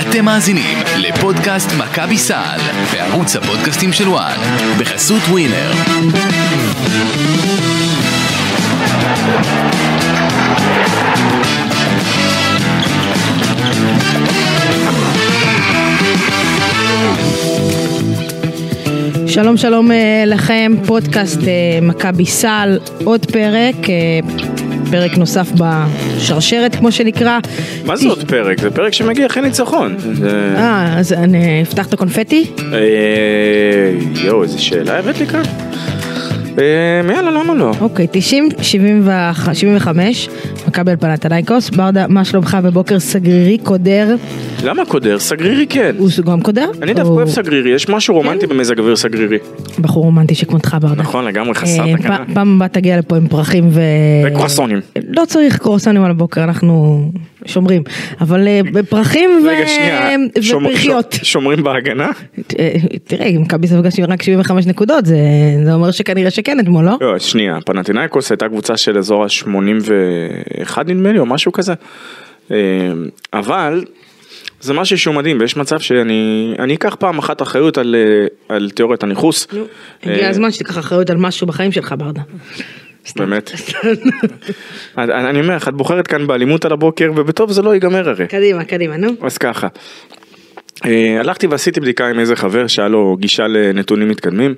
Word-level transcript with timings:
אתם 0.00 0.24
מאזינים 0.24 0.78
לפודקאסט 0.96 1.68
מכבי 1.78 2.18
סל 2.18 2.58
בערוץ 2.92 3.36
הפודקאסטים 3.36 3.92
של 3.92 4.08
וואן 4.08 4.36
בחסות 4.78 5.22
ווינר. 5.22 5.72
שלום 19.26 19.56
שלום 19.56 19.92
אה, 19.92 20.22
לכם, 20.26 20.72
פודקאסט 20.86 21.40
אה, 21.42 21.78
מכבי 21.82 22.26
סל, 22.26 22.78
עוד 23.04 23.26
פרק, 23.26 23.90
אה, 23.90 24.20
פרק 24.90 25.18
נוסף 25.18 25.52
בשרשרת 25.52 26.76
כמו 26.76 26.92
שנקרא. 26.92 27.38
מה 27.84 27.96
זה 27.96 28.08
עוד 28.08 28.28
פרק? 28.28 28.60
זה 28.60 28.70
פרק 28.70 28.92
שמגיע 28.92 29.26
אחרי 29.26 29.42
ניצחון. 29.42 29.96
אה, 30.24 30.98
אז 30.98 31.12
אני 31.12 31.62
אפתח 31.62 31.86
את 31.86 31.92
הקונפטי? 31.92 32.44
אה, 32.72 32.78
יואו, 34.24 34.42
איזה 34.42 34.58
שאלה 34.58 34.98
הבאת 34.98 35.18
לי 35.18 35.26
כאן? 35.26 35.42
אה, 36.58 37.14
יאללה, 37.14 37.30
למה 37.30 37.54
לא? 37.54 37.72
אוקיי, 37.80 38.06
90, 38.10 38.48
75, 38.62 40.28
מכבי 40.68 40.90
על 40.90 40.96
פנתנייקוס, 40.96 41.70
ברדה, 41.70 42.06
מה 42.08 42.24
שלומך 42.24 42.58
בבוקר 42.62 43.00
סגרירי, 43.00 43.58
קודר, 43.58 44.16
למה 44.66 44.84
קודר? 44.86 45.18
סגרירי 45.18 45.66
כן. 45.66 45.94
הוא 45.98 46.08
גם 46.26 46.40
קודר? 46.40 46.70
אני 46.82 46.94
דווקא 46.94 47.08
או 47.10 47.16
אוהב 47.16 47.28
סגרירי, 47.28 47.70
יש 47.70 47.88
משהו 47.88 48.14
רומנטי 48.14 48.46
במזג 48.46 48.78
אוויר 48.78 48.96
סגרירי. 48.96 49.38
בחור 49.80 50.04
רומנטי 50.04 50.34
שכמותך 50.34 50.76
ברדה. 50.80 51.02
נכון, 51.02 51.24
לגמרי 51.24 51.54
חסר 51.54 51.82
אה, 51.88 51.96
תקנה. 51.96 52.18
פ- 52.18 52.34
פעם 52.34 52.56
הבאה 52.56 52.68
תגיע 52.68 52.98
לפה 52.98 53.16
עם 53.16 53.28
פרחים 53.28 53.68
ו... 53.72 53.80
וקרואסונים. 54.26 54.80
לא 55.08 55.22
צריך 55.26 55.58
קרואסונים 55.58 56.04
על 56.04 56.10
הבוקר, 56.10 56.44
אנחנו 56.44 57.02
שומרים, 57.44 57.82
אבל 58.20 58.48
אה. 58.48 58.60
שומר- 60.40 60.68
ופרחיות. 60.70 61.16
שומרים 61.22 61.62
בהגנה? 61.62 62.10
אה, 62.58 62.74
תראה, 63.04 63.26
אם 63.26 63.42
מכבי 63.42 63.66
ספגה 63.66 63.88
רק 64.08 64.22
75 64.22 64.66
נקודות, 64.66 65.06
זה 65.06 65.16
אומר 65.74 65.90
שכנראה 65.90 66.30
שכן 66.30 66.60
אתמול, 66.60 66.84
לא? 66.84 66.92
לא, 67.00 67.18
שנייה, 67.18 67.58
פנטינאיקוס 67.66 68.30
הייתה 68.30 68.48
קבוצה 68.48 68.76
של 68.76 68.98
אזור 68.98 69.24
ה-81 69.24 70.78
נדמה 70.86 71.12
לי, 71.12 71.18
או 71.18 71.26
משהו 71.26 71.52
כזה. 71.52 71.74
אבל 73.32 73.84
זה 74.60 74.74
משהו 74.74 74.98
שהוא 74.98 75.14
מדהים, 75.14 75.40
ויש 75.40 75.56
מצב 75.56 75.78
שאני 75.78 76.52
אני 76.58 76.74
אקח 76.74 76.94
פעם 76.94 77.18
אחת 77.18 77.42
אחריות 77.42 77.78
על, 77.78 77.94
אה, 77.98 78.56
על 78.56 78.70
תיאוריית 78.70 79.02
הניכוס. 79.02 79.46
הגיע 80.02 80.24
אה, 80.24 80.28
הזמן 80.28 80.50
שתיקח 80.50 80.78
אחריות 80.78 81.10
על 81.10 81.16
משהו 81.16 81.46
בחיים 81.46 81.72
שלך, 81.72 81.94
ברדה. 81.98 82.22
באמת. 83.16 83.50
אני 84.98 85.30
אני 85.30 85.40
אומר 85.40 85.56
לך, 85.56 85.68
את 85.68 85.74
בוחרת 85.74 86.06
כאן 86.06 86.26
באלימות 86.26 86.64
על 86.64 86.72
הבוקר, 86.72 87.10
ובטוב 87.16 87.52
זה 87.52 87.62
לא 87.62 87.74
ייגמר 87.74 88.08
הרי. 88.08 88.26
קדימה, 88.26 88.64
קדימה, 88.64 88.96
נו. 88.96 89.08
אז 89.22 89.38
ככה. 89.38 89.68
אה, 90.84 91.20
הלכתי 91.20 91.46
ועשיתי 91.46 91.80
בדיקה 91.80 92.06
עם 92.08 92.18
איזה 92.18 92.36
חבר 92.36 92.66
שהיה 92.66 92.88
לו 92.88 93.16
גישה 93.20 93.46
לנתונים 93.46 94.08
מתקדמים 94.08 94.54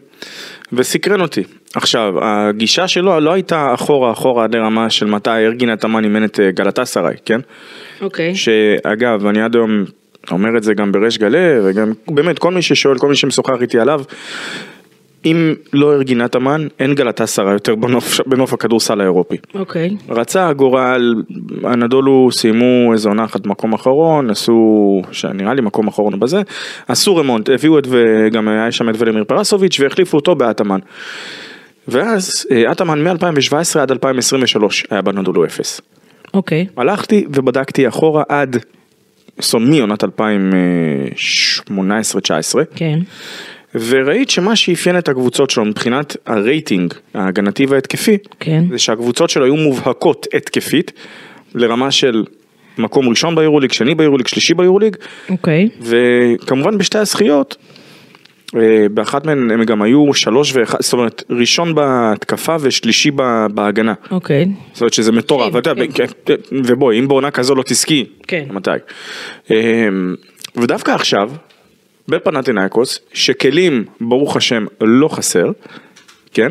וסקרן 0.73 1.21
אותי. 1.21 1.43
עכשיו, 1.75 2.15
הגישה 2.25 2.89
שלו 2.89 3.21
לא 3.21 3.33
הייתה 3.33 3.75
אחורה 3.75 4.13
אחורה 4.13 4.45
עד 4.45 4.57
לרמה 4.57 4.91
של 4.91 5.07
מתי 5.07 5.31
ארגין 5.31 5.71
התאמן 5.71 6.05
אימן 6.05 6.25
את 6.25 6.41
אה, 6.41 6.51
גלטסריי, 6.51 7.17
כן? 7.25 7.41
אוקיי. 8.01 8.35
שאגב, 8.35 9.27
אני 9.27 9.43
עד 9.43 9.55
היום 9.55 9.85
אומר 10.31 10.57
את 10.57 10.63
זה 10.63 10.75
גם 10.75 10.93
בריש 10.93 11.19
גלי, 11.19 11.61
וגם 11.65 11.93
באמת 12.09 12.39
כל 12.39 12.53
מי 12.53 12.63
ששואל, 12.63 12.99
כל 12.99 13.09
מי 13.09 13.17
שמשוחח 13.17 13.57
איתי 13.61 13.79
עליו, 13.79 14.03
אם 15.25 15.55
לא 15.73 15.93
ארגין 15.93 16.21
התאמן, 16.21 16.67
אין 16.81 16.95
גלטסריי 16.95 17.53
יותר 17.53 17.75
בנוף, 17.75 18.21
בנוף 18.27 18.53
הכדורסל 18.53 19.01
האירופי. 19.01 19.37
אוקיי. 19.55 19.97
רצה 20.09 20.49
הגורל, 20.49 21.15
הנדולו 21.63 22.29
סיימו 22.33 22.93
איזה 22.93 23.09
עונה 23.09 23.25
אחת 23.25 23.41
במקום 23.41 23.73
אחרון, 23.73 24.31
עשו, 24.31 25.03
שנראה 25.13 25.55
לי 25.55 25.63
מקום 25.63 25.89
אחרון 25.89 26.21
בזה, 26.21 26.43
עשו 26.89 27.17
רמונט, 27.17 27.49
הביאו 27.49 27.79
את, 27.79 27.87
וגם 27.91 28.49
היה 28.49 28.73
שם 28.73 28.89
את 28.89 28.95
ולמיר 28.99 29.25
פרסוביץ' 29.25 29.81
והחליפו 29.81 30.17
אותו 30.17 30.35
באטמן. 30.35 30.79
ואז 31.89 32.47
אה, 32.51 32.73
אטמן 32.73 33.09
מ-2017 33.09 33.79
עד 33.81 33.91
2023 33.91 34.85
היה 34.91 35.03
בנדולו 35.03 35.45
אפס. 35.45 35.81
אוקיי. 36.35 36.67
הלכתי 36.77 37.25
ובדקתי 37.29 37.89
אחורה 37.89 38.23
עד, 38.29 38.57
זאת 39.39 39.55
אומרת 39.55 39.69
מעונת 39.69 40.05
2018-2019, 40.05 40.09
כן. 42.75 42.99
וראית 43.75 44.31
שמה 44.31 44.57
שאפיין 44.57 44.99
את 44.99 45.09
הקבוצות 45.09 45.51
שלו 45.51 45.65
מבחינת 45.65 46.17
הרייטינג 46.27 46.95
ההגנתי 47.15 47.67
וההתקפי, 47.67 48.19
כן. 48.41 48.65
זה 48.71 48.79
שהקבוצות 48.79 49.31
שלו 49.31 49.45
היו 49.45 49.57
מובהקות 49.57 50.27
התקפית 50.35 50.93
לרמה 51.55 51.91
של 51.91 52.25
מקום 52.79 53.09
ראשון 53.09 53.35
ביורוליג, 53.35 53.73
שני 53.73 53.95
ביורוליג, 53.95 54.27
שלישי 54.27 54.55
ביורוליג, 54.55 54.97
אוקיי. 55.31 55.69
וכמובן 55.81 56.79
בשתי 56.79 56.99
הזכיות, 56.99 57.57
אה, 57.61 57.78
באחת 58.95 59.27
מהן 59.27 59.51
הם 59.51 59.65
גם 59.65 59.83
היו 59.83 60.15
שלוש 60.15 60.57
ואחד, 60.57 60.79
זאת 60.81 60.93
אומרת 60.93 61.23
ראשון 61.31 61.75
בהתקפה 61.75 62.57
ושלישי 62.61 63.11
ב- 63.11 63.47
בהגנה. 63.55 63.95
אוקיי. 64.11 64.47
זאת 64.73 64.81
אומרת 64.81 64.93
שזה 64.93 65.13
מטורף, 65.13 65.51
כן, 65.51 65.57
ואתה 65.57 65.71
יודע, 65.71 65.87
כן. 65.87 66.07
כן, 66.07 66.13
כן, 66.25 66.57
ובואי 66.67 66.99
אם 66.99 67.09
בעונה 67.09 67.31
כזו 67.31 67.55
לא 67.55 67.63
תזכי, 67.67 68.05
כן. 68.27 68.45
מתי? 68.51 68.71
אה, 69.51 69.89
ודווקא 70.57 70.91
עכשיו, 70.91 71.31
בפנטינאיקוס, 72.09 73.01
שכלים 73.13 73.85
ברוך 74.01 74.37
השם 74.37 74.67
לא 74.81 75.09
חסר, 75.09 75.51
כן? 76.33 76.51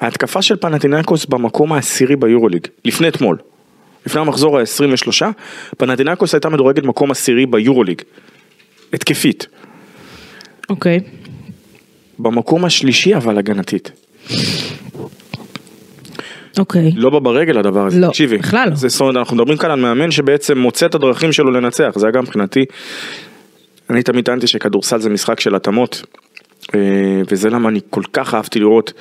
ההתקפה 0.00 0.42
של 0.42 0.56
פנטינאיקוס 0.56 1.26
במקום 1.26 1.72
העשירי 1.72 2.16
ביורוליג, 2.16 2.66
לפני 2.84 3.08
אתמול, 3.08 3.38
לפני 4.06 4.20
המחזור 4.20 4.58
ה-23, 4.58 5.22
פנטינאיקוס 5.78 6.34
הייתה 6.34 6.48
מדורגת 6.48 6.84
מקום 6.84 7.10
עשירי 7.10 7.46
ביורוליג, 7.46 8.02
התקפית. 8.92 9.46
אוקיי. 10.68 11.00
במקום 12.18 12.64
השלישי 12.64 13.16
אבל 13.16 13.38
הגנתית. 13.38 13.90
אוקיי. 16.58 16.92
לא 16.96 17.10
בא 17.10 17.18
ברגל 17.18 17.58
הדבר 17.58 17.86
הזה, 17.86 18.00
לא, 18.00 18.08
תקשיבי. 18.08 18.38
בכלל 18.38 18.68
לא. 18.68 18.76
זה, 18.76 18.88
אומרת, 19.00 19.16
אנחנו 19.16 19.36
מדברים 19.36 19.58
כאן 19.58 19.70
על 19.70 19.80
מאמן 19.80 20.10
שבעצם 20.10 20.58
מוצא 20.58 20.86
את 20.86 20.94
הדרכים 20.94 21.32
שלו 21.32 21.50
לנצח, 21.50 21.92
זה 21.96 22.06
היה 22.06 22.12
גם 22.12 22.22
מבחינתי. 22.22 22.64
אני 23.90 24.02
תמיד 24.02 24.24
טענתי 24.24 24.46
שכדורסל 24.46 25.00
זה 25.00 25.10
משחק 25.10 25.40
של 25.40 25.54
התאמות, 25.54 26.02
אה, 26.74 26.80
וזה 27.28 27.50
למה 27.50 27.68
אני 27.68 27.80
כל 27.90 28.02
כך 28.12 28.34
אהבתי 28.34 28.58
לראות 28.58 28.92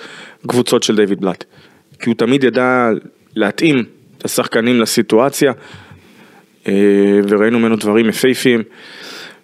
קבוצות 0.47 0.83
של 0.83 0.95
דיוויד 0.95 1.21
בלאט. 1.21 1.43
כי 1.99 2.09
הוא 2.09 2.15
תמיד 2.15 2.43
ידע 2.43 2.89
להתאים 3.35 3.83
את 4.17 4.25
השחקנים 4.25 4.81
לסיטואציה, 4.81 5.51
אה, 6.67 6.73
וראינו 7.29 7.59
ממנו 7.59 7.75
דברים 7.75 8.09
יפהפיים. 8.09 8.63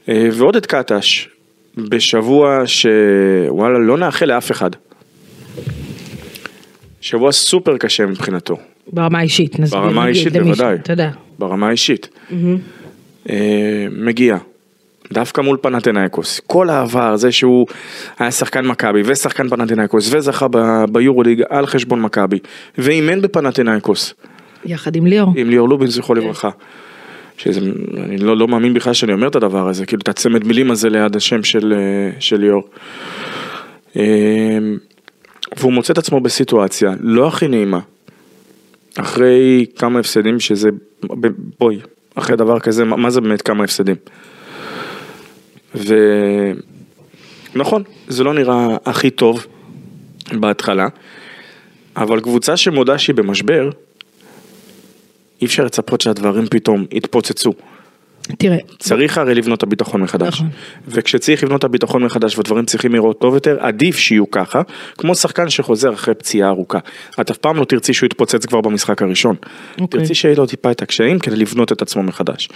אה, 0.10 0.30
ועוד 0.34 0.56
את 0.56 0.66
קטש, 0.66 1.28
בשבוע 1.78 2.64
שוואלה 2.66 3.80
לא 3.80 3.98
נאחל 3.98 4.26
לאף 4.26 4.52
אחד. 4.52 4.70
שבוע 7.02 7.32
סופר 7.32 7.78
קשה 7.78 8.06
מבחינתו, 8.06 8.58
ברמה 8.88 9.20
האישית, 9.20 9.60
נסביר. 9.60 9.82
ברמה 9.82 10.04
האישית 10.04 10.34
בוודאי, 10.34 10.76
יודע. 10.90 11.12
ברמה 11.40 11.68
האישית. 11.68 12.10
אה, 13.30 13.88
מגיע, 13.92 14.38
דווקא 15.14 15.42
מול 15.42 15.58
פנתנאיקוס, 15.62 16.42
כל 16.48 16.70
העבר, 16.70 17.16
זה 17.16 17.32
שהוא 17.32 17.68
היה 18.20 18.32
שחקן 18.32 18.66
מכבי 18.66 19.02
ושחקן 19.06 19.50
פנתנאיקוס 19.50 20.14
וזכה 20.14 20.48
ב- 20.52 20.86
ביורוליג 20.92 21.44
על 21.50 21.66
חשבון 21.66 22.02
מכבי 22.02 22.40
ואימן 22.78 23.22
בפנתנאיקוס 23.22 24.14
יחד 24.66 24.96
עם 24.96 25.06
ליאור. 25.06 25.34
עם 25.36 25.50
ליאור 25.50 25.70
לובין 25.70 25.88
זכרו 25.88 26.16
לברכה. 26.16 26.50
שזה, 27.44 27.60
אני 28.04 28.18
לא, 28.18 28.38
לא 28.38 28.48
מאמין 28.48 28.74
בכלל 28.74 28.94
שאני 28.94 29.14
אומר 29.14 29.28
את 29.28 29.36
הדבר 29.36 29.68
הזה, 29.68 29.86
כאילו 29.86 30.02
את 30.02 30.10
הצמד 30.10 30.44
מילים 30.44 30.72
הזה 30.72 30.90
ליד 30.90 31.16
השם 31.16 31.44
של, 31.44 31.74
אה, 31.74 32.12
של 32.20 32.38
ליאור. 32.38 32.70
אה, 33.98 34.60
והוא 35.58 35.74
מוצא 35.74 35.94
את 35.94 35.98
עצמו 35.98 36.20
בסיטואציה 36.20 36.94
לא 37.00 37.28
הכי 37.28 37.48
נעימה, 37.48 37.80
אחרי 39.00 39.66
כמה 39.76 40.00
הפסדים 40.00 40.40
שזה, 40.40 40.70
בואי, 41.60 41.80
אחרי 42.16 42.36
דבר 42.36 42.60
כזה, 42.60 42.86
מה 42.86 43.10
זה 43.10 43.22
באמת 43.22 43.42
כמה 43.42 43.64
הפסדים? 43.64 43.96
ונכון, 47.56 47.84
זה 48.08 48.24
לא 48.24 48.34
נראה 48.34 48.78
הכי 48.86 49.10
טוב 49.10 49.46
בהתחלה, 50.32 50.88
אבל 51.98 52.20
קבוצה 52.20 52.58
שמודה 52.58 52.98
שהיא 52.98 53.16
במשבר, 53.16 53.70
אי 55.42 55.46
אפשר 55.46 55.66
לצפות 55.66 56.02
שהדברים 56.02 56.46
פתאום 56.50 56.86
יתפוצצו. 56.92 57.54
תראה, 58.38 58.58
צריך 58.80 59.18
הרי 59.18 59.36
לבנות 59.36 59.58
את 59.58 59.64
הביטחון 59.64 60.02
מחדש. 60.02 60.34
נכון. 60.34 60.50
וכשצריך 60.88 61.44
לבנות 61.44 61.60
את 61.60 61.64
הביטחון 61.64 62.04
מחדש 62.04 62.38
ודברים 62.38 62.66
צריכים 62.66 62.94
לראות 62.94 63.20
טוב 63.20 63.34
יותר, 63.34 63.58
עדיף 63.60 63.98
שיהיו 63.98 64.32
ככה, 64.32 64.62
כמו 64.98 65.16
שחקן 65.16 65.50
שחוזר 65.50 65.94
אחרי 65.94 66.14
פציעה 66.14 66.50
ארוכה. 66.50 66.80
את 67.22 67.32
אף 67.32 67.38
פעם 67.38 67.58
לא 67.58 67.66
תרצי 67.66 67.94
שהוא 67.94 68.08
יתפוצץ 68.08 68.46
כבר 68.46 68.62
במשחק 68.62 69.02
הראשון. 69.02 69.36
אוקיי. 69.82 70.00
תרצי 70.00 70.16
שיהיה 70.16 70.36
לו 70.36 70.46
טיפה 70.46 70.72
את 70.72 70.82
הקשיים 70.82 71.20
כדי 71.20 71.36
לבנות 71.36 71.72
את 71.72 71.82
עצמו 71.82 72.04
מחדש. 72.04 72.50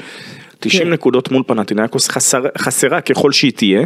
90 0.60 0.84
כן. 0.84 0.94
נקודות 0.94 1.32
מול 1.32 1.44
פנטינאיקוס 1.48 2.10
חסר, 2.10 2.44
חסרה 2.58 3.02
ככל 3.02 3.32
שהיא 3.32 3.52
תהיה, 3.52 3.82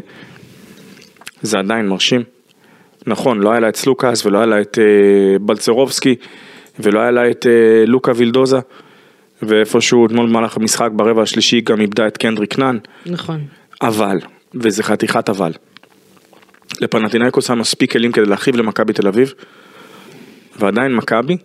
זה 1.42 1.60
עדיין 1.60 1.88
מרשים. 1.88 2.24
נכון, 3.07 3.40
לא 3.40 3.51
היה 3.51 3.60
לה 3.60 3.69
את 3.69 3.75
סלוקאס 3.75 4.25
ולא 4.25 4.38
היה 4.38 4.48
לה 4.48 4.62
את 4.62 4.80
אה, 4.80 5.40
בלצרובסקי 5.40 6.16
ולא 6.80 7.00
היה 7.00 7.12
לה 7.12 7.31
את 7.31 7.46
אה, 7.46 7.86
לוקה 7.86 8.12
וילדוזה. 8.16 8.60
ואיפשהו 9.41 10.06
אתמול 10.06 10.30
במהלך 10.30 10.57
המשחק 10.57 10.89
ברבע 10.95 11.21
השלישי 11.21 11.62
גם 11.62 11.81
איבדה 11.81 12.07
את 12.07 12.18
קנדריק 12.18 12.59
נאן, 12.59 12.77
נכון. 13.06 13.41
אבל, 13.81 14.19
וזה 14.53 14.83
חתיכת 14.83 15.30
אבל, 15.30 15.51
לפנטינאיקוס 16.81 17.50
היה 17.50 17.59
מספיק 17.59 17.91
כלים 17.91 18.12
כדי 18.12 18.25
להרחיב 18.25 18.56
למכבי 18.56 18.94
תל 18.94 19.07
אביב, 19.07 19.33
ועדיין 20.59 20.95
מכבי 20.95 21.38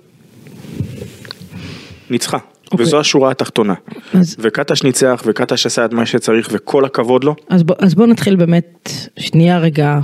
ניצחה. 2.11 2.39
אוקיי. 2.73 2.87
וזו 2.87 3.01
השורה 3.01 3.31
התחתונה. 3.31 3.75
אז- 4.15 4.37
וקטש 4.39 4.83
ניצח, 4.83 5.23
וקטש 5.27 5.67
עשה 5.67 5.85
את 5.85 5.93
מה 5.93 6.07
שצריך, 6.07 6.49
וכל 6.53 6.85
הכבוד 6.85 7.25
לו. 7.25 7.35
אז 7.49 7.63
בוא, 7.63 7.77
אז 7.79 7.95
בוא 7.95 8.07
נתחיל 8.07 8.37
באמת 8.37 8.91
שנייה 9.19 9.59
רגע 9.59 9.99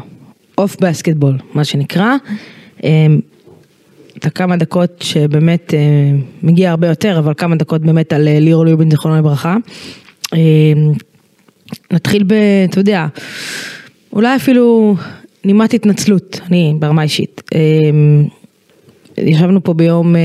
אוף 0.58 0.76
בסקטבול, 0.80 1.34
מה 1.54 1.64
שנקרא. 1.64 2.16
את 4.16 4.26
הכמה 4.26 4.56
דקות 4.56 5.02
שבאמת 5.02 5.74
אה, 5.74 5.78
מגיע 6.42 6.70
הרבה 6.70 6.88
יותר, 6.88 7.18
אבל 7.18 7.32
כמה 7.36 7.56
דקות 7.56 7.80
באמת 7.82 8.12
על 8.12 8.28
אה, 8.28 8.40
ליאור 8.40 8.64
ליובין 8.64 8.90
זיכרונו 8.90 9.16
לברכה. 9.18 9.56
אמ, 10.34 10.38
נתחיל 11.92 12.22
ב... 12.22 12.32
אתה 12.70 12.80
יודע, 12.80 13.06
אולי 14.12 14.36
אפילו 14.36 14.96
נימת 15.44 15.74
התנצלות, 15.74 16.40
אני 16.46 16.74
ברמה 16.78 17.02
אישית. 17.02 17.42
ישבנו 19.22 19.64
פה 19.64 19.74
ביום 19.74 20.16
אה, 20.16 20.20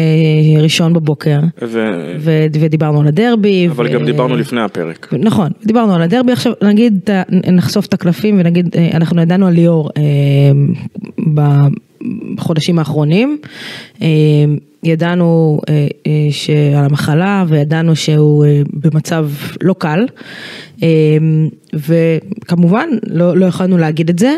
ראשון 0.62 0.94
בבוקר 0.94 1.40
ו... 1.62 1.90
ו- 2.20 2.46
ודיברנו 2.60 3.02
על 3.02 3.08
הדרבי. 3.08 3.68
אבל 3.68 3.88
ו- 3.88 3.90
גם 3.90 4.06
דיברנו 4.06 4.36
לפני 4.36 4.62
הפרק. 4.62 5.14
נכון, 5.20 5.50
דיברנו 5.66 5.96
על 5.96 6.02
הדרבי 6.02 6.32
עכשיו, 6.32 6.54
נגיד, 6.64 7.10
נחשוף 7.52 7.86
את 7.86 7.94
הקלפים 7.94 8.40
ונגיד, 8.40 8.76
אה, 8.78 8.90
אנחנו 8.94 9.22
ידענו 9.22 9.48
על 9.48 9.54
ליאור 9.54 9.90
אה, 9.98 10.04
בחודשים 12.36 12.80
האחרונים, 12.80 13.38
ידענו 14.86 15.60
אה, 15.70 15.88
אה, 16.08 16.28
שעל 16.32 16.86
המחלה 16.86 17.46
וידענו 17.48 17.96
שהוא 17.96 18.46
אה, 18.46 18.62
במצב 18.74 19.30
לא 19.62 19.76
קל, 19.78 20.06
וכמובן 21.74 22.90
לא, 23.08 23.38
לא 23.38 23.46
יכולנו 23.46 23.78
להגיד 23.78 24.10
את 24.10 24.20
זה. 24.20 24.34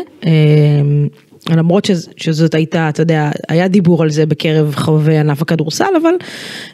למרות 1.56 1.84
שז, 1.84 2.08
שזאת 2.16 2.54
הייתה, 2.54 2.88
אתה 2.88 3.02
יודע, 3.02 3.30
היה 3.48 3.68
דיבור 3.68 4.02
על 4.02 4.10
זה 4.10 4.26
בקרב 4.26 4.74
חובבי 4.74 5.18
ענף 5.18 5.42
הכדורסל, 5.42 5.84
אבל 6.02 6.12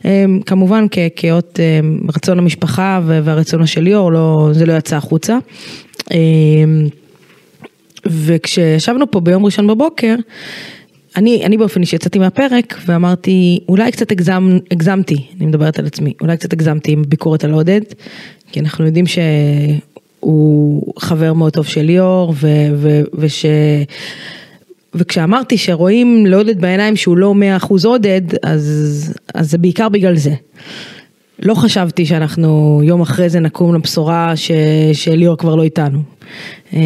um, 0.02 0.06
כמובן 0.46 0.86
כ- 0.90 0.98
כאות 1.16 1.58
um, 1.58 2.12
רצון 2.16 2.38
המשפחה 2.38 3.00
ו- 3.04 3.20
והרצונו 3.24 3.66
של 3.66 3.80
ליאור, 3.80 4.12
לא, 4.12 4.48
זה 4.52 4.66
לא 4.66 4.72
יצא 4.72 4.96
החוצה. 4.96 5.38
Um, 6.04 6.10
וכשישבנו 8.06 9.10
פה 9.10 9.20
ביום 9.20 9.44
ראשון 9.44 9.66
בבוקר, 9.66 10.14
אני, 11.16 11.44
אני 11.44 11.56
באופן 11.56 11.80
אישי 11.80 11.96
יצאתי 11.96 12.18
מהפרק 12.18 12.80
ואמרתי, 12.86 13.60
אולי 13.68 13.92
קצת 13.92 14.12
הגזם, 14.12 14.58
הגזמתי, 14.70 15.26
אני 15.36 15.46
מדברת 15.46 15.78
על 15.78 15.86
עצמי, 15.86 16.12
אולי 16.20 16.36
קצת 16.36 16.52
הגזמתי 16.52 16.92
עם 16.92 17.02
ביקורת 17.08 17.44
על 17.44 17.52
עודד, 17.52 17.80
כי 18.52 18.60
אנחנו 18.60 18.86
יודעים 18.86 19.04
שהוא 19.06 20.92
חבר 20.98 21.32
מאוד 21.32 21.52
טוב 21.52 21.66
של 21.66 21.82
ליאור, 21.82 22.34
ו, 22.36 22.48
ו, 22.76 23.00
וש... 23.14 23.46
וכשאמרתי 24.94 25.58
שרואים 25.58 26.26
לעודד 26.26 26.60
בעיניים 26.60 26.96
שהוא 26.96 27.16
לא 27.16 27.34
100% 27.60 27.86
עודד, 27.86 28.22
אז, 28.42 29.14
אז 29.34 29.50
זה 29.50 29.58
בעיקר 29.58 29.88
בגלל 29.88 30.16
זה. 30.16 30.34
לא 31.42 31.54
חשבתי 31.54 32.06
שאנחנו 32.06 32.80
יום 32.84 33.00
אחרי 33.00 33.28
זה 33.28 33.40
נקום 33.40 33.74
לבשורה 33.74 34.36
ש, 34.36 34.50
שליאור 34.92 35.38
כבר 35.38 35.54
לא 35.54 35.62
איתנו. 35.62 35.98
אה, 36.74 36.80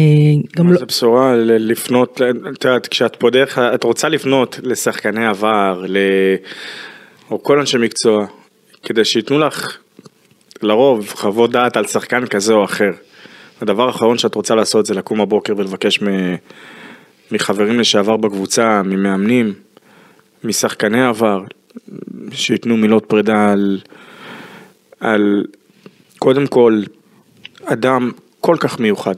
גם 0.57 0.71
לא, 0.71 0.79
זו 0.79 0.85
בשורה 0.85 1.35
לפנות, 1.45 2.21
את 2.55 2.65
יודעת, 2.65 2.87
כשאת 2.87 3.15
פה 3.15 3.29
דרך, 3.29 3.59
את 3.59 3.83
רוצה 3.83 4.09
לפנות 4.09 4.59
לשחקני 4.63 5.25
עבר, 5.25 5.85
ל... 5.87 5.97
או 7.31 7.43
כל 7.43 7.59
אנשי 7.59 7.77
מקצוע, 7.77 8.25
כדי 8.83 9.05
שייתנו 9.05 9.39
לך, 9.39 9.77
לרוב, 10.61 11.13
חוות 11.15 11.51
דעת 11.51 11.77
על 11.77 11.85
שחקן 11.85 12.25
כזה 12.25 12.53
או 12.53 12.63
אחר. 12.63 12.91
הדבר 13.61 13.87
האחרון 13.87 14.17
שאת 14.17 14.35
רוצה 14.35 14.55
לעשות 14.55 14.85
זה 14.85 14.93
לקום 14.93 15.21
בבוקר 15.21 15.53
ולבקש 15.57 16.01
מ... 16.01 16.07
מחברים 17.31 17.79
לשעבר 17.79 18.17
בקבוצה, 18.17 18.81
ממאמנים, 18.83 19.53
משחקני 20.43 21.05
עבר, 21.05 21.43
שייתנו 22.31 22.77
מילות 22.77 23.05
פרידה 23.05 23.51
על, 23.51 23.79
על 24.99 25.45
קודם 26.19 26.47
כל 26.47 26.81
אדם 27.65 28.11
כל 28.39 28.55
כך 28.59 28.79
מיוחד. 28.79 29.15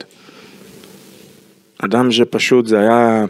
אדם 1.78 2.12
שפשוט 2.12 2.66
זה 2.66 2.80
היה 2.80 3.24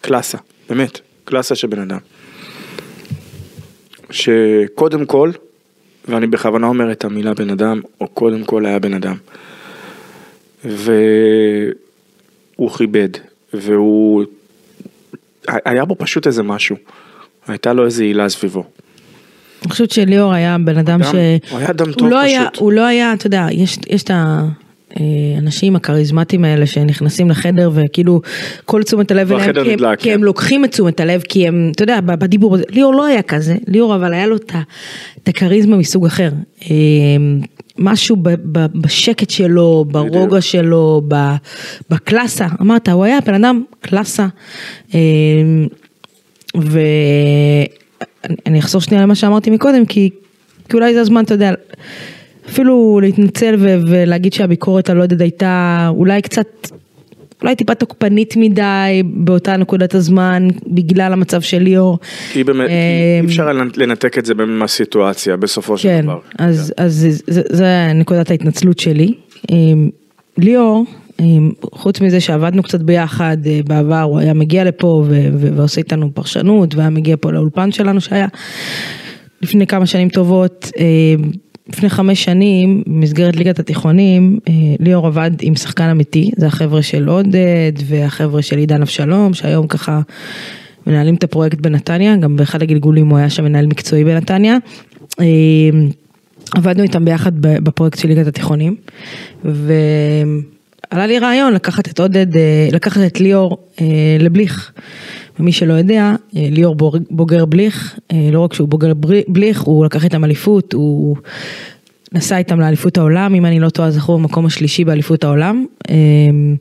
קלאסה, 0.00 0.38
באמת, 0.68 1.00
קלאסה 1.24 1.54
של 1.54 1.68
בן 1.68 1.80
אדם. 1.80 1.98
שקודם 4.10 5.06
כל, 5.06 5.30
ואני 6.08 6.26
בכוונה 6.26 6.66
אומר 6.66 6.92
את 6.92 7.04
המילה 7.04 7.34
בן 7.34 7.50
אדם, 7.50 7.80
או 8.00 8.08
קודם 8.08 8.44
כל 8.44 8.66
היה 8.66 8.78
בן 8.78 8.94
אדם. 8.94 9.16
והוא 10.64 12.70
כיבד, 12.76 13.08
והוא... 13.54 14.24
היה 15.64 15.84
בו 15.84 15.94
פשוט 15.98 16.26
איזה 16.26 16.42
משהו. 16.42 16.76
הייתה 17.48 17.72
לו 17.72 17.84
איזה 17.84 18.02
הילה 18.02 18.28
סביבו. 18.28 18.64
אני 19.62 19.70
חושבת 19.70 19.90
שליאור 19.90 20.32
היה 20.32 20.56
בן 20.64 20.78
אדם 20.78 21.02
ש... 21.02 21.06
הוא 21.50 21.58
היה 21.58 21.70
אדם 21.70 21.92
טוב 21.92 22.08
לא 22.08 22.20
היה, 22.20 22.40
פשוט. 22.50 22.62
הוא 22.62 22.72
לא 22.72 22.86
היה, 22.86 23.12
אתה 23.12 23.26
יודע, 23.26 23.46
יש, 23.50 23.78
יש 23.88 24.02
את 24.02 24.10
האנשים 24.96 25.76
הכריזמטיים 25.76 26.44
האלה 26.44 26.66
שנכנסים 26.66 27.30
לחדר 27.30 27.70
וכאילו 27.74 28.20
כל 28.64 28.82
תשומת 28.82 29.10
הלב 29.10 29.32
אליהם, 29.32 29.52
כי, 29.52 29.60
הם- 29.60 29.66
נדלק, 29.66 29.98
כי 29.98 30.08
כן. 30.08 30.14
הם 30.14 30.24
לוקחים 30.24 30.64
את 30.64 30.70
תשומת 30.70 31.00
הלב, 31.00 31.22
כי 31.28 31.48
הם, 31.48 31.72
אתה 31.74 31.82
יודע, 31.82 32.00
בדיבור 32.00 32.54
הזה, 32.54 32.64
ליאור 32.70 32.94
לא 32.94 33.04
היה 33.06 33.22
כזה, 33.22 33.54
ליאור 33.68 33.94
אבל 33.94 34.14
היה 34.14 34.26
לו 34.26 34.36
את 34.36 34.52
הכריזמה 35.28 35.76
מסוג 35.76 36.06
אחר. 36.06 36.30
משהו 37.78 38.16
ב, 38.16 38.28
ב, 38.28 38.66
בשקט 38.74 39.30
שלו, 39.30 39.84
ברוגע 39.88 40.26
בדיוק. 40.26 40.40
שלו, 40.40 41.02
ב, 41.08 41.14
בקלאסה, 41.90 42.46
אמרת, 42.60 42.88
הוא 42.88 43.04
היה 43.04 43.20
בן 43.20 43.34
אדם 43.34 43.62
קלאסה. 43.80 44.26
אה, 44.94 45.00
ואני 46.54 48.58
אחזור 48.58 48.80
שנייה 48.80 49.02
למה 49.02 49.14
שאמרתי 49.14 49.50
מקודם, 49.50 49.86
כי, 49.86 50.10
כי 50.68 50.76
אולי 50.76 50.94
זה 50.94 51.00
הזמן, 51.00 51.24
אתה 51.24 51.34
יודע, 51.34 51.52
אפילו 52.48 53.00
להתנצל 53.02 53.54
ו- 53.58 53.78
ולהגיד 53.88 54.32
שהביקורת 54.32 54.90
על 54.90 55.00
עודד 55.00 55.22
הייתה 55.22 55.86
אולי 55.88 56.22
קצת, 56.22 56.46
אולי 57.42 57.56
טיפה 57.56 57.74
תוקפנית 57.74 58.36
מדי 58.36 59.02
באותה 59.04 59.56
נקודת 59.56 59.94
הזמן, 59.94 60.48
בגלל 60.66 61.12
המצב 61.12 61.40
של 61.40 61.58
ליאור. 61.58 61.98
כי 62.32 62.44
באמת, 62.44 62.68
אה, 62.70 62.74
אי 63.22 63.26
אפשר 63.26 63.52
לנתק 63.76 64.18
את 64.18 64.26
זה 64.26 64.34
מהסיטואציה 64.34 65.36
בסופו 65.36 65.78
של 65.78 65.88
כן, 65.88 66.02
דבר. 66.02 66.18
אז, 66.38 66.74
אז 66.76 67.22
זה, 67.26 67.92
נקודת 67.94 68.30
ההתנצלות 68.30 68.78
שלי. 68.78 69.14
אמ, 69.50 69.90
ליאור, 70.38 70.84
אמ, 71.20 71.50
חוץ 71.62 72.00
מזה 72.00 72.20
שעבדנו 72.20 72.62
קצת 72.62 72.80
ביחד 72.80 73.36
אה, 73.46 73.60
בעבר, 73.66 74.02
הוא 74.02 74.18
היה 74.18 74.34
מגיע 74.34 74.64
לפה 74.64 75.04
ועושה 75.38 75.80
איתנו 75.80 76.10
פרשנות, 76.14 76.74
והיה 76.74 76.90
מגיע 76.90 77.16
פה 77.20 77.32
לאולפן 77.32 77.72
שלנו 77.72 78.00
שהיה 78.00 78.26
לפני 79.42 79.66
כמה 79.66 79.86
שנים 79.86 80.08
טובות. 80.08 80.70
לפני 81.68 81.88
חמש 81.88 82.24
שנים, 82.24 82.82
במסגרת 82.86 83.36
ליגת 83.36 83.58
התיכונים, 83.58 84.38
אה, 84.48 84.52
ליאור 84.80 85.06
עבד 85.06 85.30
עם 85.40 85.56
שחקן 85.56 85.84
אמיתי, 85.84 86.30
זה 86.36 86.46
החבר'ה 86.46 86.82
של 86.82 87.08
עודד 87.08 87.72
והחבר'ה 87.84 88.42
של 88.42 88.58
עידן 88.58 88.82
אבשלום, 88.82 89.34
שהיום 89.34 89.66
ככה 89.66 90.00
מנהלים 90.86 91.14
את 91.14 91.24
הפרויקט 91.24 91.60
בנתניה, 91.60 92.16
גם 92.16 92.36
באחד 92.36 92.62
הגלגולים 92.62 93.08
הוא 93.08 93.18
היה 93.18 93.30
שם 93.30 93.44
מנהל 93.44 93.66
מקצועי 93.66 94.04
בנתניה. 94.04 94.56
אמ, 95.20 95.24
עבדנו 96.54 96.82
איתם 96.82 97.04
ביחד 97.04 97.32
בפרויקט 97.40 97.98
של 97.98 98.08
ליגת 98.08 98.26
התיכונים, 98.26 98.76
ועלה 99.44 101.06
לי 101.06 101.18
רעיון 101.18 101.52
לקחת 101.52 101.88
את 101.88 102.00
עודד, 102.00 102.36
אה, 102.36 102.68
לקחת 102.72 103.00
את 103.06 103.20
ליאור 103.20 103.58
אה, 103.80 103.86
לבליך. 104.18 104.72
ומי 105.40 105.52
שלא 105.52 105.72
יודע, 105.72 106.14
אה, 106.36 106.48
ליאור 106.50 106.76
בוגר 107.10 107.44
בליך, 107.44 107.98
אה, 108.12 108.28
לא 108.32 108.40
רק 108.40 108.54
שהוא 108.54 108.68
בוגר 108.68 108.92
בליך, 109.28 109.60
הוא 109.60 109.84
לקח 109.84 110.04
איתם 110.04 110.24
אליפות, 110.24 110.72
הוא 110.72 111.16
נסע 112.12 112.38
איתם 112.38 112.60
לאליפות 112.60 112.98
העולם, 112.98 113.34
אם 113.34 113.46
אני 113.46 113.60
לא 113.60 113.68
טועה 113.68 113.90
זכו 113.90 114.18
במקום 114.18 114.46
השלישי 114.46 114.84
באליפות 114.84 115.24
העולם. 115.24 115.66
אמ, 115.90 116.56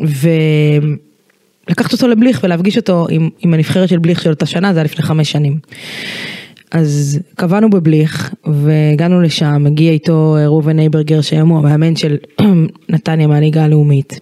ולקחת 0.00 1.92
אותו 1.92 2.08
לבליך 2.08 2.40
ולהפגיש 2.44 2.76
אותו 2.76 3.06
עם, 3.10 3.28
עם 3.40 3.54
הנבחרת 3.54 3.88
של 3.88 3.98
בליך 3.98 4.22
של 4.22 4.30
אותה 4.30 4.46
שנה, 4.46 4.72
זה 4.72 4.78
היה 4.78 4.84
לפני 4.84 5.04
חמש 5.04 5.32
שנים. 5.32 5.58
אז 6.70 7.20
קבענו 7.34 7.70
בבליך 7.70 8.34
והגענו 8.46 9.20
לשם, 9.20 9.66
הגיע 9.66 9.92
איתו 9.92 10.36
ראובן 10.44 10.78
אייברגר 10.78 11.20
שהיום 11.20 11.48
הוא 11.48 11.58
המאמן 11.58 11.96
של 11.96 12.16
נתניה 12.88 13.26
מהליגה 13.26 13.64
הלאומית. 13.64 14.18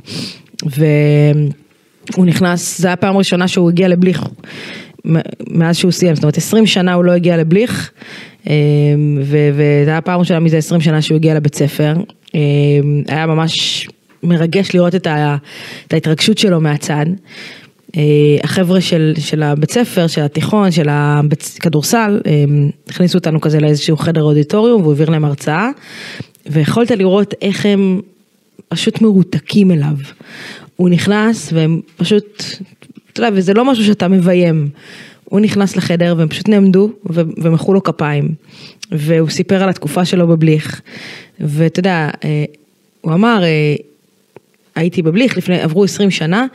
והוא 2.12 2.26
נכנס, 2.26 2.80
זו 2.80 2.88
הייתה 2.88 2.92
הפעם 2.92 3.14
הראשונה 3.14 3.48
שהוא 3.48 3.70
הגיע 3.70 3.88
לבליך 3.88 4.24
מאז 5.50 5.76
שהוא 5.76 5.90
סיים, 5.92 6.14
זאת 6.14 6.24
אומרת 6.24 6.36
20 6.36 6.66
שנה 6.66 6.94
הוא 6.94 7.04
לא 7.04 7.12
הגיע 7.12 7.36
לבליך, 7.36 7.90
אמ, 8.46 8.52
וזו 9.20 9.62
הייתה 9.62 9.98
הפעם 9.98 10.16
הראשונה 10.16 10.40
מזה 10.40 10.56
20 10.56 10.80
שנה 10.80 11.02
שהוא 11.02 11.16
הגיע 11.16 11.34
לבית 11.34 11.54
ספר. 11.54 11.94
אמ, 12.34 13.02
היה 13.08 13.26
ממש 13.26 13.86
מרגש 14.22 14.74
לראות 14.74 14.94
את, 14.94 15.06
ה- 15.06 15.36
את 15.86 15.92
ההתרגשות 15.92 16.38
שלו 16.38 16.60
מהצד. 16.60 17.06
אה, 17.96 18.02
החבר'ה 18.44 18.80
של, 18.80 19.12
של 19.18 19.42
הבית 19.42 19.70
ספר, 19.70 20.06
של 20.06 20.22
התיכון, 20.22 20.70
של 20.70 20.86
הכדורסל, 20.90 22.20
הכניסו 22.88 23.18
אותנו 23.18 23.40
כזה 23.40 23.60
לאיזשהו 23.60 23.96
חדר 23.96 24.22
אודיטוריום 24.22 24.80
והוא 24.80 24.92
העביר 24.92 25.10
להם 25.10 25.24
הרצאה, 25.24 25.70
ויכולת 26.46 26.90
לראות 26.90 27.34
איך 27.42 27.66
הם 27.66 28.00
פשוט 28.68 29.02
מרותקים 29.02 29.70
אליו. 29.70 29.96
הוא 30.76 30.88
נכנס 30.88 31.52
והם 31.52 31.80
פשוט, 31.96 32.44
אתה 33.12 33.20
יודע, 33.20 33.36
וזה 33.36 33.54
לא 33.54 33.64
משהו 33.64 33.84
שאתה 33.84 34.08
מביים. 34.08 34.68
הוא 35.24 35.40
נכנס 35.40 35.76
לחדר 35.76 36.14
והם 36.18 36.28
פשוט 36.28 36.48
נעמדו 36.48 36.90
ומחאו 37.36 37.74
לו 37.74 37.82
כפיים. 37.82 38.34
והוא 38.92 39.28
סיפר 39.28 39.62
על 39.62 39.68
התקופה 39.68 40.04
שלו 40.04 40.26
בבליך. 40.26 40.80
ואתה 41.40 41.80
יודע, 41.80 42.10
אה, 42.24 42.44
הוא 43.00 43.12
אמר, 43.12 43.42
הייתי 44.74 45.02
בבליך 45.02 45.36
לפני, 45.36 45.60
עברו 45.60 45.84
20 45.84 46.10
שנה, 46.10 46.46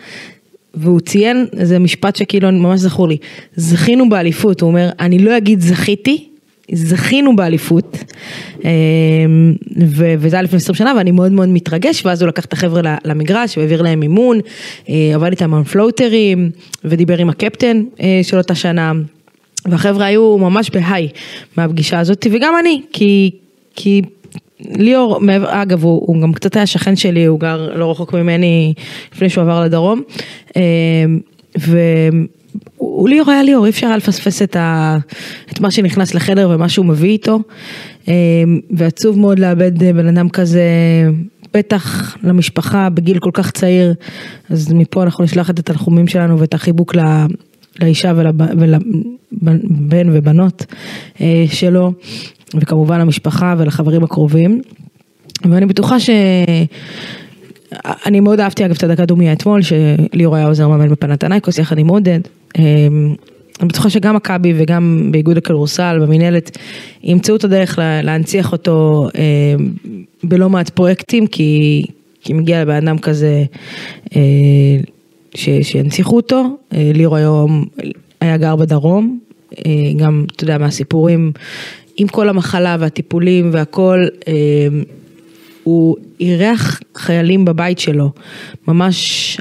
והוא 0.73 0.99
ציין 0.99 1.45
איזה 1.57 1.79
משפט 1.79 2.15
שכאילו 2.15 2.51
ממש 2.51 2.79
זכור 2.79 3.07
לי, 3.07 3.17
זכינו 3.55 4.09
באליפות, 4.09 4.61
הוא 4.61 4.67
אומר, 4.67 4.89
אני 4.99 5.19
לא 5.19 5.37
אגיד 5.37 5.61
זכיתי, 5.61 6.30
זכינו 6.73 7.35
באליפות, 7.35 7.97
אמ, 8.63 9.53
וזה 10.17 10.35
היה 10.35 10.43
לפני 10.43 10.57
20 10.57 10.75
שנה 10.75 10.93
ואני 10.97 11.11
מאוד 11.11 11.31
מאוד 11.31 11.49
מתרגש, 11.49 12.05
ואז 12.05 12.21
הוא 12.21 12.27
לקח 12.27 12.45
את 12.45 12.53
החבר'ה 12.53 12.95
למגרש 13.05 13.57
והעביר 13.57 13.81
להם 13.81 13.99
מימון, 13.99 14.39
אה, 14.89 15.11
עבד 15.15 15.31
איתם 15.31 15.53
על 15.53 15.63
פלוטרים, 15.63 16.51
ודיבר 16.85 17.17
עם 17.17 17.29
הקפטן 17.29 17.83
אה, 18.01 18.19
של 18.23 18.37
אותה 18.37 18.55
שנה, 18.55 18.91
והחבר'ה 19.65 20.05
היו 20.05 20.37
ממש 20.37 20.69
בהיי 20.69 21.07
מהפגישה 21.57 21.99
הזאת, 21.99 22.27
וגם 22.31 22.53
אני, 22.59 22.81
כי, 22.93 23.31
כי 23.75 24.01
ליאור, 24.69 25.19
אגב, 25.47 25.83
הוא, 25.83 26.01
הוא 26.07 26.21
גם 26.21 26.33
קצת 26.33 26.55
היה 26.55 26.65
שכן 26.65 26.95
שלי, 26.95 27.25
הוא 27.25 27.39
גר 27.39 27.69
לא 27.75 27.91
רחוק 27.91 28.13
ממני 28.13 28.73
לפני 29.13 29.29
שהוא 29.29 29.41
עבר 29.41 29.63
לדרום. 29.63 30.01
אמ, 30.55 31.19
והוא 32.77 33.09
ליאור 33.09 33.31
היה 33.31 33.43
ליאור, 33.43 33.65
אי 33.65 33.69
אפשר 33.69 33.87
היה 33.87 33.97
לפספס 33.97 34.41
את, 34.41 34.55
ה, 34.55 34.97
את 35.51 35.59
מה 35.59 35.71
שנכנס 35.71 36.13
לחדר 36.13 36.49
ומה 36.53 36.69
שהוא 36.69 36.85
מביא 36.85 37.09
איתו. 37.09 37.39
אמ, 38.07 38.13
ועצוב 38.71 39.19
מאוד 39.19 39.39
לאבד 39.39 39.79
בן 39.79 40.07
אדם 40.07 40.29
כזה, 40.29 40.63
בטח 41.53 42.15
למשפחה 42.23 42.89
בגיל 42.89 43.19
כל 43.19 43.31
כך 43.33 43.51
צעיר. 43.51 43.93
אז 44.49 44.73
מפה 44.73 45.03
אנחנו 45.03 45.23
נשלח 45.23 45.49
את 45.49 45.59
התנחומים 45.59 46.07
שלנו 46.07 46.39
ואת 46.39 46.53
החיבוק 46.53 46.95
לה, 46.95 47.25
לאישה 47.81 48.13
ולבן 48.15 50.09
ובנות 50.13 50.65
אה, 51.21 51.45
שלו. 51.51 51.93
וכמובן 52.55 52.99
למשפחה 52.99 53.55
ולחברים 53.57 54.03
הקרובים. 54.03 54.61
ואני 55.49 55.65
בטוחה 55.65 55.99
ש... 55.99 56.09
אני 58.05 58.19
מאוד 58.19 58.39
אהבתי 58.39 58.65
אגב 58.65 58.75
את 58.77 58.83
הדקה 58.83 59.05
דומיה 59.05 59.33
אתמול, 59.33 59.61
שליאור 59.61 60.35
היה 60.35 60.47
עוזר 60.47 60.67
מאמן 60.67 60.89
בפנתנייקוס 60.89 61.57
יחד 61.57 61.77
עם 61.77 61.87
עודד. 61.87 62.19
אמ, 62.59 63.15
אני 63.59 63.67
בטוחה 63.67 63.89
שגם 63.89 64.15
מכבי 64.15 64.53
וגם 64.57 65.09
באיגוד 65.11 65.37
הכדורסל, 65.37 65.99
במינהלת, 66.01 66.57
ימצאו 67.03 67.35
את 67.35 67.43
הדרך 67.43 67.79
להנציח 68.03 68.51
אותו 68.51 69.07
אמ, 69.15 69.69
בלא 70.23 70.49
מעט 70.49 70.69
פרויקטים, 70.69 71.27
כי, 71.27 71.83
כי 72.21 72.33
מגיע 72.33 72.61
לבן 72.61 72.87
אדם 72.87 72.97
כזה 72.97 73.43
אה, 74.15 74.21
ש, 75.35 75.49
שינציחו 75.61 76.15
אותו. 76.15 76.57
אה, 76.73 76.91
ליאור 76.93 77.15
היום 77.15 77.65
היה 78.21 78.37
גר 78.37 78.55
בדרום, 78.55 79.19
אה, 79.57 79.71
גם, 79.97 80.25
אתה 80.35 80.43
יודע, 80.43 80.57
מהסיפורים 80.57 81.31
עם 81.97 82.07
כל 82.07 82.29
המחלה 82.29 82.77
והטיפולים 82.79 83.49
והכל, 83.53 84.07
אמ, 84.27 84.83
הוא 85.63 85.95
אירח 86.19 86.79
חיילים 86.95 87.45
בבית 87.45 87.79
שלו, 87.79 88.11
ממש 88.67 89.37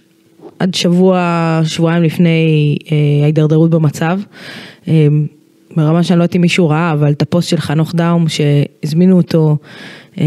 עד 0.60 0.74
שבוע, 0.74 1.60
שבועיים 1.64 2.02
לפני 2.02 2.76
אה, 2.92 3.22
ההידרדרות 3.22 3.70
במצב. 3.70 4.20
אמ, 4.88 5.26
ברמה 5.76 6.02
שאני 6.02 6.18
לא 6.18 6.24
יודעת 6.24 6.36
אם 6.36 6.40
מישהו 6.40 6.68
ראה, 6.68 6.92
אבל 6.92 7.12
את 7.12 7.22
הפוסט 7.22 7.48
של 7.48 7.56
חנוך 7.56 7.94
דאום 7.94 8.26
שהזמינו 8.28 9.16
אותו 9.16 9.56
אמ, 10.20 10.24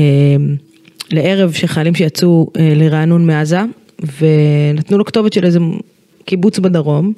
לערב 1.11 1.51
של 1.51 1.67
חיילים 1.67 1.95
שיצאו 1.95 2.47
אה, 2.57 2.73
לרענון 2.75 3.25
מעזה, 3.25 3.59
ונתנו 4.19 4.97
לו 4.97 5.05
כתובת 5.05 5.33
של 5.33 5.45
איזה 5.45 5.59
קיבוץ 6.25 6.59
בדרום, 6.59 7.13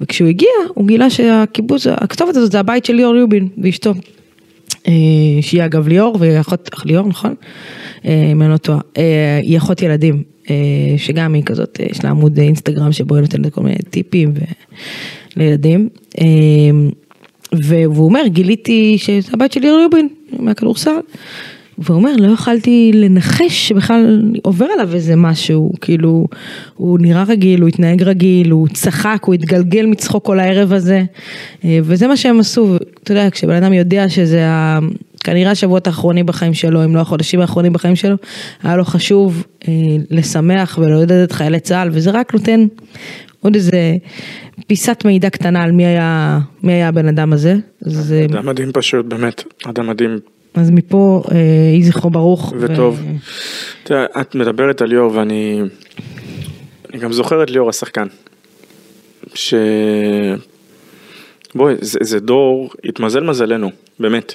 וכשהוא 0.00 0.28
הגיע, 0.28 0.50
הוא 0.74 0.86
גילה 0.86 1.10
שהקיבוץ, 1.10 1.86
הכתובת 1.86 2.36
הזאת 2.36 2.52
זה 2.52 2.60
הבית 2.60 2.84
של 2.84 2.92
ליאור 2.92 3.14
ריובין 3.14 3.48
ואשתו. 3.62 3.94
אה, 4.88 4.92
שהיא 5.40 5.64
אגב 5.64 5.88
ליאור, 5.88 6.16
והיא 6.20 6.40
אחות, 6.40 6.70
ליאור 6.84 7.08
נכון? 7.08 7.34
אה, 8.04 8.28
אם 8.32 8.42
אני 8.42 8.50
לא 8.50 8.56
טועה, 8.56 8.78
אה, 8.98 9.40
היא 9.42 9.58
אחות 9.58 9.82
ילדים, 9.82 10.22
שגם 10.96 11.34
היא 11.34 11.42
כזאת, 11.42 11.80
יש 11.90 12.04
לה 12.04 12.10
עמוד 12.10 12.38
אינסטגרם 12.38 12.92
שבו 12.92 13.14
היא 13.14 13.22
נותנת 13.22 13.52
כל 13.52 13.62
מיני 13.62 13.78
טיפים 13.90 14.32
לילדים. 15.36 15.88
והוא 17.52 18.04
אומר, 18.04 18.22
גיליתי 18.26 18.98
שזה 18.98 19.30
הבית 19.32 19.52
של 19.52 19.60
ליאור 19.60 19.78
ריובין 19.78 20.08
מהכדורסל. 20.38 20.90
והוא 21.78 21.96
אומר, 21.96 22.16
לא 22.16 22.32
יכלתי 22.32 22.90
לנחש 22.94 23.68
שבכלל 23.68 24.22
עובר 24.42 24.66
עליו 24.66 24.94
איזה 24.94 25.16
משהו, 25.16 25.72
כאילו, 25.80 26.26
הוא 26.74 26.98
נראה 27.00 27.22
רגיל, 27.22 27.60
הוא 27.60 27.68
התנהג 27.68 28.02
רגיל, 28.02 28.50
הוא 28.50 28.68
צחק, 28.68 29.22
הוא 29.24 29.34
התגלגל 29.34 29.86
מצחוק 29.86 30.26
כל 30.26 30.40
הערב 30.40 30.72
הזה, 30.72 31.04
אה, 31.64 31.78
וזה 31.82 32.06
מה 32.06 32.16
שהם 32.16 32.40
עשו, 32.40 32.76
אתה 32.76 33.12
יודע, 33.12 33.30
כשבן 33.30 33.62
אדם 33.62 33.72
יודע 33.72 34.08
שזה. 34.08 34.44
כנראה 35.24 35.50
השבועות 35.50 35.86
האחרונים 35.86 36.26
בחיים 36.26 36.54
שלו, 36.54 36.84
אם 36.84 36.96
לא 36.96 37.00
החודשים 37.00 37.40
האחרונים 37.40 37.72
בחיים 37.72 37.96
שלו, 37.96 38.16
היה 38.62 38.76
לו 38.76 38.84
חשוב 38.84 39.46
אה, 39.68 39.72
לשמח 40.10 40.78
ולעודד 40.82 41.12
את 41.12 41.32
חיילי 41.32 41.60
צה"ל, 41.60 41.88
וזה 41.92 42.10
רק 42.10 42.34
נותן 42.34 42.66
עוד 43.40 43.54
איזה 43.54 43.96
פיסת 44.66 45.02
מידע 45.04 45.30
קטנה 45.30 45.62
על 45.62 45.72
מי 45.72 45.86
היה, 45.86 46.38
מי 46.62 46.72
היה 46.72 46.88
הבן 46.88 47.08
אדם 47.08 47.32
הזה. 47.32 47.56
זה... 47.80 48.26
אדם 48.30 48.46
מדהים 48.46 48.72
פשוט, 48.72 49.06
באמת, 49.06 49.44
אדם 49.66 49.86
מדהים. 49.86 50.18
אז 50.54 50.70
מפה 50.70 51.22
אה, 51.30 51.36
יהי 51.72 51.82
זכרו 51.82 52.10
ברוך. 52.10 52.52
וטוב. 52.60 53.00
ו... 53.00 53.04
תראה, 53.82 54.04
את 54.20 54.34
מדברת 54.34 54.82
על 54.82 54.88
ליאור 54.88 55.12
ואני 55.14 55.62
אני 56.92 57.00
גם 57.00 57.12
זוכר 57.12 57.42
את 57.42 57.50
ליאור 57.50 57.68
השחקן. 57.68 58.06
ש... 59.34 59.54
בואי, 61.54 61.74
זה, 61.80 61.98
זה 62.02 62.20
דור, 62.20 62.70
התמזל 62.84 63.20
מזלנו, 63.20 63.70
באמת. 64.00 64.34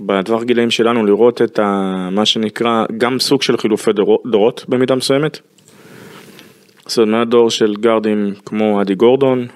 בטווח 0.00 0.42
גילאים 0.42 0.70
שלנו 0.70 1.06
לראות 1.06 1.42
את 1.42 1.58
ה, 1.58 2.08
מה 2.12 2.26
שנקרא 2.26 2.84
גם 2.98 3.18
סוג 3.20 3.42
של 3.42 3.56
חילופי 3.56 3.92
דור, 3.92 4.22
דורות 4.30 4.64
במידה 4.68 4.94
מסוימת. 4.94 5.38
זאת 6.86 6.98
אומרת 6.98 7.28
דור 7.28 7.50
של 7.50 7.74
גארדים 7.80 8.34
כמו 8.44 8.82
אדי 8.82 8.94
גורדון, 8.94 9.46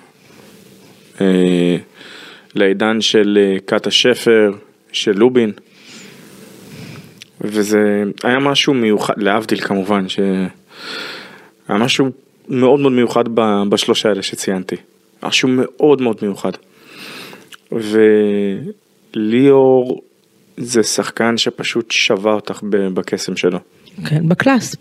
אה, 1.20 1.76
לעידן 2.54 3.00
של 3.00 3.38
אה, 3.40 3.56
קאטה 3.64 3.90
שפר, 3.90 4.52
של 4.92 5.12
לובין. 5.18 5.52
וזה 7.40 8.02
היה 8.24 8.38
משהו 8.38 8.74
מיוחד, 8.74 9.14
להבדיל 9.16 9.60
כמובן, 9.60 10.08
שהיה 10.08 10.48
משהו 11.68 12.06
מאוד 12.48 12.80
מאוד 12.80 12.92
מיוחד 12.92 13.24
בשלושה 13.68 14.08
האלה 14.08 14.22
שציינתי. 14.22 14.76
משהו 15.22 15.48
מאוד 15.52 16.02
מאוד 16.02 16.16
מיוחד. 16.22 16.52
וליאור 19.14 20.02
זה 20.60 20.82
שחקן 20.82 21.36
שפשוט 21.36 21.90
שווה 21.90 22.32
אותך 22.32 22.60
בקסם 22.94 23.36
שלו. 23.36 23.58
כן, 24.06 24.28
ב 24.28 24.35
class. 24.35 24.76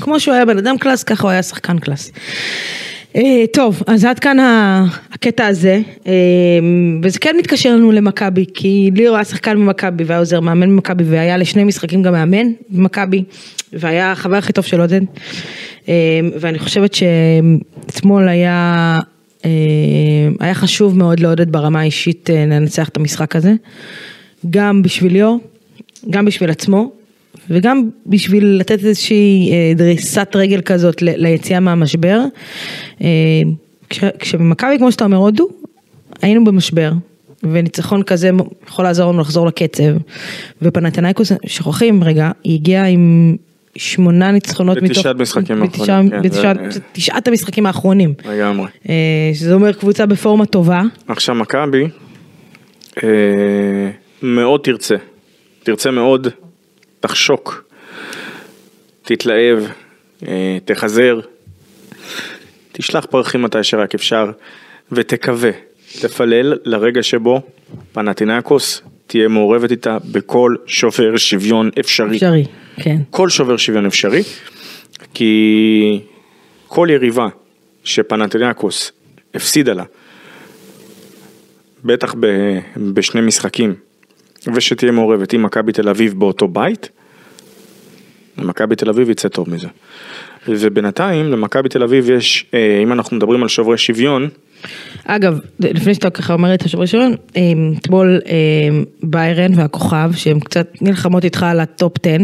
כמו 0.00 0.20
שהוא 0.20 0.34
היה 0.34 0.44
בן 0.44 0.58
אדם 0.58 0.78
class, 0.78 1.02
ככה 1.02 1.22
הוא 1.22 1.30
היה 1.30 1.42
שחקן 1.42 1.78
class. 1.78 2.12
אה, 3.16 3.44
טוב, 3.52 3.82
אז 3.86 4.04
עד 4.04 4.18
כאן 4.18 4.36
הקטע 5.12 5.46
הזה, 5.46 5.80
אה, 6.06 6.12
וזה 7.02 7.18
כן 7.18 7.36
מתקשר 7.38 7.72
לנו 7.76 7.92
למכבי, 7.92 8.44
כי 8.54 8.90
ליאור 8.94 9.16
היה 9.16 9.24
שחקן 9.24 9.56
במכבי 9.56 10.04
והיה 10.04 10.18
עוזר 10.18 10.40
מאמן 10.40 10.68
במכבי 10.68 11.04
והיה 11.04 11.36
לשני 11.36 11.64
משחקים 11.64 12.02
גם 12.02 12.12
מאמן 12.12 12.46
במכבי, 12.70 13.24
והיה 13.72 14.12
החבר 14.12 14.36
הכי 14.36 14.52
טוב 14.52 14.64
של 14.64 14.80
עודד, 14.80 15.00
אה, 15.88 15.94
ואני 16.40 16.58
חושבת 16.58 16.94
שאתמול 16.94 18.28
היה, 18.28 18.98
היה 20.40 20.54
חשוב 20.54 20.98
מאוד 20.98 21.20
לעודד 21.20 21.52
ברמה 21.52 21.80
האישית 21.80 22.30
לנצח 22.32 22.88
את 22.88 22.96
המשחק 22.96 23.36
הזה, 23.36 23.52
גם 24.50 24.82
בשביל 24.82 25.12
ליאור, 25.12 25.40
גם 26.10 26.24
בשביל 26.24 26.50
עצמו, 26.50 26.90
וגם 27.50 27.90
בשביל 28.06 28.44
לתת 28.44 28.84
איזושהי 28.84 29.50
אה, 29.52 29.72
דריסת 29.76 30.28
רגל 30.34 30.60
כזאת 30.60 31.02
ליציאה 31.02 31.60
מהמשבר. 31.60 32.20
אה, 33.02 33.08
כשבמכבי, 34.18 34.78
כמו 34.78 34.92
שאתה 34.92 35.04
אומר, 35.04 35.16
הודו, 35.16 35.48
היינו 36.22 36.44
במשבר. 36.44 36.92
וניצחון 37.42 38.02
כזה 38.02 38.30
יכול 38.68 38.84
לעזור 38.84 39.12
לנו 39.12 39.20
לחזור 39.20 39.46
לקצב. 39.46 39.92
ופנתנייקוס, 40.62 41.32
שוכחים 41.46 42.04
רגע, 42.04 42.30
היא 42.44 42.54
הגיעה 42.54 42.86
עם 42.86 43.36
שמונה 43.76 44.30
ניצחונות 44.30 44.82
מתוך... 44.82 44.98
בתשעת 44.98 45.16
משחקים 45.16 45.62
האחרונים. 45.62 46.10
בתשעת 46.92 47.28
המשחקים 47.28 47.66
האחרונים. 47.66 48.14
לגמרי. 48.24 48.68
אה, 48.88 49.30
שזה 49.34 49.54
אומר 49.54 49.72
קבוצה 49.72 50.06
בפורמה 50.06 50.46
טובה. 50.46 50.82
עכשיו 51.08 51.34
מכבי 51.34 51.88
מאוד 54.22 54.60
תרצה. 54.60 54.96
תרצה 55.62 55.90
מאוד 55.90 56.28
תחשוק, 57.00 57.64
תתלהב, 59.02 59.58
אה, 60.28 60.58
תחזר, 60.64 61.20
תשלח 62.72 63.06
פרחים 63.10 63.42
מתי 63.42 63.64
שרק 63.64 63.94
אפשר, 63.94 64.30
ותקווה, 64.92 65.50
תפלל 66.00 66.58
לרגע 66.64 67.02
שבו 67.02 67.40
פנטינקוס 67.92 68.82
תהיה 69.06 69.28
מעורבת 69.28 69.70
איתה 69.70 69.98
בכל 70.12 70.54
שובר 70.66 71.16
שוויון 71.16 71.70
אפשרי. 71.80 72.16
אפשרי, 72.16 72.44
כן. 72.76 72.96
כל 73.10 73.28
שובר 73.28 73.56
שוויון 73.56 73.86
אפשרי, 73.86 74.22
כי 75.14 76.00
כל 76.68 76.88
יריבה 76.90 77.28
שפנאתינייקוס 77.84 78.92
הפסידה 79.34 79.72
לה, 79.72 79.84
בטח 81.84 82.14
ב, 82.20 82.26
בשני 82.76 83.20
משחקים, 83.20 83.74
ושתהיה 84.54 84.92
מעורבת 84.92 85.32
עם 85.32 85.42
מכבי 85.42 85.72
תל 85.72 85.88
אביב 85.88 86.14
באותו 86.18 86.48
בית, 86.48 86.88
למכבי 88.38 88.76
תל 88.76 88.88
אביב 88.88 89.10
יצא 89.10 89.28
טוב 89.28 89.50
מזה. 89.50 89.68
ובינתיים 90.48 91.32
למכבי 91.32 91.68
תל 91.68 91.82
אביב 91.82 92.10
יש, 92.10 92.46
אה, 92.54 92.80
אם 92.82 92.92
אנחנו 92.92 93.16
מדברים 93.16 93.42
על 93.42 93.48
שוברי 93.48 93.78
שוויון, 93.78 94.28
אגב, 95.04 95.40
לפני 95.60 95.94
שאתה 95.94 96.10
ככה 96.10 96.32
אומר 96.32 96.54
את 96.54 96.62
השבוע 96.62 96.82
ראשון, 96.82 97.14
אתמול 97.78 98.20
אה, 98.26 98.34
ביירן 99.02 99.52
והכוכב, 99.56 100.10
שהם 100.16 100.40
קצת 100.40 100.68
נלחמות 100.80 101.24
איתך 101.24 101.42
על 101.42 101.60
ה 101.60 101.68
top 101.68 101.92
10, 102.06 102.16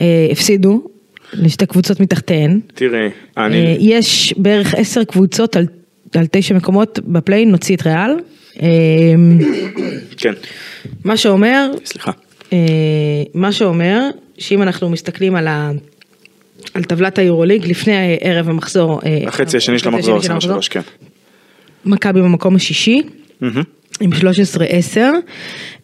אה, 0.00 0.28
הפסידו 0.32 0.82
לשתי 1.32 1.66
קבוצות 1.66 2.00
מתחתיהן. 2.00 2.60
תראה, 2.74 3.08
אה, 3.38 3.46
אני, 3.46 3.76
יש 3.80 4.34
בערך 4.36 4.74
עשר 4.74 5.04
קבוצות 5.04 5.56
על, 5.56 5.66
על 6.16 6.26
תשע 6.30 6.54
מקומות 6.54 6.98
בפליין, 7.06 7.50
נוציא 7.50 7.76
את 7.76 7.86
ריאל. 7.86 8.10
אה, 8.62 8.68
כן, 10.16 10.32
מה 11.04 11.16
שאומר, 11.16 11.70
סליחה, 11.84 12.10
אה, 12.52 12.58
מה 13.34 13.52
שאומר, 13.52 14.08
שאם 14.38 14.62
אנחנו 14.62 14.90
מסתכלים 14.90 15.34
על 15.34 15.48
ה... 15.48 15.70
על 16.74 16.84
טבלת 16.84 17.18
היורוליג 17.18 17.66
לפני 17.66 18.18
ערב 18.20 18.48
המחזור, 18.48 19.00
אה, 19.06 19.18
החצי 19.26 19.56
השני 19.56 19.78
של 19.78 19.88
המחזור, 19.88 20.18
השני 20.18 20.40
של 20.40 20.48
23, 20.48 20.68
כן. 20.68 20.80
מכבי 21.84 22.20
במקום 22.22 22.56
השישי. 22.56 23.02
עם 24.00 24.12
13-10, 24.12 24.20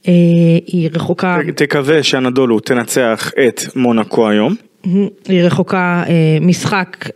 אה, 0.08 0.12
היא 0.66 0.90
רחוקה, 0.94 1.38
תקווה 1.56 2.02
שהנדולו 2.02 2.60
תנצח 2.60 3.30
את 3.48 3.60
מונקו 3.76 4.28
היום. 4.28 4.54
היא 5.28 5.42
רחוקה 5.42 6.04
משחק, 6.40 7.08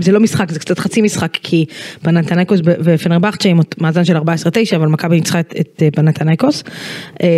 זה 0.00 0.12
לא 0.12 0.20
משחק, 0.20 0.50
זה 0.50 0.58
קצת 0.58 0.78
חצי 0.78 1.02
משחק, 1.02 1.32
כי 1.42 1.64
פנתנייקוס 2.02 2.60
ופנרבכצ'ה 2.64 3.48
עם 3.48 3.60
מאזן 3.80 4.04
של 4.04 4.16
14-9, 4.16 4.20
אבל 4.76 4.86
מכבי 4.86 5.14
ניצחה 5.14 5.40
את, 5.40 5.54
את 5.60 5.82
אה, 5.82 5.88
פנתנייקוס. 5.90 6.64
אה, 7.22 7.28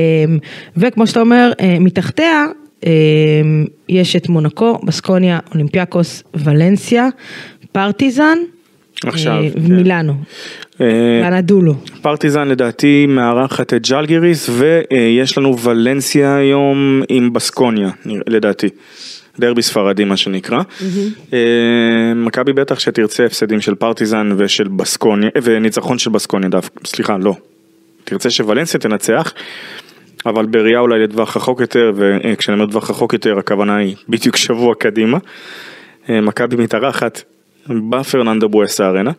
וכמו 0.77 1.07
שאתה 1.07 1.21
אומר, 1.21 1.53
אה, 1.61 1.77
מתחתיה 1.81 2.45
אה, 2.87 2.91
יש 3.89 4.17
את 4.17 4.29
מונקו, 4.29 4.79
בסקוניה, 4.85 5.39
אולימפיאקוס, 5.53 6.23
ולנסיה, 6.35 7.09
פרטיזן, 7.73 8.39
עכשיו, 9.07 9.45
אה, 9.45 9.51
כן. 9.51 9.59
ומילאנו, 9.63 10.15
אה, 10.81 10.87
ואנדולו. 11.25 11.75
פרטיזן 12.03 12.49
לדעתי 12.49 13.07
מארחת 13.07 13.75
את 13.75 13.89
ג'לגיריס 13.89 14.51
ויש 14.53 15.39
לנו 15.39 15.59
ולנסיה 15.59 16.37
היום 16.37 17.03
עם 17.09 17.33
בסקוניה 17.33 17.91
לדעתי. 18.07 18.69
דרבי 19.39 19.63
ספרדי 19.63 20.05
מה 20.05 20.17
שנקרא. 20.17 20.63
אה, 21.33 21.39
מכבי 22.17 22.53
בטח 22.53 22.79
שתרצה 22.79 23.25
הפסדים 23.25 23.61
של 23.61 23.75
פרטיזן 23.75 24.31
ושל 24.37 24.69
בסקוניה 24.69 25.31
וניצחון 25.43 25.99
של 25.99 26.11
בסקוניה 26.11 26.49
דווקא, 26.49 26.81
סליחה 26.87 27.17
לא. 27.19 27.35
תרצה 28.05 28.31
שוולנסיה 28.31 28.81
תנצח. 28.81 29.33
אבל 30.27 30.47
בראייה 30.47 30.79
אולי 30.79 31.03
לטווח 31.03 31.37
רחוק 31.37 31.61
יותר 31.61 31.93
וכשאני 31.97 32.59
אומר 32.61 32.71
טווח 32.71 32.91
רחוק 32.91 33.13
יותר 33.13 33.39
הכוונה 33.39 33.77
היא 33.77 33.97
בדיוק 34.09 34.37
שבוע 34.37 34.75
קדימה. 34.75 35.19
אה, 36.11 36.21
מכבי 36.21 36.57
מתארחת 36.57 37.23
בפרננדו 37.91 38.49
בואסה 38.49 38.87
ארנה. 38.87 39.11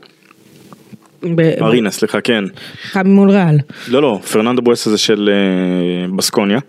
ב- 1.35 1.63
ארינה 1.63 1.91
סליחה 1.91 2.21
כן. 2.21 2.43
מכבי 2.89 3.09
מול 3.09 3.29
ריאל. 3.29 3.57
לא, 3.87 4.01
לא, 4.01 4.19
פרננדו 4.31 4.61
בואסה 4.61 4.89
זה 4.89 4.97
של 4.97 5.29
אה, 5.33 6.15
בסקוניה, 6.15 6.59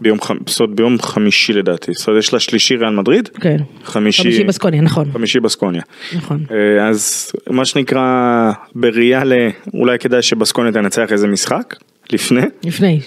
ביום, 0.00 0.20
חמ... 0.20 0.36
זאת 0.46 0.60
אומרת, 0.60 0.76
ביום 0.76 0.98
חמישי 1.02 1.52
לדעתי, 1.52 1.92
זאת 1.94 2.08
אומרת 2.08 2.22
יש 2.22 2.32
לה 2.32 2.40
שלישי 2.40 2.76
ריאל 2.76 2.90
מדריד, 2.90 3.28
כן. 3.28 3.56
חמישי, 3.84 4.22
חמישי 4.22 4.44
בסקוניה, 4.44 4.82
נכון. 4.82 5.12
חמישי 5.12 5.40
בסקוניה. 5.40 5.82
נכון. 6.16 6.44
אה, 6.50 6.88
אז 6.88 7.32
מה 7.50 7.64
שנקרא, 7.64 8.52
בראייה 8.74 9.24
ל... 9.24 9.32
אולי 9.74 9.98
כדאי 9.98 10.22
שבסקוניה 10.22 10.72
תנצח 10.72 11.12
איזה 11.12 11.26
משחק, 11.26 11.74
לפני, 12.12 12.42
לפני. 12.64 13.00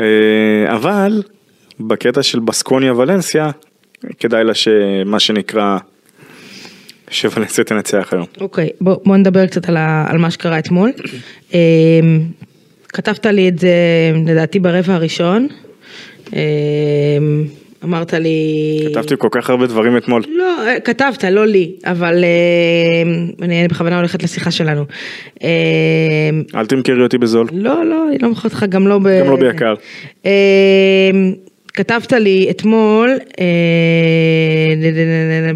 אה, 0.00 0.74
אבל 0.74 1.22
בקטע 1.80 2.22
של 2.22 2.40
בסקוניה 2.40 2.94
ולנסיה, 2.94 3.50
כדאי 4.18 4.44
לה 4.44 4.54
שמה 4.54 5.20
שנקרא, 5.20 5.78
שוולנסיה 7.12 7.64
תנצח 7.64 8.08
היום. 8.12 8.26
אוקיי, 8.40 8.70
בוא, 8.80 8.96
בוא 9.04 9.16
נדבר 9.16 9.46
קצת 9.46 9.68
על, 9.68 9.76
ה, 9.76 10.06
על 10.08 10.18
מה 10.18 10.30
שקרה 10.30 10.58
אתמול. 10.58 10.92
אמ, 11.54 11.58
כתבת 12.88 13.26
לי 13.26 13.48
את 13.48 13.58
זה 13.58 13.74
לדעתי 14.26 14.58
ברבע 14.58 14.94
הראשון. 14.94 15.48
אמ, 16.32 16.38
אמרת 17.84 18.14
לי... 18.14 18.38
כתבתי 18.90 19.14
כל 19.18 19.28
כך 19.30 19.50
הרבה 19.50 19.66
דברים 19.66 19.96
אתמול. 19.96 20.22
לא, 20.28 20.66
אה, 20.66 20.80
כתבת, 20.80 21.24
לא 21.24 21.46
לי, 21.46 21.72
אבל 21.84 22.24
אמ, 23.04 23.30
אני 23.42 23.68
בכוונה 23.68 23.96
הולכת 23.96 24.22
לשיחה 24.22 24.50
שלנו. 24.50 24.84
אל 26.54 26.66
תמכרי 26.68 27.02
אותי 27.02 27.18
בזול. 27.18 27.46
לא, 27.52 27.84
לא, 27.84 28.08
אני 28.08 28.18
לא 28.18 28.28
מוכרת 28.28 28.52
לך 28.52 28.64
גם 28.68 28.88
לא 28.88 28.98
ב... 28.98 29.20
גם 29.20 29.30
לא 29.30 29.36
ביקר. 29.36 29.74
אמ, 31.78 31.84
כתבת 31.84 32.12
לי 32.12 32.46
אתמול, 32.50 33.18
אה, 33.40 33.44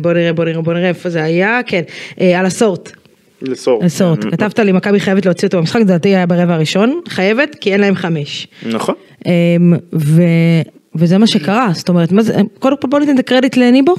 בוא 0.00 0.12
נראה, 0.12 0.32
בוא 0.32 0.44
נראה, 0.44 0.62
בוא 0.62 0.74
נראה 0.74 0.88
איפה 0.88 1.10
זה 1.10 1.22
היה, 1.22 1.60
כן, 1.66 1.82
אה, 2.20 2.40
על 2.40 2.46
הסורט. 2.46 2.92
לסור. 3.42 3.84
הסורט, 3.84 4.24
כתבת 4.30 4.58
לי 4.58 4.72
מכבי 4.72 5.00
חייבת 5.00 5.26
להוציא 5.26 5.48
אותו 5.48 5.58
במשחק, 5.58 5.80
לדעתי 5.80 6.08
היה 6.08 6.26
ברבע 6.26 6.54
הראשון, 6.54 7.00
חייבת, 7.08 7.56
כי 7.60 7.72
אין 7.72 7.80
להם 7.80 7.94
חמש. 7.94 8.48
נכון. 8.72 8.94
אמ, 9.26 9.32
וזה 10.94 11.18
מה 11.18 11.26
שקרה, 11.26 11.68
זאת 11.72 11.88
אומרת, 11.88 12.08
זה, 12.20 12.34
קודם 12.58 12.76
כל 12.80 12.88
בוא 12.88 12.98
ניתן 13.00 13.14
את 13.14 13.18
הקרדיט 13.18 13.56
לניבו, 13.56 13.94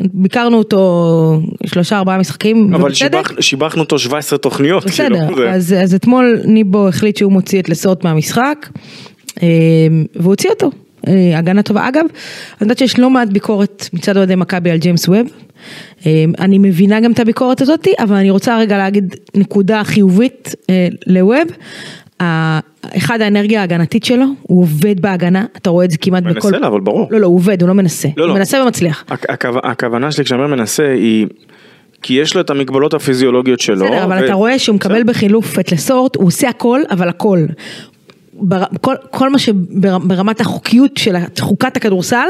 ביקרנו 0.00 0.58
אותו 0.58 1.40
שלושה 1.66 1.98
ארבעה 1.98 2.18
משחקים, 2.18 2.74
אבל. 2.74 2.94
שיבח, 2.94 3.32
שיבחנו 3.40 3.82
אותו 3.82 3.98
17 3.98 4.38
תוכניות. 4.38 4.84
בסדר, 4.84 5.08
כאילו, 5.26 5.36
זה- 5.36 5.50
אז, 5.50 5.74
אז 5.82 5.94
אתמול 5.94 6.40
ניבו 6.44 6.88
החליט 6.88 7.16
שהוא 7.16 7.32
מוציא 7.32 7.60
את 7.60 7.68
לסורט 7.68 8.04
מהמשחק, 8.04 8.68
אמ, 9.42 9.48
והוא 10.16 10.30
הוציא 10.32 10.50
אותו. 10.50 10.70
אה, 11.08 11.38
הגנה 11.38 11.62
טובה. 11.62 11.88
אגב, 11.88 12.00
אני 12.00 12.10
יודעת 12.60 12.78
שיש 12.78 12.98
לא 12.98 13.10
מעט 13.10 13.28
ביקורת 13.28 13.88
מצד 13.92 14.16
אוהדי 14.16 14.34
מכבי 14.34 14.70
על 14.70 14.78
ג'יימס 14.78 15.08
ווב. 15.08 15.26
אמ, 16.06 16.32
אני 16.38 16.58
מבינה 16.58 17.00
גם 17.00 17.12
את 17.12 17.20
הביקורת 17.20 17.60
הזאתי, 17.60 17.92
אבל 17.98 18.16
אני 18.16 18.30
רוצה 18.30 18.58
רגע 18.58 18.78
להגיד 18.78 19.14
נקודה 19.34 19.84
חיובית 19.84 20.54
אה, 20.70 20.88
לווב. 21.06 21.48
אחד 22.96 23.20
האנרגיה 23.20 23.60
ההגנתית 23.60 24.04
שלו, 24.04 24.24
הוא 24.42 24.60
עובד 24.62 25.00
בהגנה, 25.00 25.44
אתה 25.56 25.70
רואה 25.70 25.84
את 25.84 25.90
זה 25.90 25.98
כמעט 25.98 26.22
מנסה 26.22 26.38
בכל... 26.38 26.50
לה, 26.60 26.66
אבל 26.66 26.80
ברור. 26.80 27.08
לא, 27.10 27.20
לא, 27.20 27.26
הוא 27.26 27.34
עובד, 27.36 27.60
הוא 27.62 27.68
לא 27.68 27.74
מנסה. 27.74 28.08
לא, 28.16 28.22
הוא 28.24 28.28
לא. 28.28 28.34
מנסה 28.34 28.62
ומצליח. 28.62 29.04
הכ- 29.10 29.14
הכו- 29.32 29.58
הכוונה 29.62 30.12
שלי 30.12 30.24
כשאני 30.24 30.42
אומר 30.42 30.56
מנסה 30.56 30.88
היא, 30.88 31.26
כי 32.02 32.14
יש 32.14 32.34
לו 32.34 32.40
את 32.40 32.50
המגבלות 32.50 32.94
הפיזיולוגיות 32.94 33.60
שלו. 33.60 33.84
בסדר, 33.84 34.04
אבל 34.04 34.22
ו- 34.22 34.24
אתה 34.24 34.32
רואה 34.34 34.58
שהוא 34.58 34.76
מקבל 34.76 35.02
בחילוף 35.04 35.58
את 35.58 35.72
לסורט, 35.72 36.16
הוא 36.16 36.26
עושה 36.26 36.48
הכל, 36.48 36.80
אבל 36.90 37.08
הכל. 37.08 37.38
בר- 38.40 38.64
כל, 38.80 38.94
כל 39.10 39.30
מה 39.30 39.38
שברמת 39.38 40.40
החוקיות 40.40 40.96
של 40.96 41.14
חוקת 41.40 41.76
הכדורסל, 41.76 42.28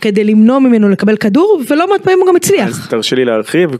כדי 0.00 0.24
למנוע 0.24 0.58
ממנו 0.58 0.88
לקבל 0.88 1.16
כדור, 1.16 1.60
ולא 1.70 1.90
מעט 1.90 2.00
פעמים 2.00 2.18
הוא 2.18 2.28
גם 2.28 2.34
אז 2.34 2.36
הצליח. 2.36 2.86
תרשה 2.86 3.16
לי 3.16 3.24
להרחיב, 3.24 3.70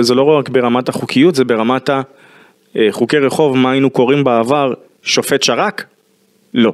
זה 0.00 0.14
לא 0.14 0.22
רק 0.22 0.48
ברמת 0.48 0.88
החוקיות, 0.88 1.34
זה 1.34 1.44
ברמת 1.44 1.90
החוקי 2.76 3.18
רחוב, 3.18 3.56
מה 3.56 3.70
היינו 3.70 3.90
קוראים 3.90 4.24
בעבר, 4.24 4.72
שופט 5.02 5.42
שרק? 5.42 5.84
לא. 6.54 6.72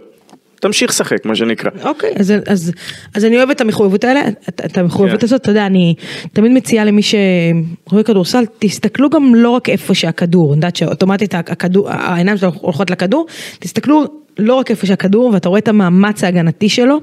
תמשיך 0.61 0.91
לשחק, 0.91 1.25
מה 1.25 1.35
שנקרא. 1.35 1.71
אוקיי, 1.85 2.11
אז, 2.19 2.33
אז, 2.47 2.73
אז 3.15 3.25
אני 3.25 3.37
אוהבת 3.37 3.57
את 3.57 3.61
המחויבות 3.61 4.05
האלה, 4.05 4.21
את, 4.49 4.61
את 4.65 4.79
המחויבות 4.79 5.21
כן. 5.21 5.27
הזאת, 5.27 5.41
אתה 5.41 5.51
יודע, 5.51 5.67
אני 5.67 5.95
תמיד 6.33 6.53
מציעה 6.53 6.85
למי 6.85 7.01
שרואה 7.03 8.03
כדורסל, 8.05 8.45
תסתכלו 8.59 9.11
גם 9.11 9.35
לא 9.35 9.51
רק 9.51 9.69
איפה 9.69 9.95
שהכדור, 9.95 10.49
אני 10.49 10.57
יודעת 10.57 10.77
שאוטומטית 10.77 11.35
הכדור, 11.35 11.91
העיניים 11.91 12.37
שלנו 12.37 12.53
הולכות 12.61 12.91
לכדור, 12.91 13.27
תסתכלו 13.59 14.05
לא 14.41 14.55
רק 14.55 14.71
איפה 14.71 14.87
שהכדור, 14.87 15.31
ואתה 15.33 15.49
רואה 15.49 15.59
את 15.59 15.69
המאמץ 15.69 16.25
ההגנתי 16.25 16.69
שלו. 16.69 17.01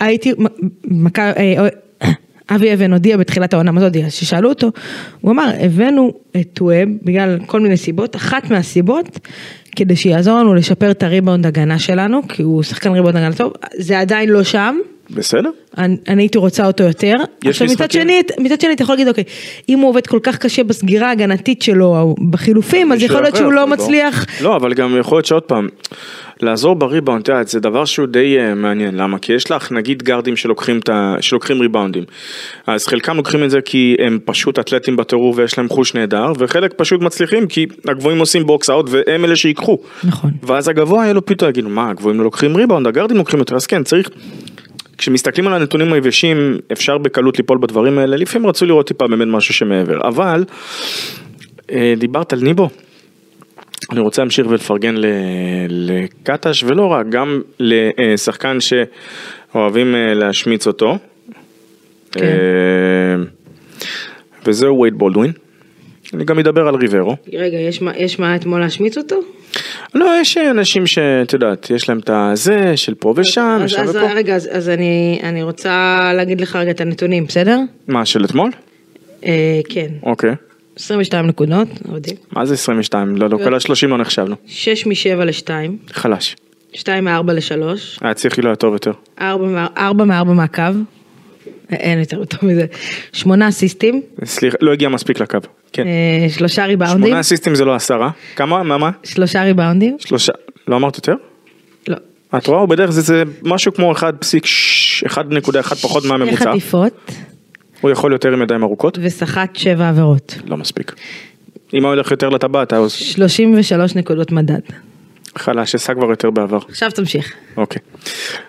הייתי, 0.00 0.32
אה, 1.18 1.32
אה, 1.36 1.68
אבי 2.54 2.74
אבן 2.74 2.92
הודיע 2.92 3.16
בתחילת 3.16 3.54
העונה, 3.54 3.72
מה 3.72 3.80
זה 3.80 3.86
הודיע? 3.86 4.10
ששאלו 4.10 4.48
אותו, 4.48 4.70
הוא 5.20 5.32
אמר, 5.32 5.50
הבאנו 5.60 6.12
את 6.36 6.48
טואב 6.52 6.88
בגלל 7.02 7.38
כל 7.46 7.60
מיני 7.60 7.76
סיבות, 7.76 8.16
אחת 8.16 8.50
מהסיבות, 8.50 9.18
כדי 9.76 9.96
שיעזור 9.96 10.38
לנו 10.38 10.54
לשפר 10.54 10.90
את 10.90 11.02
הריבאונד 11.02 11.46
הגנה 11.46 11.78
שלנו, 11.78 12.28
כי 12.28 12.42
הוא 12.42 12.62
שחקן 12.62 12.92
ריבאונד 12.92 13.16
הגנה 13.16 13.34
טוב, 13.34 13.52
זה 13.76 14.00
עדיין 14.00 14.28
לא 14.28 14.42
שם, 14.42 14.76
בסדר. 15.10 15.50
אני, 15.78 15.96
אני 16.08 16.22
הייתי 16.22 16.38
רוצה 16.38 16.66
אותו 16.66 16.84
יותר. 16.84 17.14
עכשיו 17.44 17.66
מצד 17.66 17.90
שני, 17.90 18.22
מצד 18.38 18.60
שני 18.60 18.72
אתה 18.72 18.82
יכול 18.82 18.92
להגיד 18.92 19.08
אוקיי, 19.08 19.24
אם 19.68 19.78
הוא 19.78 19.88
עובד 19.88 20.06
כל 20.06 20.18
כך 20.22 20.36
קשה 20.38 20.64
בסגירה 20.64 21.08
ההגנתית 21.08 21.62
שלו 21.62 22.14
בחילופים, 22.30 22.92
אז 22.92 23.02
יכול 23.02 23.22
להיות 23.22 23.36
שהוא 23.36 23.52
לא. 23.52 23.66
מצליח. 23.66 24.26
לא, 24.40 24.56
אבל 24.56 24.74
גם 24.74 24.96
יכול 25.00 25.16
להיות 25.16 25.26
שעוד 25.26 25.42
פעם, 25.42 25.68
לעזור 26.40 26.74
בריבאונד, 26.74 27.20
את 27.22 27.28
יודעת, 27.28 27.48
זה 27.48 27.60
דבר 27.60 27.84
שהוא 27.84 28.06
די 28.06 28.38
אה, 28.38 28.54
מעניין, 28.54 28.96
למה? 28.96 29.18
כי 29.18 29.32
יש 29.32 29.50
לך 29.50 29.72
נגיד 29.72 30.02
גארדים 30.02 30.36
שלוקחים, 30.36 30.80
ה... 30.92 31.14
שלוקחים 31.20 31.60
ריבאונדים, 31.60 32.04
אז 32.66 32.86
חלקם 32.86 33.16
לוקחים 33.16 33.44
את 33.44 33.50
זה 33.50 33.60
כי 33.60 33.96
הם 33.98 34.18
פשוט 34.24 34.58
אתלטים 34.58 34.96
בטירוף 34.96 35.38
ויש 35.38 35.58
להם 35.58 35.68
חוש 35.68 35.94
נהדר, 35.94 36.32
וחלק 36.38 36.72
פשוט 36.76 37.00
מצליחים 37.00 37.46
כי 37.46 37.66
הגבוהים 37.88 38.18
עושים 38.18 38.46
box 38.46 38.70
out 38.70 38.86
והם 38.90 39.24
אלה 39.24 39.36
שיקחו. 39.36 39.78
נכון. 40.04 40.30
ואז 40.42 40.68
הגבוה 40.68 41.02
יהיה 41.02 41.12
לו 41.12 41.26
פתאום 41.26 41.50
יגידו, 41.50 41.68
מה, 41.68 41.90
הגבוהים 41.90 42.18
לא 42.18 42.24
לוקחים 42.24 42.56
ריבאונד, 42.56 42.86
הגארדים 42.86 43.16
לוקחים 43.16 43.38
יותר, 43.38 43.56
אז 43.56 43.66
כן, 43.66 43.82
צריך... 43.82 44.10
כשמסתכלים 44.98 45.46
על 45.48 45.54
הנתונים 45.54 45.92
היבשים, 45.92 46.58
אפשר 46.72 46.98
בקלות 46.98 47.38
ליפול 47.38 47.58
בדברים 47.58 47.98
האלה, 47.98 48.16
לפעמים 48.16 48.48
רצו 48.48 48.66
לראות 48.66 48.86
טיפה 48.86 49.06
באמת 49.06 49.28
משהו 49.28 49.54
שמעבר, 49.54 50.08
אבל 50.08 50.44
אה, 51.70 51.94
דיברת 51.96 52.32
על 52.32 52.40
ניבו, 52.42 52.68
אני 53.90 54.00
רוצה 54.00 54.22
להמשיך 54.22 54.46
ולפרגן 54.50 54.94
לקטש 55.68 56.64
ולא 56.66 56.86
רק, 56.86 57.06
גם 57.08 57.42
לשחקן 57.60 58.58
שאוהבים 58.60 59.94
אה, 59.94 60.14
להשמיץ 60.14 60.66
אותו. 60.66 60.98
כן. 62.12 62.22
אה, 62.22 63.24
וזהו 64.46 64.80
וייד 64.80 64.94
בולדווין. 64.94 65.32
אני 66.14 66.24
גם 66.24 66.38
אדבר 66.38 66.68
על 66.68 66.74
ריברו. 66.74 67.16
רגע, 67.32 67.58
יש 67.58 67.82
מה, 67.82 67.96
יש 67.96 68.18
מה 68.18 68.36
אתמול 68.36 68.60
להשמיץ 68.60 68.98
אותו? 68.98 69.16
לא, 69.96 70.20
יש 70.20 70.38
אנשים 70.38 70.86
שאת 70.86 71.32
יודעת, 71.32 71.70
יש 71.70 71.88
להם 71.88 71.98
את 71.98 72.10
הזה 72.12 72.76
של 72.76 72.94
פה 72.94 73.14
ושם, 73.16 73.58
אז, 73.62 73.72
ושם 73.72 73.82
אז, 73.82 73.96
ופה. 73.96 74.12
רגע, 74.12 74.34
אז, 74.34 74.48
אז 74.52 74.68
אני, 74.68 75.20
אני 75.22 75.42
רוצה 75.42 76.00
להגיד 76.14 76.40
לך 76.40 76.56
רגע 76.56 76.70
את 76.70 76.80
הנתונים, 76.80 77.24
בסדר? 77.24 77.58
מה, 77.88 78.06
של 78.06 78.24
אתמול? 78.24 78.50
אה, 79.24 79.60
כן, 79.68 79.88
אוקיי. 80.02 80.34
22 80.76 81.26
נקודות, 81.26 81.68
עובדים. 81.88 82.16
מה 82.32 82.46
זה 82.46 82.54
22? 82.54 83.16
לא, 83.16 83.30
לא, 83.30 83.38
כל 83.44 83.54
ה-30 83.54 83.86
לא 83.86 83.98
נחשבנו. 83.98 84.36
6 84.46 84.86
מ-7 84.86 85.24
ל-2, 85.24 85.50
חלש. 85.92 86.36
2 86.72 87.04
מ-4 87.04 87.32
ל-3, 87.32 87.62
היה 88.00 88.14
צריך 88.14 88.38
להיות 88.38 88.60
טוב 88.60 88.72
יותר. 88.72 88.92
4 89.20 90.04
מ-4 90.04 90.24
מהקו, 90.24 90.62
אין 91.70 91.98
יותר 91.98 92.24
טוב 92.24 92.50
מזה, 92.50 92.66
8 93.12 93.48
אסיסטים, 93.48 94.02
סליחה, 94.24 94.56
לא 94.60 94.72
הגיע 94.72 94.88
מספיק 94.88 95.20
לקו. 95.20 95.38
כן. 95.72 95.86
אה, 95.86 96.28
שלושה 96.28 96.64
ריבאונדים, 96.66 97.06
שמונה 97.06 97.20
אסיסטים 97.20 97.54
זה 97.54 97.64
לא 97.64 97.74
עשרה. 97.74 98.10
כמה? 98.36 98.62
מה? 98.62 98.78
מה? 98.78 98.90
שלושה 99.04 99.42
ריבאונדים, 99.42 99.96
שלושה. 99.98 100.32
לא 100.68 100.76
אמרת 100.76 100.96
יותר? 100.96 101.14
לא, 101.88 101.96
את 102.36 102.46
רואה? 102.46 102.60
הוא 102.60 102.68
בדרך 102.68 102.90
זה, 102.90 103.00
זה 103.00 103.22
משהו 103.42 103.74
כמו 103.74 103.94
1.1 103.94 104.04
פחות 105.82 106.02
שתי 106.02 106.08
מהממוצע. 106.08 106.52
חטיפות 106.52 107.12
הוא 107.80 107.90
יכול 107.90 108.12
יותר 108.12 108.32
עם 108.32 108.42
ידיים 108.42 108.62
ארוכות? 108.62 108.98
וסחט 109.02 109.56
7 109.56 109.88
עבירות, 109.88 110.38
לא 110.46 110.56
מספיק. 110.56 110.92
אם 111.74 111.82
הוא 111.82 111.88
הולך 111.88 112.10
יותר 112.10 112.28
לטבעת, 112.28 112.72
אז 112.72 112.92
33 112.92 113.96
נקודות 113.96 114.32
מדד. 114.32 114.60
חלש, 115.38 115.74
עשה 115.74 115.94
כבר 115.94 116.10
יותר 116.10 116.30
בעבר. 116.30 116.58
עכשיו 116.68 116.90
תמשיך. 116.90 117.32
אוקיי. 117.56 117.82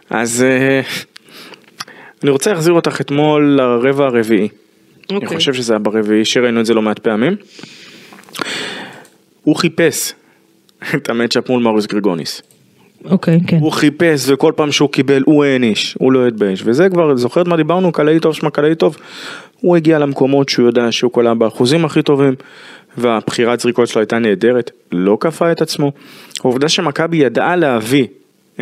אז 0.10 0.44
אה, 0.44 0.82
אני 2.24 2.32
רוצה 2.32 2.54
להחזיר 2.54 2.74
אותך 2.74 3.02
אתמול 3.02 3.58
לרבע 3.58 4.06
הרביעי. 4.06 4.48
אני 5.10 5.18
אוקיי. 5.18 5.38
חושב 5.38 5.54
שזה 5.54 5.74
היה 5.74 5.80
ברביעי, 5.80 6.26
שראינו 6.26 6.60
את 6.60 6.66
זה 6.66 6.74
לא 6.74 6.82
מעט 6.82 7.00
פעמים. 7.00 7.36
הוא 9.44 9.56
חיפש 9.56 10.14
את 10.96 11.10
המצ'אפ 11.10 11.50
מול 11.50 11.64
מריוס 11.64 11.86
גריגוניס. 11.86 12.42
אוקיי, 13.06 13.40
כן. 13.48 13.58
הוא 13.58 13.72
חיפש 13.72 14.30
וכל 14.30 14.54
פעם 14.56 14.72
שהוא 14.72 14.90
קיבל 14.90 15.24
הוא 15.26 15.44
העניש, 15.44 15.96
הוא 16.00 16.12
לא 16.12 16.28
התבייש. 16.28 16.62
וזה 16.66 16.90
כבר, 16.90 17.16
זוכרת 17.16 17.48
מה 17.48 17.58
דיברנו? 17.58 17.92
קלעי 17.92 18.20
טוב 18.20 18.34
שמע 18.34 18.50
קלעי 18.50 18.76
טוב. 18.76 18.98
הוא 19.62 19.76
הגיע 19.78 20.00
למקומות 20.00 20.50
שהוא 20.50 20.68
יודע 20.68 20.92
שהוא 20.92 21.12
קולע 21.12 21.34
באחוזים 21.34 21.86
הכי 21.86 22.02
טובים, 22.02 22.36
והבחירת 22.98 23.60
זריקות 23.60 23.88
שלו 23.88 24.02
הייתה 24.02 24.20
נהדרת, 24.20 24.72
לא 24.92 25.18
כפה 25.20 25.52
את 25.52 25.62
עצמו. 25.62 25.92
העובדה 26.40 26.70
שמכבי 26.70 27.18
ידעה 27.18 27.56
להביא 27.56 28.08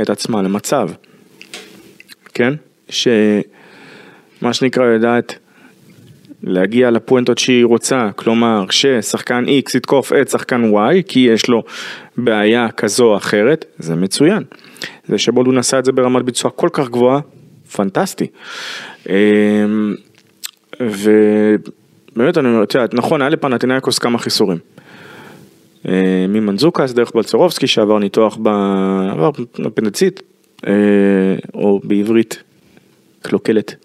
את 0.01 0.09
עצמה 0.09 0.41
למצב, 0.41 0.89
כן? 2.33 2.53
שמה 2.95 4.53
שנקרא 4.53 4.85
יודעת 4.85 5.35
להגיע 6.43 6.91
לפואנטות 6.91 7.37
שהיא 7.37 7.65
רוצה, 7.65 8.09
כלומר 8.15 8.65
ששחקן 8.69 9.45
X 9.45 9.77
יתקוף 9.77 10.13
את 10.13 10.29
שחקן 10.29 10.71
Y 10.73 11.03
כי 11.07 11.19
יש 11.19 11.47
לו 11.47 11.63
בעיה 12.17 12.71
כזו 12.71 13.05
או 13.05 13.17
אחרת, 13.17 13.65
זה 13.79 13.95
מצוין. 13.95 14.43
זה 15.07 15.17
שבולדון 15.17 15.57
עשה 15.57 15.79
את 15.79 15.85
זה 15.85 15.91
ברמת 15.91 16.25
ביצוע 16.25 16.51
כל 16.51 16.69
כך 16.73 16.89
גבוהה, 16.89 17.19
פנטסטי. 17.75 18.27
אמ, 19.09 19.13
ובאמת 20.79 22.37
אני 22.37 22.47
אומר, 22.47 22.59
יודעת, 22.59 22.93
נכון, 22.93 23.21
היה 23.21 23.29
לפנטינאיקוס 23.29 23.99
כמה 23.99 24.17
חיסורים. 24.17 24.57
אה, 25.87 26.25
ממנזוקס 26.29 26.93
דרך 26.93 27.11
בלצרובסקי 27.15 27.67
שעבר 27.67 27.99
ניתוח 27.99 28.37
בעבר 28.37 29.29
אפנדצית, 29.67 30.21
אה, 30.67 30.73
או 31.53 31.79
בעברית 31.83 32.43
קלוקלת 33.25 33.75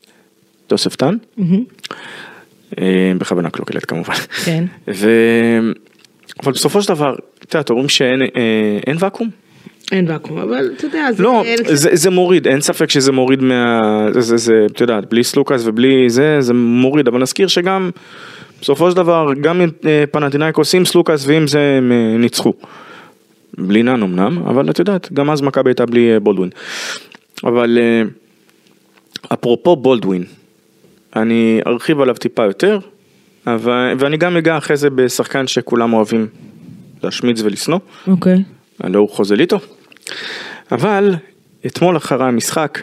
תוספתן, 0.67 1.17
מהמם. 1.37 1.65
אה, 2.79 3.13
בכוונה 3.19 3.51
קלוקלת 3.51 3.85
כמובן. 3.85 4.15
כן. 4.45 4.65
ו... 4.89 5.11
אבל 6.43 6.53
בסופו 6.53 6.83
של 6.83 6.89
דבר, 6.89 7.15
את 7.45 7.55
יודעת, 7.55 7.71
אומרים 7.71 7.89
שאין 7.89 8.23
אה, 8.23 8.29
אין 8.87 8.97
ואקום? 9.01 9.31
אין 9.93 10.11
ואקום, 10.11 10.39
אבל 10.39 10.71
אתה 10.77 10.87
יודע, 10.87 11.13
זה... 11.13 11.23
לא, 11.23 11.43
אין- 11.45 11.59
זה, 11.65 11.91
זה 11.93 12.11
מוריד, 12.11 12.49
אין 12.49 12.61
ספק 12.61 12.91
שזה 12.91 13.13
מוריד 13.13 13.43
מה... 13.43 13.81
זה, 14.13 14.21
זה, 14.21 14.37
זה, 14.37 14.67
את 14.73 14.81
יודעת, 14.81 15.11
בלי 15.11 15.25
סלוקס 15.25 15.63
ובלי 15.65 16.11
זה, 16.11 16.37
זה 16.41 16.55
מוריד, 16.55 17.09
אבל 17.09 17.21
נזכיר 17.23 17.47
שגם, 17.49 17.91
בסופו 18.63 18.91
של 18.91 18.97
דבר, 18.97 19.27
גם 19.41 19.61
אם 19.61 19.69
אה, 19.87 20.05
פנטינאיקוס 20.11 20.75
עם 20.75 20.85
סלוקס 20.85 21.25
ועם 21.27 21.47
זה 21.47 21.75
הם 21.79 21.93
ניצחו. 22.19 22.53
בלי 23.59 23.83
נאן 23.83 24.03
אמנם, 24.03 24.39
אבל 24.47 24.71
את 24.71 24.79
יודעת, 24.79 25.13
גם 25.13 25.31
אז 25.31 25.43
מכבי 25.43 25.71
הייתה 25.71 25.87
בלי 25.87 26.21
בולדווין. 26.23 26.51
אבל 27.45 27.79
אה, 27.81 28.03
אפרופו 29.33 29.77
בולדווין, 29.77 30.25
אני 31.17 31.61
ארחיב 31.67 32.01
עליו 32.01 32.15
טיפה 32.15 32.45
יותר, 32.45 32.79
אבל, 33.47 33.95
ואני 33.99 34.17
גם 34.17 34.37
אגע 34.37 34.59
אחרי 34.59 34.77
זה 34.77 34.91
בשחקן 34.91 35.47
שכולם 35.47 35.93
אוהבים 35.93 36.27
להשמיץ 37.03 37.41
ולשנוא. 37.43 37.79
אוקיי. 38.07 38.43
הלא 38.81 38.99
הוא 38.99 39.09
חוזליטו. 39.09 39.59
אבל 40.73 41.15
אתמול 41.67 41.97
אחרי 41.97 42.25
המשחק, 42.27 42.81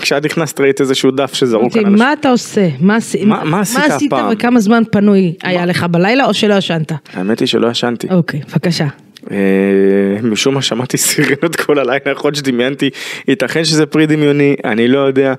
כשאת 0.00 0.24
נכנסת 0.24 0.60
ראית 0.60 0.80
איזשהו 0.80 1.10
דף 1.10 1.34
שזרוק 1.34 1.62
אמרתי, 1.62 1.78
על 1.78 1.86
אנשים. 1.86 1.98
מה 1.98 2.12
אתה 2.12 2.30
עושה? 2.30 2.68
מה 2.80 2.98
מה- 3.24 3.44
מה 3.44 3.60
עשית 3.60 3.80
הפעם? 4.06 4.28
וכמה 4.32 4.60
זמן 4.60 4.82
פנוי 4.92 5.34
היה 5.42 5.66
לך 5.66 5.86
בלילה 5.90 6.24
או 6.26 6.34
שלא 6.34 6.54
ישנת? 6.54 6.92
האמת 7.12 7.40
היא 7.40 7.48
שלא 7.48 7.68
ישנתי. 7.70 8.06
אוקיי, 8.10 8.40
בבקשה. 8.52 8.86
אה, 9.30 9.36
משום 10.22 10.54
מה 10.54 10.62
שמעתי 10.62 10.96
סירנות 10.96 11.56
כל 11.56 11.78
הלילה, 11.78 12.10
יכול 12.12 12.28
להיות 12.28 12.36
שדמיינתי, 12.36 12.90
ייתכן 13.28 13.64
שזה 13.64 13.86
פרי 13.86 14.06
דמיוני, 14.06 14.56
אני 14.64 14.88
לא 14.88 14.98
יודע, 14.98 15.34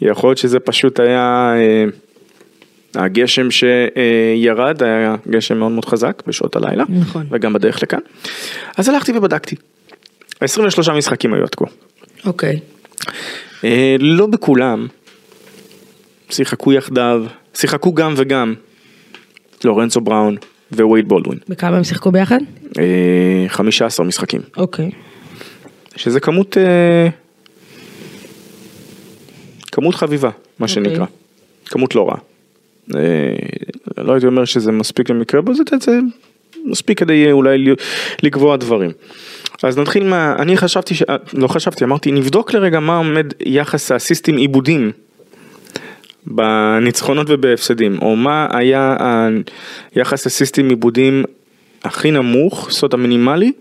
יכול 0.00 0.30
להיות 0.30 0.38
שזה 0.38 0.60
פשוט 0.60 1.00
היה 1.00 1.54
אה, 1.56 1.84
הגשם 2.94 3.48
שירד, 3.50 4.82
היה 4.82 5.16
גשם 5.28 5.58
מאוד 5.58 5.72
מאוד 5.72 5.84
חזק 5.84 6.22
בשעות 6.26 6.56
הלילה, 6.56 6.84
נכון. 6.88 7.26
וגם 7.30 7.52
בדרך 7.52 7.82
לכאן. 7.82 7.98
אז 8.76 8.88
הלכתי 8.88 9.12
ובדקתי. 9.12 9.56
23 10.40 10.88
משחקים 10.88 11.34
היו 11.34 11.42
עד 11.42 11.54
כה. 11.54 11.64
אוקיי. 12.26 12.60
אה, 13.64 13.96
לא 14.00 14.26
בכולם, 14.26 14.86
שיחקו 16.30 16.72
יחדיו, 16.72 17.24
שיחקו 17.54 17.94
גם 17.94 18.14
וגם 18.16 18.54
לורנצו 19.64 20.00
בראון 20.00 20.36
ווייד 20.82 21.08
בולדווין, 21.08 21.38
בכמה 21.48 21.76
הם 21.76 21.84
שיחקו 21.84 22.10
ביחד? 22.10 22.38
אה, 22.78 23.44
15 23.48 24.06
משחקים, 24.06 24.40
אוקיי. 24.56 24.90
שזה 25.96 26.20
כמות, 26.20 26.56
אה, 26.58 27.08
כמות 29.72 29.94
חביבה, 29.94 30.30
מה 30.58 30.68
שנקרא, 30.68 31.06
כמות 31.66 31.94
לא 31.94 32.08
רעה. 32.08 32.18
אה, 32.94 33.00
לא 33.98 34.12
הייתי 34.12 34.26
אומר 34.26 34.44
שזה 34.44 34.72
מספיק 34.72 35.10
למקרה 35.10 35.40
בו, 35.40 35.54
זה, 35.54 35.62
מספיק 36.64 36.98
כדי 36.98 37.26
אה, 37.26 37.32
אולי 37.32 37.74
לקבוע 38.22 38.56
דברים. 38.56 38.90
אז 39.62 39.78
נתחיל 39.78 40.04
מה, 40.04 40.34
אני 40.38 40.56
חשבתי, 40.56 40.94
ש... 40.94 41.02
אה, 41.02 41.16
לא 41.32 41.48
חשבתי, 41.48 41.84
אמרתי 41.84 42.12
נבדוק 42.12 42.54
לרגע 42.54 42.80
מה 42.80 42.96
עומד 42.96 43.26
יחס 43.40 43.92
האסיסטים 43.92 44.36
עיבודים 44.36 44.92
בניצחונות 46.26 47.26
ובהפסדים, 47.30 47.98
או 48.02 48.16
מה 48.16 48.46
היה 48.50 48.96
היחס 49.94 50.26
אסיסטים 50.26 50.68
עיבודים 50.68 51.24
הכי 51.84 52.10
נמוך, 52.10 52.70
אומרת 52.70 52.94
המינימלי, 52.94 53.52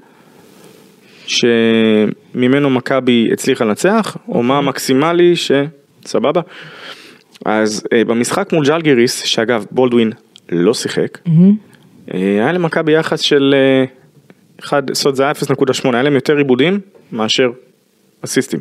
שממנו 1.28 2.70
מכבי 2.70 3.30
הצליחה 3.34 3.66
לנצח, 3.66 4.18
או 4.28 4.44
מה 4.44 4.58
המקסימלי 4.58 5.34
שסבבה. 5.36 6.42
אז 7.46 7.84
אה, 7.94 8.06
במשחק 8.06 8.54
מול 8.54 8.66
ג'לגריס, 8.66 9.24
שאגב 9.24 9.66
בולדווין 9.72 10.12
לא 10.52 10.74
שיחק, 10.74 11.18
מהמם. 11.26 11.56
אה, 12.14 12.20
היה 12.20 12.52
למכבי 12.52 12.92
יחס 12.92 13.20
של 13.20 13.56
אה, 13.58 13.86
1, 14.60 14.84
זאת 14.94 15.06
אומרת 15.06 15.16
זה 15.16 15.24
היה 15.24 15.32
0.8, 15.32 15.90
היה 15.94 16.04
להם 16.04 16.14
יותר 16.14 16.38
עיבודים 16.38 16.80
מאשר 17.12 17.50
אסיסטים. 18.26 18.60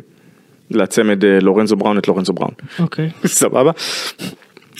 לצמד 0.75 1.25
אה, 1.25 1.39
לורנזו 1.41 1.75
בראון 1.75 1.97
את 1.97 2.07
לורנזו 2.07 2.33
בראון. 2.33 2.53
אוקיי. 2.79 3.09
סבבה? 3.25 3.71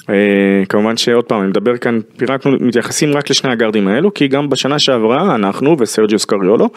אה, 0.09 0.63
כמובן 0.69 0.97
שעוד 0.97 1.25
פעם, 1.25 1.41
אני 1.41 1.47
מדבר 1.47 1.77
כאן, 1.77 1.99
פירקנו, 2.17 2.51
מתייחסים 2.59 3.13
רק 3.13 3.29
לשני 3.29 3.51
הגארדים 3.51 3.87
האלו, 3.87 4.13
כי 4.13 4.27
גם 4.27 4.49
בשנה 4.49 4.79
שעברה 4.79 5.35
אנחנו 5.35 5.75
וסרג'יוס 5.79 6.25
קריולו 6.25 6.69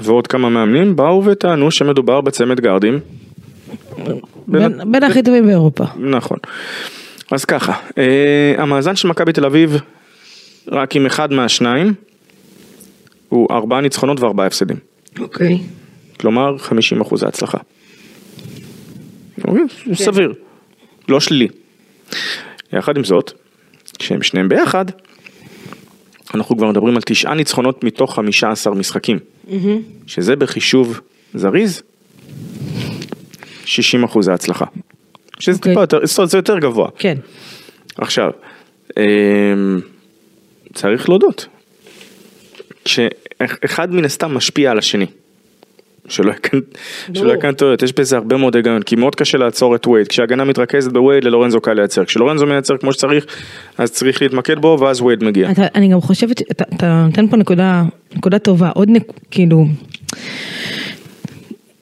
ועוד 0.00 0.26
כמה 0.26 0.48
מאמנים 0.48 0.96
באו 0.96 1.24
וטענו 1.24 1.70
שמדובר 1.70 2.20
בצמד 2.20 2.60
גארדים. 2.60 3.00
בין 4.86 5.04
הכי 5.04 5.22
טובים 5.22 5.46
באירופה. 5.46 5.84
נכון. 5.96 6.38
אז 7.30 7.44
ככה, 7.44 7.72
אה, 7.98 8.54
המאזן 8.58 8.96
של 8.96 9.08
מכבי 9.08 9.32
תל 9.32 9.44
אביב, 9.44 9.76
רק 10.68 10.96
עם 10.96 11.06
אחד 11.06 11.32
מהשניים, 11.32 11.94
הוא 13.28 13.48
ארבעה 13.50 13.80
ניצחונות 13.80 14.20
וארבעה 14.20 14.46
הפסדים. 14.46 14.76
אוקיי. 15.18 15.58
כלומר 16.20 16.58
50 16.58 17.00
אחוז 17.00 17.22
הצלחה. 17.22 17.58
אוקיי, 19.44 19.62
זה 19.86 20.04
סביר, 20.04 20.34
לא 21.08 21.20
שלילי. 21.20 21.48
יחד 22.72 22.96
עם 22.96 23.04
זאת, 23.04 23.32
כשהם 23.98 24.22
שניהם 24.22 24.48
ביחד, 24.48 24.84
אנחנו 26.34 26.56
כבר 26.56 26.70
מדברים 26.70 26.96
על 26.96 27.02
תשעה 27.02 27.34
ניצחונות 27.34 27.84
מתוך 27.84 28.14
15 28.14 28.74
משחקים, 28.74 29.18
שזה 30.06 30.36
בחישוב 30.36 31.00
זריז, 31.34 31.82
60 33.64 34.04
אחוז 34.04 34.28
ההצלחה. 34.28 34.64
שזה 35.38 35.56
אוקיי. 35.56 35.72
טיפה 35.72 35.82
יותר, 35.82 36.06
זאת 36.06 36.18
אומרת, 36.18 36.30
זה 36.30 36.38
יותר 36.38 36.58
גבוה. 36.58 36.88
כן. 36.98 37.16
עכשיו, 37.98 38.30
אמ, 38.96 39.80
צריך 40.74 41.08
להודות, 41.08 41.46
כשאחד 42.84 43.94
מן 43.94 44.04
הסתם 44.04 44.34
משפיע 44.34 44.70
על 44.70 44.78
השני. 44.78 45.06
שלא 46.08 46.32
יקן, 47.34 47.52
טעויות, 47.52 47.82
יש 47.82 47.92
בזה 47.92 48.16
הרבה 48.16 48.36
מאוד 48.36 48.56
היגיון, 48.56 48.82
כי 48.82 48.96
מאוד 48.96 49.14
קשה 49.14 49.38
לעצור 49.38 49.74
את 49.74 49.86
וייד, 49.86 50.08
כשהגנה 50.08 50.44
מתרכזת 50.44 50.92
בווייד 50.92 51.24
ללורנזו 51.24 51.60
קל 51.60 51.72
לייצר, 51.72 52.04
כשלורנזו 52.04 52.46
מייצר 52.46 52.76
כמו 52.76 52.92
שצריך, 52.92 53.26
אז 53.78 53.90
צריך 53.90 54.22
להתמקד 54.22 54.58
בו 54.58 54.78
ואז 54.80 55.00
וייד 55.00 55.24
מגיע. 55.24 55.50
אתה, 55.50 55.66
אני 55.74 55.88
גם 55.88 56.00
חושבת, 56.00 56.42
אתה, 56.52 57.04
נותן 57.06 57.28
פה 57.28 57.36
נקודה, 57.36 57.82
נקודה 58.16 58.38
טובה, 58.38 58.70
עוד 58.74 58.90
נק, 58.90 59.12
כאילו, 59.30 59.64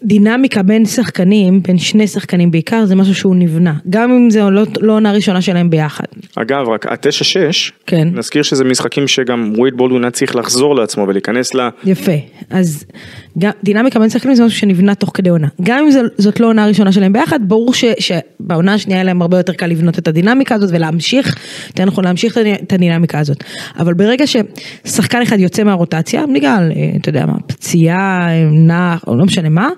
דינמיקה 0.05 0.62
בין 0.62 0.87
שחקנים, 0.87 1.62
בין 1.62 1.79
שני 1.79 2.07
שחקנים 2.07 2.51
בעיקר, 2.51 2.85
זה 2.85 2.95
משהו 2.95 3.14
שהוא 3.14 3.37
נבנה, 3.37 3.75
גם 3.90 4.11
אם 4.11 4.31
זה 4.31 4.43
לא, 4.43 4.62
לא 4.81 4.93
עונה 4.93 5.12
ראשונה 5.12 5.43
שלהם 5.43 5.71
ביחד. 5.71 6.05
אגב, 6.37 6.69
רק 6.69 6.87
התשע 6.87 7.25
שש, 7.25 7.73
כן. 7.87 8.09
נזכיר 8.12 8.43
שזה 8.43 8.64
משחקים 8.64 9.09
שגם 9.09 9.53
וייד 9.59 9.75
בולדווין 9.77 10.05
היה 10.05 10.11
צריך 10.11 10.37
לחזור 10.37 10.75
לעצמו 10.75 11.05
ולהיכנס 11.09 11.55
ל... 11.55 11.69
יפה, 11.85 12.12
אז 12.51 12.85
גם, 13.38 13.51
דינמיקה 13.64 13.99
בין 13.99 14.11
שחקנים 14.11 14.35
זה 14.35 14.45
משהו 14.45 14.59
שנבנה 14.59 14.95
תוך 14.95 15.11
כדי 15.14 15.31
עונה. 15.31 15.49
גם 15.62 15.79
אם 15.79 15.90
זה, 15.90 16.01
זאת 16.19 16.40
לא 16.40 16.47
עונה 16.47 16.64
הראשונה 16.64 16.93
שלהם 16.93 17.12
ביחד, 17.12 17.40
ברור 17.43 17.75
ש, 17.75 17.85
שבעונה 17.99 18.75
השנייה 18.75 18.99
היה 18.99 19.05
להם 19.05 19.23
הרבה 19.23 19.37
יותר 19.37 19.53
קל 19.53 19.67
לבנות 19.67 19.99
את 19.99 20.09
הדינמיקה 20.09 20.55
הזאת 20.55 20.71
ולהמשיך, 20.73 21.37
יותר 21.69 21.85
נכון 21.85 22.05
להמשיך 22.05 22.33
את 22.33 22.43
הדינ- 22.43 22.62
את 22.62 22.73
הדינמיקה 22.73 23.19
הזאת. 23.19 23.45
אבל 23.79 23.95
ברגע 23.95 24.25
ששחקן 24.27 25.23
אחד 25.23 25.38
יוצא 25.40 25.64
מהרוטציה, 25.64 26.25
בגלל, 26.35 26.73
אה, 26.77 26.90
אתה 27.01 27.09
יודע 27.09 27.27
מה, 27.27 27.35
פציעה, 27.47 28.29
נח, 28.53 29.05
או 29.07 29.17
לא 29.17 29.25
משנה 29.25 29.49
מה, 29.49 29.69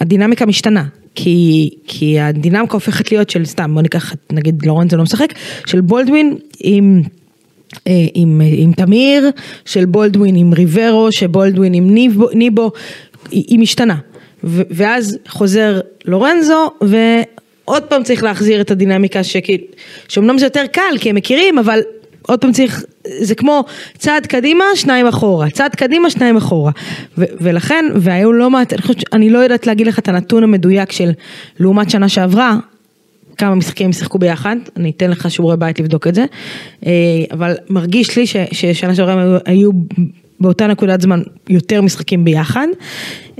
הדינמיקה 0.00 0.46
משתנה. 0.46 0.84
כי, 1.14 1.70
כי 1.86 2.20
הדינמיקה 2.20 2.72
הופכת 2.72 3.12
להיות 3.12 3.30
של 3.30 3.44
סתם, 3.44 3.74
בוא 3.74 3.82
ניקח, 3.82 4.12
נגיד 4.32 4.66
לורנזו 4.66 4.96
לא 4.96 5.02
משחק, 5.02 5.34
של 5.66 5.80
בולדווין 5.80 6.36
עם... 6.60 7.02
עם, 8.14 8.40
אה, 8.40 8.46
עם 8.56 8.72
תמיר, 8.72 9.30
של 9.64 9.84
בולדווין 9.84 10.36
עם 10.36 10.52
ריברו, 10.52 11.08
של 11.12 11.26
בולדווין 11.26 11.74
עם 11.74 11.94
ניבו, 11.94 12.28
ניבו 12.34 12.72
היא, 13.30 13.44
היא 13.48 13.58
משתנה. 13.58 13.96
ו, 14.44 14.62
ואז 14.70 15.18
חוזר 15.28 15.80
לורנזו, 16.04 16.70
ועוד 16.80 17.82
פעם 17.82 18.02
צריך 18.02 18.22
להחזיר 18.22 18.60
את 18.60 18.70
הדינמיקה 18.70 19.24
שכאילו, 19.24 19.64
שאומנם 20.08 20.38
זה 20.38 20.46
יותר 20.46 20.64
קל 20.72 20.98
כי 21.00 21.10
הם 21.10 21.16
מכירים, 21.16 21.58
אבל 21.58 21.80
עוד 22.28 22.40
פעם 22.40 22.52
צריך, 22.52 22.84
זה 23.20 23.34
כמו 23.34 23.64
צעד 23.98 24.26
קדימה, 24.26 24.64
שניים 24.74 25.06
אחורה, 25.06 25.50
צעד 25.50 25.74
קדימה, 25.74 26.10
שניים 26.10 26.36
אחורה. 26.36 26.72
ו, 27.18 27.24
ולכן, 27.40 27.84
והיו 27.94 28.32
לא 28.32 28.50
מעט, 28.50 28.72
אני 28.72 28.82
חושבת, 28.82 29.04
אני 29.12 29.30
לא 29.30 29.38
יודעת 29.38 29.66
להגיד 29.66 29.86
לך 29.86 29.98
את 29.98 30.08
הנתון 30.08 30.44
המדויק 30.44 30.92
של 30.92 31.10
לעומת 31.60 31.90
שנה 31.90 32.08
שעברה, 32.08 32.56
כמה 33.38 33.54
משחקים 33.54 33.86
הם 33.86 33.92
שיחקו 33.92 34.18
ביחד, 34.18 34.56
אני 34.76 34.90
אתן 34.90 35.10
לך 35.10 35.30
שיעורי 35.30 35.56
בית 35.56 35.80
לבדוק 35.80 36.06
את 36.06 36.14
זה, 36.14 36.24
אה, 36.86 36.92
אבל 37.32 37.54
מרגיש 37.70 38.16
לי 38.16 38.26
ש- 38.26 38.36
ששנה 38.52 38.94
שעברה 38.94 39.22
היו, 39.22 39.38
היו 39.44 39.70
באותה 40.44 40.66
נקודת 40.66 41.00
זמן 41.00 41.22
יותר 41.48 41.82
משחקים 41.82 42.24
ביחד, 42.24 42.66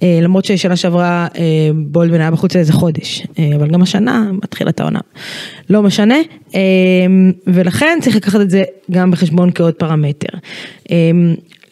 אה, 0.03 0.19
למרות 0.23 0.45
ששנה 0.45 0.77
שעברה 0.77 1.27
אה, 1.37 1.43
בולדווין 1.75 2.21
היה 2.21 2.31
בחוץ 2.31 2.55
לאיזה 2.55 2.73
חודש, 2.73 3.27
אה, 3.38 3.51
אבל 3.57 3.69
גם 3.69 3.83
השנה 3.83 4.31
מתחילת 4.43 4.81
העונה, 4.81 4.99
לא 5.71 5.83
משנה, 5.83 6.14
ולכן 7.47 7.99
צריך 8.03 8.17
לקחת 8.17 8.40
את 8.40 8.51
זה 8.51 8.62
גם 8.90 9.11
בחשבון 9.11 9.51
כעוד 9.55 9.75
פרמטר. 9.75 10.38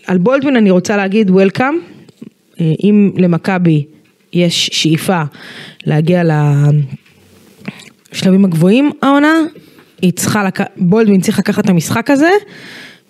על 0.07 0.19
בולדווין 0.19 0.57
אני 0.57 0.71
רוצה 0.71 0.97
להגיד 0.97 1.31
וולקאם, 1.31 1.75
אם 2.61 3.13
למכבי 3.17 3.85
יש 4.33 4.71
שאיפה 4.73 5.23
להגיע 5.87 6.25
ל... 6.25 6.31
בשלבים 8.13 8.45
הגבוהים 8.45 8.91
העונה, 9.03 9.35
היא 10.03 10.13
צריכה, 10.13 10.45
לק... 10.45 10.61
בולדווין 10.77 11.21
צריך 11.21 11.39
לקחת 11.39 11.65
את 11.65 11.71
המשחק 11.71 12.11
הזה 12.11 12.31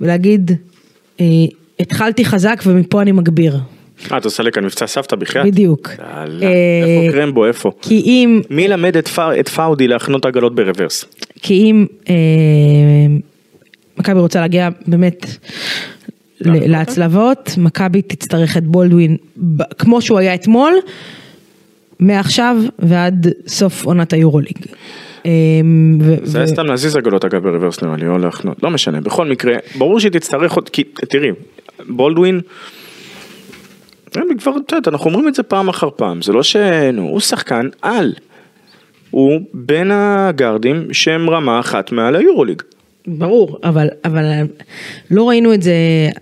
ולהגיד, 0.00 0.50
התחלתי 1.80 2.24
חזק 2.24 2.62
ומפה 2.66 3.02
אני 3.02 3.12
מגביר. 3.12 3.56
אה, 4.12 4.16
אתה 4.16 4.28
עושה 4.28 4.42
לי 4.42 4.52
כאן 4.52 4.64
מבצע 4.64 4.86
סבתא 4.86 5.16
בחייאת? 5.16 5.46
בדיוק. 5.46 5.88
אה, 6.00 6.24
איפה 6.24 7.12
קרמבו, 7.12 7.46
איפה? 7.46 7.70
כי 7.82 8.00
אם, 8.00 8.40
מי 8.50 8.68
למד 8.68 8.96
את 8.96 9.08
פא- 9.08 9.40
את 9.40 9.48
פאודי 9.48 9.88
להחנות 9.88 10.26
עגלות 10.26 10.54
ברוורס? 10.54 11.04
כי 11.42 11.54
אם 11.54 11.86
אה, 12.08 12.14
מכבי 13.98 14.20
רוצה 14.20 14.40
להגיע 14.40 14.68
באמת 14.86 15.26
להצלבות, 16.40 17.50
מכבי 17.58 18.02
תצטרך 18.02 18.56
את 18.56 18.64
בולדווין 18.64 19.16
כמו 19.78 20.02
שהוא 20.02 20.18
היה 20.18 20.34
אתמול, 20.34 20.74
מעכשיו 22.00 22.56
ועד 22.78 23.26
סוף 23.46 23.84
עונת 23.84 24.12
היורוליג. 24.12 24.56
ו- 26.00 26.16
זה 26.22 26.38
היה 26.38 26.46
סתם 26.46 26.66
להזיז 26.66 26.96
עגלות 26.96 27.24
אגב 27.24 27.42
ברוורס 27.48 27.82
נראה 27.82 27.96
לי, 27.96 28.06
או 28.06 28.18
להחנות, 28.18 28.62
לא 28.62 28.70
משנה, 28.70 29.00
בכל 29.00 29.26
מקרה, 29.26 29.54
ברור 29.78 30.00
שהיא 30.00 30.12
תצטרך 30.12 30.52
עוד, 30.52 30.68
כי 30.68 30.84
תראי, 30.84 31.28
בולדווין, 31.88 32.40
כבר, 34.38 34.52
את 34.56 34.72
יודעת, 34.72 34.88
אנחנו 34.88 35.10
אומרים 35.10 35.28
את 35.28 35.34
זה 35.34 35.42
פעם 35.42 35.68
אחר 35.68 35.88
פעם, 35.96 36.22
זה 36.22 36.32
לא 36.32 36.42
ש... 36.42 36.56
נו, 36.92 37.02
הוא 37.02 37.20
שחקן 37.20 37.68
על. 37.82 38.12
הוא 39.10 39.40
בין 39.54 39.90
הגארדים 39.90 40.88
שהם 40.92 41.30
רמה 41.30 41.60
אחת 41.60 41.92
מעל 41.92 42.16
היורוליג. 42.16 42.62
ברור, 43.06 43.58
אבל, 43.64 43.88
אבל 44.04 44.24
לא 45.10 45.28
ראינו 45.28 45.54
את 45.54 45.62
זה 45.62 45.74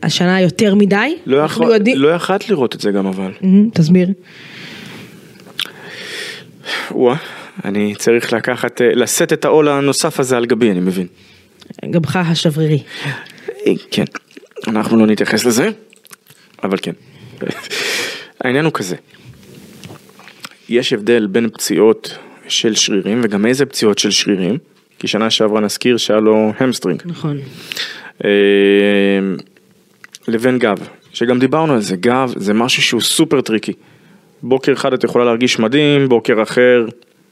השנה 0.03 0.41
יותר 0.41 0.75
מדי. 0.75 1.17
לא 1.27 1.37
יכול- 1.37 1.73
יודעים- 1.75 1.99
לא 1.99 2.09
יכלת 2.09 2.49
לראות 2.49 2.75
את 2.75 2.81
זה 2.81 2.91
גם 2.91 3.07
אבל. 3.07 3.31
מהמם, 3.41 3.71
תסביר. 3.71 4.09
וואה, 6.91 7.17
אני 7.65 7.95
צריך 7.99 8.33
לקחת, 8.33 8.81
אה, 8.83 8.95
לשאת 8.95 9.33
את 9.33 9.45
העול 9.45 9.69
הנוסף 9.69 10.21
הזה 10.21 10.37
על 10.37 10.47
גבי, 10.47 10.71
אני 10.71 10.81
מבין. 10.81 11.07
גבך 11.85 12.17
השברירי. 12.17 12.83
אה, 13.67 13.73
כן, 13.91 14.05
אנחנו 14.69 14.97
לא 14.97 15.07
נתייחס 15.07 15.45
לזה, 15.45 15.69
אבל 16.65 16.77
כן. 16.83 16.93
העניין 18.41 18.65
הוא 18.65 18.73
כזה, 18.73 18.97
יש 20.69 20.93
הבדל 20.93 21.27
בין 21.27 21.49
פציעות 21.49 22.19
של 22.49 22.75
שרירים, 22.75 23.21
וגם 23.25 23.47
איזה 23.47 23.67
פציעות 23.67 23.99
של 23.99 24.11
שרירים, 24.11 24.59
כי 24.99 25.09
שנה 25.09 25.31
שעברה 25.31 25.61
נזכיר 25.61 25.97
שהיה 25.97 26.21
לו 26.21 26.53
hamstring, 26.59 27.03
נכון. 27.05 27.39
אה, 28.25 28.31
לבין 30.29 30.59
גב, 30.59 30.79
שגם 31.13 31.39
דיברנו 31.39 31.73
על 31.73 31.81
זה, 31.81 31.97
גב 31.97 32.33
זה 32.37 32.55
משהו 32.55 32.83
שהוא 32.83 33.01
סופר 33.01 33.41
tricky. 33.41 33.73
בוקר 34.43 34.73
אחד 34.73 34.93
את 34.93 35.05
יכולה 35.05 35.25
להרגיש 35.25 35.59
מדהים, 35.59 36.09
בוקר 36.09 36.43
אחר 36.43 36.87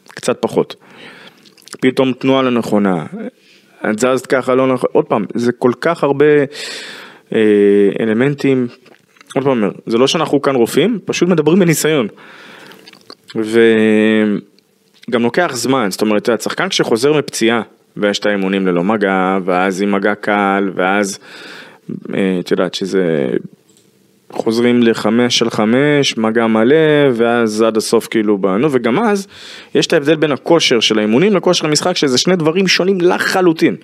קצת 0.08 0.36
פחות. 0.40 0.76
פתאום 1.80 2.12
תנועה 2.12 2.42
לא 2.42 2.50
נכונה, 2.50 3.06
את 3.90 3.98
זזת 3.98 4.26
ככה 4.26 4.54
לא 4.54 4.72
נכון, 4.72 4.90
עוד 4.92 5.04
פעם, 5.04 5.24
זה 5.34 5.52
כל 5.52 5.72
כך 5.80 6.04
הרבה 6.04 6.24
אלמנטים, 8.00 8.66
עוד 9.34 9.44
פעם 9.44 9.56
אומר, 9.62 9.70
זה 9.86 9.98
לא 9.98 10.06
שאנחנו 10.06 10.42
כאן 10.42 10.54
רופאים, 10.54 10.98
פשוט 11.04 11.28
מדברים 11.28 11.58
בניסיון. 11.58 12.08
וגם 13.34 15.22
לוקח 15.22 15.50
זמן, 15.54 15.90
זאת 15.90 16.02
אומרת, 16.02 16.28
השחקן 16.28 16.68
כשחוזר 16.68 17.12
מפציעה, 17.12 17.62
ויש 17.96 18.18
את 18.18 18.26
האימונים 18.26 18.66
ללא 18.66 18.84
מגע, 18.84 19.38
ואז 19.44 19.82
עם 19.82 19.92
מגע 19.92 20.14
קל, 20.14 20.70
ואז 20.74 21.18
אה, 22.14 22.36
את 22.40 22.50
יודעת 22.50 22.74
שזה 22.74 23.28
חוזרים 24.32 24.82
לחמש 24.82 25.38
של 25.38 25.50
חמש, 25.50 26.18
מגע 26.18 26.46
מלא, 26.46 26.76
ואז 27.14 27.62
עד 27.62 27.76
הסוף 27.76 28.08
כאילו 28.08 28.38
באנו, 28.38 28.72
וגם 28.72 28.98
אז 28.98 29.26
יש 29.74 29.86
את 29.86 29.92
ההבדל 29.92 30.16
בין 30.16 30.32
הכושר 30.32 30.80
של 30.80 30.98
האימונים 30.98 31.36
לכושר 31.36 31.66
המשחק, 31.66 31.96
שזה 31.96 32.18
שני 32.18 32.36
דברים 32.36 32.68
שונים 32.68 33.00
לחלוטין. 33.00 33.76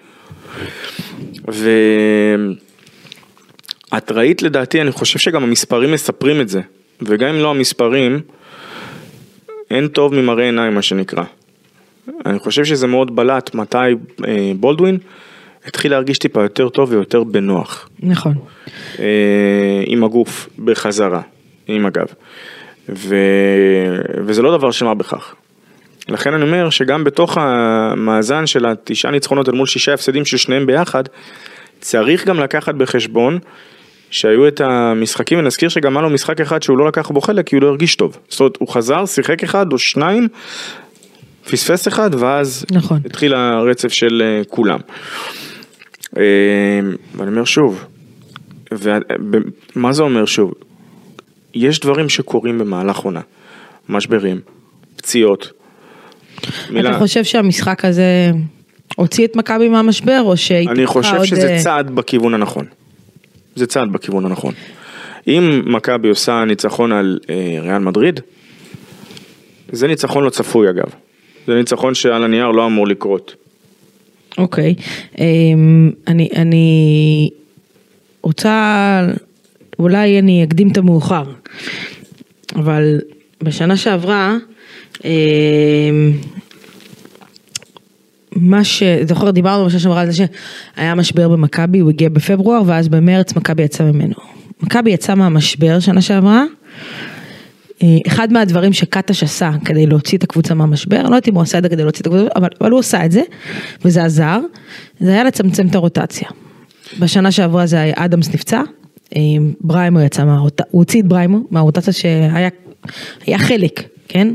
ואת 3.95 4.13
ראית 4.13 4.43
לדעתי, 4.43 4.81
אני 4.81 4.93
חושב 4.93 5.19
שגם 5.19 5.43
המספרים 5.43 5.93
מספרים 5.93 6.41
את 6.41 6.49
זה, 6.49 6.61
וגם 7.03 7.29
אם 7.29 7.37
לא 7.37 7.51
המספרים, 7.51 8.21
אין 9.71 9.89
טוב 9.89 10.15
ממראה 10.15 10.45
עיניים 10.45 10.75
מה 10.75 10.83
שנקרא. 10.83 11.25
אני 12.27 12.39
חושב 12.39 12.65
שזה 12.65 12.87
מאוד 12.87 13.17
בלט 13.17 13.55
מתי 13.55 13.77
אה, 14.27 14.53
בולדווין 14.57 14.99
התחיל 15.67 15.91
להרגיש 15.91 16.19
טיפה 16.19 16.43
יותר 16.43 16.69
טוב 16.69 16.93
ויותר 16.93 17.25
בנוח. 17.25 17.89
נכון. 18.01 18.35
אה, 18.99 19.83
עם 19.87 20.05
הגוף 20.05 20.49
בחזרה, 20.65 21.21
עם 21.67 21.87
הגב. 21.87 22.07
ו... 22.89 23.17
וזה 24.27 24.43
לא 24.43 24.59
דבר 24.59 24.71
של 24.71 24.85
מה 24.85 24.95
בכך. 24.95 25.35
לכן 26.09 26.35
אני 26.35 26.43
אומר 26.43 26.71
שגם 26.71 27.05
בתוך 27.05 27.39
המאזן 27.41 28.47
של 28.47 28.67
התשעה 28.67 29.13
ניצחונות 29.13 29.49
אל 29.49 29.55
מול 29.55 29.67
שישה 29.67 29.95
הפסדים 29.95 30.25
של 30.25 30.37
שניהם 30.37 30.67
ביחד, 30.67 31.05
צריך 31.81 32.27
גם 32.27 32.41
לקחת 32.41 32.75
בחשבון 32.75 33.39
שהיו 34.11 34.49
את 34.49 34.61
המשחקים, 34.61 35.39
ונזכיר 35.39 35.69
שגם 35.69 35.97
היה 35.97 36.03
לו 36.03 36.11
משחק 36.11 36.41
אחד 36.41 36.63
שהוא 36.63 36.79
לא 36.79 36.87
לקח 36.89 37.11
בו 37.11 37.21
חלק 37.21 37.47
כי 37.47 37.57
הוא 37.57 37.63
לא 37.63 37.69
הרגיש 37.69 37.95
טוב. 37.97 38.19
זאת 38.29 38.41
אומרת, 38.41 38.57
הוא 38.59 38.69
חזר, 38.69 39.07
שיחק 39.07 39.43
אחד 39.45 39.73
או 39.73 39.79
שניים, 39.79 40.29
פספס 41.51 41.89
אחד, 41.89 42.11
ואז 42.19 42.65
נכון. 42.71 43.01
התחיל 43.07 43.35
הרצף 43.35 43.93
של 43.93 44.23
אה, 44.25 44.43
כולם. 44.49 44.79
אה, 46.17 46.23
ואני 47.17 47.31
אומר 47.31 47.45
שוב, 47.45 47.85
ומה 48.73 49.93
זה 49.93 50.03
אומר 50.03 50.27
שוב? 50.27 50.53
יש 51.55 51.81
דברים 51.81 52.09
שקורים 52.09 52.59
במהלך 52.59 52.99
עונה, 52.99 53.21
משברים, 53.89 54.41
פציעות. 54.97 55.53
מילה- 56.71 56.91
אתה 56.91 56.99
חושב 56.99 57.25
שהמשחק 57.25 57.85
הזה 57.85 58.31
הוציא 58.97 59.27
את 59.27 59.37
מכבי 59.37 59.69
מהמשבר, 59.69 60.21
או 60.25 60.37
שהיא 60.37 60.69
אני 60.69 60.77
טיפחה 60.79 60.93
חושב 60.93 61.15
עוד... 61.15 61.25
שזה 61.27 61.49
אה, 61.53 61.59
צעד 61.63 61.91
בכיוון 61.91 62.35
הנכון. 62.35 62.67
זה 63.55 63.67
צעד 63.67 63.93
בכיוון 63.93 64.25
הנכון. 64.25 64.55
אם 65.29 65.63
מכבי 65.67 66.09
עושה 66.09 66.45
ניצחון 66.45 66.93
על 66.93 67.19
אה, 67.31 67.59
ריאל 67.61 67.79
מדריד, 67.79 68.21
זה 69.73 69.87
ניצחון 69.87 70.25
לא 70.25 70.31
צפוי 70.31 70.71
אגב. 70.71 70.89
זה 71.47 71.55
ניצחון 71.55 71.95
שעל 71.95 72.25
הנייר 72.25 72.51
לא 72.51 72.67
אמור 72.67 72.87
לקרות. 72.87 73.35
אוקיי, 74.39 74.75
אמ, 75.19 75.91
אני, 76.07 76.29
אני 76.37 77.31
רוצה, 78.23 79.01
אולי 79.79 80.19
אני 80.19 80.45
אקדים 80.45 80.69
את 80.73 80.77
המאוחר, 80.77 81.25
אבל 82.55 83.01
בשנה 83.43 83.77
שעברה, 83.77 84.37
אמ, 85.05 86.13
מה 88.37 88.65
ש... 88.65 88.83
זוכר, 89.09 89.31
דיברנו 89.31 89.67
בשנה 89.67 89.81
שעברה 89.81 90.01
על 90.01 90.11
זה 90.11 90.27
שהיה 90.77 90.95
משבר 90.95 91.29
במכבי, 91.29 91.79
הוא 91.79 91.91
הגיע 91.91 92.09
בפברואר, 92.09 92.63
ואז 92.67 92.89
במרץ 92.89 93.37
מכבי 93.37 93.63
יצא 93.63 93.85
ממנו. 93.85 94.15
מכבי 94.63 94.91
יצא 94.91 95.15
מהמשבר 95.15 95.81
שנה 95.81 96.01
שעברה, 96.01 96.45
אה, 97.83 97.89
אחד 98.07 98.33
מהדברים 98.33 98.73
שקטש 98.73 99.23
עשה 99.23 99.51
כדי 99.65 99.87
להוציא 99.87 100.19
את 100.19 100.23
הקבוצה 100.23 100.55
מהמשבר, 100.55 100.97
אני 100.97 101.05
לא 101.05 101.09
יודעת 101.09 101.29
אם 101.29 101.35
הוא 101.35 101.43
עשה 101.43 101.59
את 101.59 101.63
זה 101.63 101.69
כדי 101.69 101.83
להוציא 101.83 102.01
את 102.03 102.07
הקבוצה, 102.07 102.29
אבל, 102.37 102.49
אבל 102.61 102.71
הוא 102.71 102.81
עשה 102.81 103.05
את 103.05 103.13
זה, 103.13 103.23
וזה 103.85 104.05
עזר, 104.05 104.41
זה 105.01 105.11
היה 105.11 105.25
לצמצם 105.25 105.67
את 105.67 105.75
הרוטציה. 105.75 106.29
בשנה 106.99 107.33
שעברה 107.33 107.67
זה 107.67 107.81
היה 107.81 107.95
אדמס 107.97 108.35
נפצע, 108.35 108.63
אה, 109.17 109.21
בריימו 109.61 110.01
יצא 110.01 110.25
מהרוטציה, 110.25 110.67
הוא 110.71 110.81
הוציא 110.81 111.03
את 111.03 111.07
בריימו 111.07 111.39
מהרוטציה 111.51 111.93
שהיה 111.93 112.49
היה 113.27 113.39
חלק, 113.39 113.83
כן? 114.09 114.29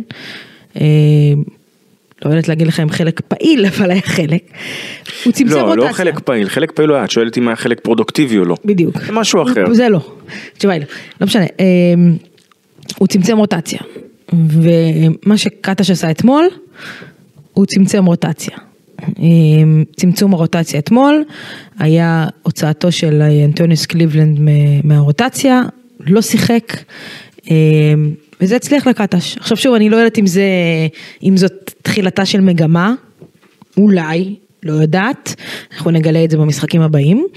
לא 2.26 2.30
יודעת 2.30 2.48
להגיד 2.48 2.68
לך 2.68 2.80
אם 2.80 2.90
חלק 2.90 3.22
פעיל, 3.28 3.66
אבל 3.66 3.92
היה 3.92 4.02
חלק. 4.02 4.42
הוא 5.24 5.34
צמצם 5.34 5.56
לא, 5.56 5.62
רוטציה. 5.62 5.88
לא 5.90 5.94
חלק 5.94 6.20
פעיל, 6.20 6.50
חלק 6.50 6.72
פעיל 6.72 6.90
לא 6.90 6.96
היה, 6.96 7.04
את 7.04 7.12
שואלת 7.12 7.38
אם 7.38 7.48
היה 7.48 7.56
חלק 7.56 7.80
פרודוקטיבי 7.80 8.38
או 8.38 8.46
לא. 8.46 8.56
בדיוק. 8.66 9.02
זה 9.06 9.12
משהו 9.12 9.44
אחר. 9.44 9.74
זה 9.74 9.90
לא. 9.90 10.02
התשובה 10.56 10.74
היא 10.74 10.82
לא. 10.82 10.88
לא 11.22 11.28
משנה. 11.28 11.46
אמ, 11.60 12.16
הוא 12.98 13.08
צמצם 13.08 13.38
רוטציה. 13.38 13.80
ומה 14.34 15.38
שקטש 15.38 15.90
עשה 15.90 16.12
אתמול, 16.12 16.48
הוא 17.54 17.66
צמצם 17.66 18.06
רוטציה. 18.06 18.58
אמ, 19.20 19.84
צמצום 19.96 20.34
הרוטציה 20.34 20.80
אתמול 20.80 21.24
היה 21.80 22.28
הוצאתו 22.44 22.92
של 22.92 23.22
אנטוניוס 23.46 23.86
קליבלנד 23.86 24.40
מהרוטציה, 24.84 25.62
לא 26.00 26.22
שיחק. 26.22 26.78
אמ, 28.42 28.46
וזה 28.46 28.56
הצליח 28.56 28.88
לקטש. 28.88 29.38
עכשיו 29.38 29.58
שוב, 29.58 29.74
אני 29.74 29.90
לא 29.90 29.98
יודעת 29.98 30.20
אם 30.20 30.28
זה, 30.28 30.44
אם 31.24 31.38
זאת 31.38 31.72
תחילתה 31.82 32.26
של 32.26 32.42
מגמה, 32.42 32.94
אולי, 33.78 34.36
לא 34.64 34.74
יודעת, 34.74 35.36
אנחנו 35.74 35.92
נגלה 35.92 36.24
את 36.24 36.32
זה 36.32 36.38
במשחקים 36.38 36.82
הבאים, 36.82 37.28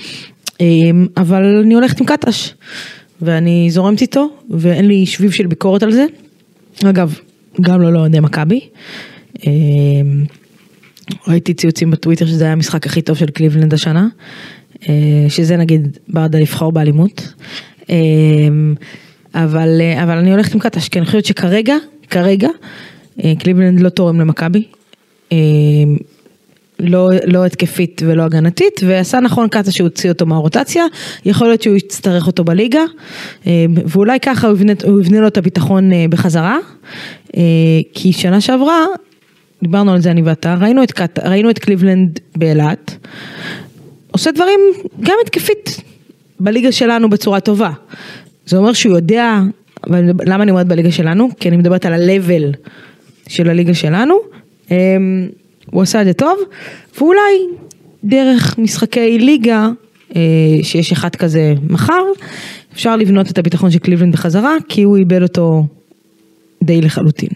אמ, 0.60 1.06
אבל 1.16 1.62
אני 1.64 1.74
הולכת 1.74 2.00
עם 2.00 2.06
קטש, 2.06 2.54
ואני 3.22 3.70
זורמת 3.70 4.00
איתו, 4.00 4.28
ואין 4.50 4.88
לי 4.88 5.06
שביב 5.06 5.30
של 5.30 5.46
ביקורת 5.46 5.82
על 5.82 5.92
זה. 5.92 6.04
אגב, 6.84 7.18
גם 7.60 7.80
לא 7.80 7.92
לאוהדי 7.92 8.20
מכבי. 8.20 8.60
אמ, 9.46 10.24
ראיתי 11.28 11.54
ציוצים 11.54 11.90
בטוויטר 11.90 12.26
שזה 12.26 12.44
היה 12.44 12.52
המשחק 12.52 12.86
הכי 12.86 13.02
טוב 13.02 13.16
של 13.16 13.26
קליבלנד 13.26 13.74
השנה, 13.74 14.08
אה, 14.88 15.26
שזה 15.28 15.56
נגיד 15.56 15.98
ברדה 16.08 16.38
לבחור 16.38 16.72
באלימות. 16.72 17.34
אבל, 19.34 19.80
אה, 19.80 20.02
אבל 20.02 20.18
אני 20.18 20.32
הולכת 20.32 20.54
עם 20.54 20.60
קטש, 20.60 20.88
כי 20.88 20.98
אני 20.98 21.06
חושבת 21.06 21.24
שכרגע, 21.24 21.76
כרגע, 22.10 22.48
אה, 23.24 23.32
קליבלנד 23.38 23.80
לא 23.80 23.88
תורם 23.88 24.20
למכבי. 24.20 24.64
אמ, 25.32 25.96
לא, 26.80 27.10
לא 27.26 27.44
התקפית 27.44 28.02
ולא 28.06 28.22
הגנתית, 28.22 28.80
ועשה 28.86 29.20
נכון 29.20 29.48
קטש 29.48 29.76
שהוציא 29.76 30.10
אותו 30.10 30.26
מהרוטציה, 30.26 30.84
יכול 31.24 31.46
להיות 31.46 31.62
שהוא 31.62 31.76
יצטרך 31.76 32.26
אותו 32.26 32.44
בליגה, 32.44 32.82
אה, 33.46 33.66
ואולי 33.86 34.20
ככה 34.20 34.46
הוא 34.46 34.56
יבנה, 34.56 34.72
הוא 34.84 35.00
יבנה 35.00 35.20
לו 35.20 35.26
את 35.26 35.38
הביטחון 35.38 35.92
אה, 35.92 36.04
בחזרה, 36.10 36.58
אה, 37.36 37.42
כי 37.94 38.12
שנה 38.12 38.40
שעברה, 38.40 38.86
דיברנו 39.62 39.92
על 39.92 40.00
זה 40.00 40.10
אני 40.10 40.22
ואתה, 40.22 40.54
ראינו 40.60 40.82
את, 40.82 40.92
קט, 40.92 41.18
ראינו 41.18 41.50
את 41.50 41.58
קליבלנד 41.58 42.18
באילת, 42.36 42.96
עושה 44.10 44.30
דברים 44.32 44.60
גם 45.00 45.16
התקפית 45.24 45.80
בליגה 46.40 46.72
שלנו 46.72 47.10
בצורה 47.10 47.40
טובה. 47.40 47.70
זה 48.46 48.56
אומר 48.56 48.72
שהוא 48.72 48.96
יודע, 48.96 49.40
למה 50.26 50.42
אני 50.42 50.50
אומרת 50.50 50.66
בליגה 50.66 50.90
שלנו? 50.90 51.28
כי 51.40 51.48
אני 51.48 51.56
מדברת 51.56 51.86
על 51.86 51.92
ה-level 51.92 52.70
של 53.28 53.50
הליגה 53.50 53.74
שלנו. 53.74 54.14
אמ, 54.70 55.28
הוא 55.70 55.82
עשה 55.82 56.00
את 56.00 56.06
זה 56.06 56.12
טוב, 56.12 56.38
ואולי 56.98 57.46
דרך 58.04 58.58
משחקי 58.58 59.18
ליגה, 59.18 59.68
אה, 60.16 60.20
שיש 60.62 60.92
אחד 60.92 61.16
כזה 61.16 61.54
מחר, 61.70 62.02
אפשר 62.72 62.96
לבנות 62.96 63.30
את 63.30 63.38
הביטחון 63.38 63.70
של 63.70 63.78
קליבלנד 63.78 64.12
בחזרה, 64.12 64.56
כי 64.68 64.82
הוא 64.82 64.96
איבד 64.96 65.22
אותו 65.22 65.66
די 66.62 66.80
לחלוטין. 66.80 67.28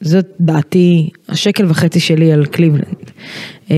זאת 0.00 0.26
דעתי, 0.40 1.10
השקל 1.28 1.66
וחצי 1.68 2.00
שלי 2.00 2.32
על 2.32 2.46
קליבלנד. 2.46 3.10
אמ, 3.70 3.76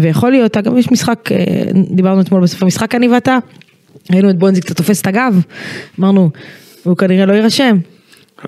ויכול 0.00 0.30
להיות, 0.30 0.56
אגב 0.56 0.76
יש 0.76 0.92
משחק, 0.92 1.32
אה, 1.32 1.64
דיברנו 1.90 2.20
אתמול 2.20 2.42
בסוף 2.42 2.62
המשחק 2.62 2.94
אני 2.94 3.08
ואתה, 3.08 3.38
ראינו 4.12 4.30
את 4.30 4.38
בונזי 4.38 4.60
קצת 4.60 4.76
תופס 4.76 5.00
את 5.00 5.06
הגב, 5.06 5.40
אמרנו, 6.00 6.30
הוא 6.84 6.96
כנראה 6.96 7.26
לא 7.26 7.32
יירשם, 7.32 7.76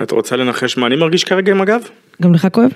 את 0.02 0.10
רוצה 0.10 0.36
לנחש 0.36 0.76
מה 0.76 0.86
אני 0.86 0.96
מרגיש 0.96 1.24
כרגע 1.24 1.52
עם 1.52 1.60
הגב? 1.60 1.80
גם 2.22 2.34
לך 2.34 2.48
כואב? 2.52 2.70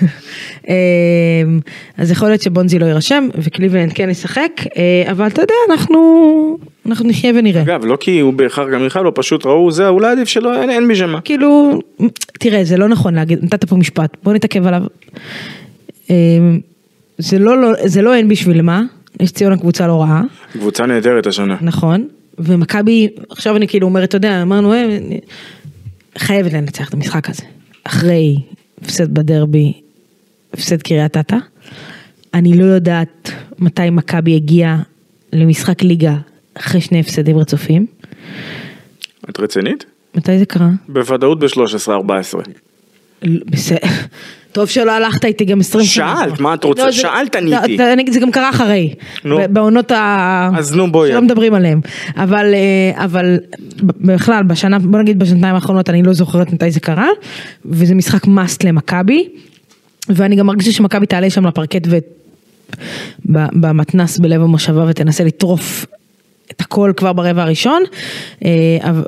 אמ, 0.68 1.60
אז 1.98 2.10
יכול 2.10 2.28
להיות 2.28 2.42
שבונזי 2.42 2.78
לא 2.78 2.86
יירשם 2.86 3.28
וקליבלנד 3.34 3.92
כן 3.92 4.10
ישחק, 4.10 4.50
אה, 4.76 5.10
אבל 5.10 5.26
אתה 5.26 5.42
יודע, 5.42 5.54
אנחנו, 5.70 6.58
אנחנו 6.86 7.08
נחיה 7.08 7.32
ונראה. 7.34 7.62
אגב, 7.62 7.84
לא 7.84 7.96
כי 8.00 8.20
הוא 8.20 8.32
בהכרח 8.32 8.68
גם 8.72 8.86
יחד, 8.86 9.00
לא 9.04 9.12
פשוט 9.14 9.46
ראו 9.46 9.72
זה, 9.72 9.88
אולי 9.88 10.12
עדיף 10.12 10.28
שלא, 10.28 10.62
אין, 10.62 10.70
אין 10.70 10.88
בשמה. 10.88 11.20
כאילו, 11.20 11.80
תראה, 12.32 12.64
זה 12.64 12.76
לא 12.76 12.88
נכון 12.88 13.14
להגיד, 13.14 13.44
נתת 13.44 13.64
פה 13.64 13.76
משפט, 13.76 14.16
בוא 14.22 14.32
נתעכב 14.32 14.66
עליו. 14.66 14.82
אמ, 16.10 16.60
זה 17.18 17.38
לא, 17.38 17.62
לא, 17.62 17.68
זה 17.84 18.02
לא 18.02 18.14
אין 18.14 18.28
בשביל 18.28 18.62
מה, 18.62 18.82
נס 19.20 19.32
ציונה 19.32 19.56
קבוצה 19.56 19.86
לא 19.86 20.00
רעה, 20.00 20.22
קבוצה 20.52 20.86
נהדרת 20.86 21.26
השנה. 21.26 21.56
נכון, 21.60 22.08
ומכבי, 22.38 23.08
עכשיו 23.30 23.56
אני 23.56 23.68
כאילו 23.68 23.86
אומרת, 23.86 24.08
אתה 24.08 24.16
יודע, 24.16 24.42
אמרנו, 24.42 24.72
אה, 24.72 24.98
חייבת 26.18 26.52
לנצח 26.52 26.88
את 26.88 26.94
המשחק 26.94 27.28
הזה, 27.30 27.42
אחרי 27.84 28.36
הפסד 28.82 29.14
בדרבי, 29.14 29.72
הפסד 30.52 30.82
קריית 30.82 31.16
אתא, 31.16 31.36
אני 32.34 32.58
לא 32.58 32.64
יודעת 32.64 33.30
מתי 33.58 33.90
מכבי 33.90 34.34
הגיעה 34.34 34.82
למשחק 35.32 35.82
ליגה 35.82 36.16
אחרי 36.54 36.80
שני 36.80 37.00
הפסדים 37.00 37.38
רצופים, 37.38 37.86
את 39.30 39.40
רצינית? 39.40 39.84
מתי 40.14 40.38
זה 40.38 40.46
קרה? 40.46 40.70
בוודאות 40.88 41.38
ב-13-14. 41.38 42.50
בסדר. 43.24 43.88
טוב 44.52 44.68
שלא 44.68 44.92
הלכת 44.92 45.24
איתי 45.24 45.44
גם 45.44 45.60
20 45.60 45.84
שנה. 45.84 46.14
שאלת, 46.24 46.40
מה 46.40 46.54
את 46.54 46.64
רוצה? 46.64 46.84
לא, 46.84 46.90
זה- 46.90 46.96
שאלת, 46.96 47.34
לא, 47.36 47.40
עניתי. 47.56 47.76
זה- 47.76 47.92
אגיד, 47.92 48.12
זה 48.12 48.20
גם 48.20 48.30
קרה 48.30 48.50
אחרי. 48.50 48.94
בעונות 49.50 49.90
ה... 49.90 50.50
אז 50.58 50.74
נו, 50.76 50.92
בואי. 50.92 51.10
שלא 51.10 51.22
מדברים 51.22 51.54
עליהם. 51.54 51.80
אבל, 52.16 52.54
אה, 52.54 53.04
אבל 53.04 53.38
בכלל, 53.82 54.42
בשנה, 54.42 54.78
בוא 54.78 54.98
נגיד 55.00 55.18
בשנתיים 55.18 55.54
האחרונות, 55.54 55.90
אני 55.90 56.02
לא 56.02 56.12
זוכרת 56.12 56.52
מתי 56.52 56.70
זה 56.70 56.80
קרה, 56.80 57.08
וזה 57.64 57.94
משחק 57.94 58.26
מאסט 58.26 58.64
למכבי, 58.64 59.28
ואני 60.08 60.36
גם 60.36 60.46
מרגישה 60.46 60.72
שמכבי 60.72 61.06
תעלה 61.06 61.30
שם 61.30 61.46
לפרקט 61.46 61.82
ו... 61.86 61.98
במתנס 63.52 64.18
בלב 64.18 64.42
המושבה 64.42 64.84
ותנסה 64.88 65.24
לטרוף 65.24 65.86
את 66.50 66.60
הכל 66.60 66.92
כבר 66.96 67.12
ברבע 67.12 67.42
הראשון, 67.42 67.82
אה, 68.44 68.50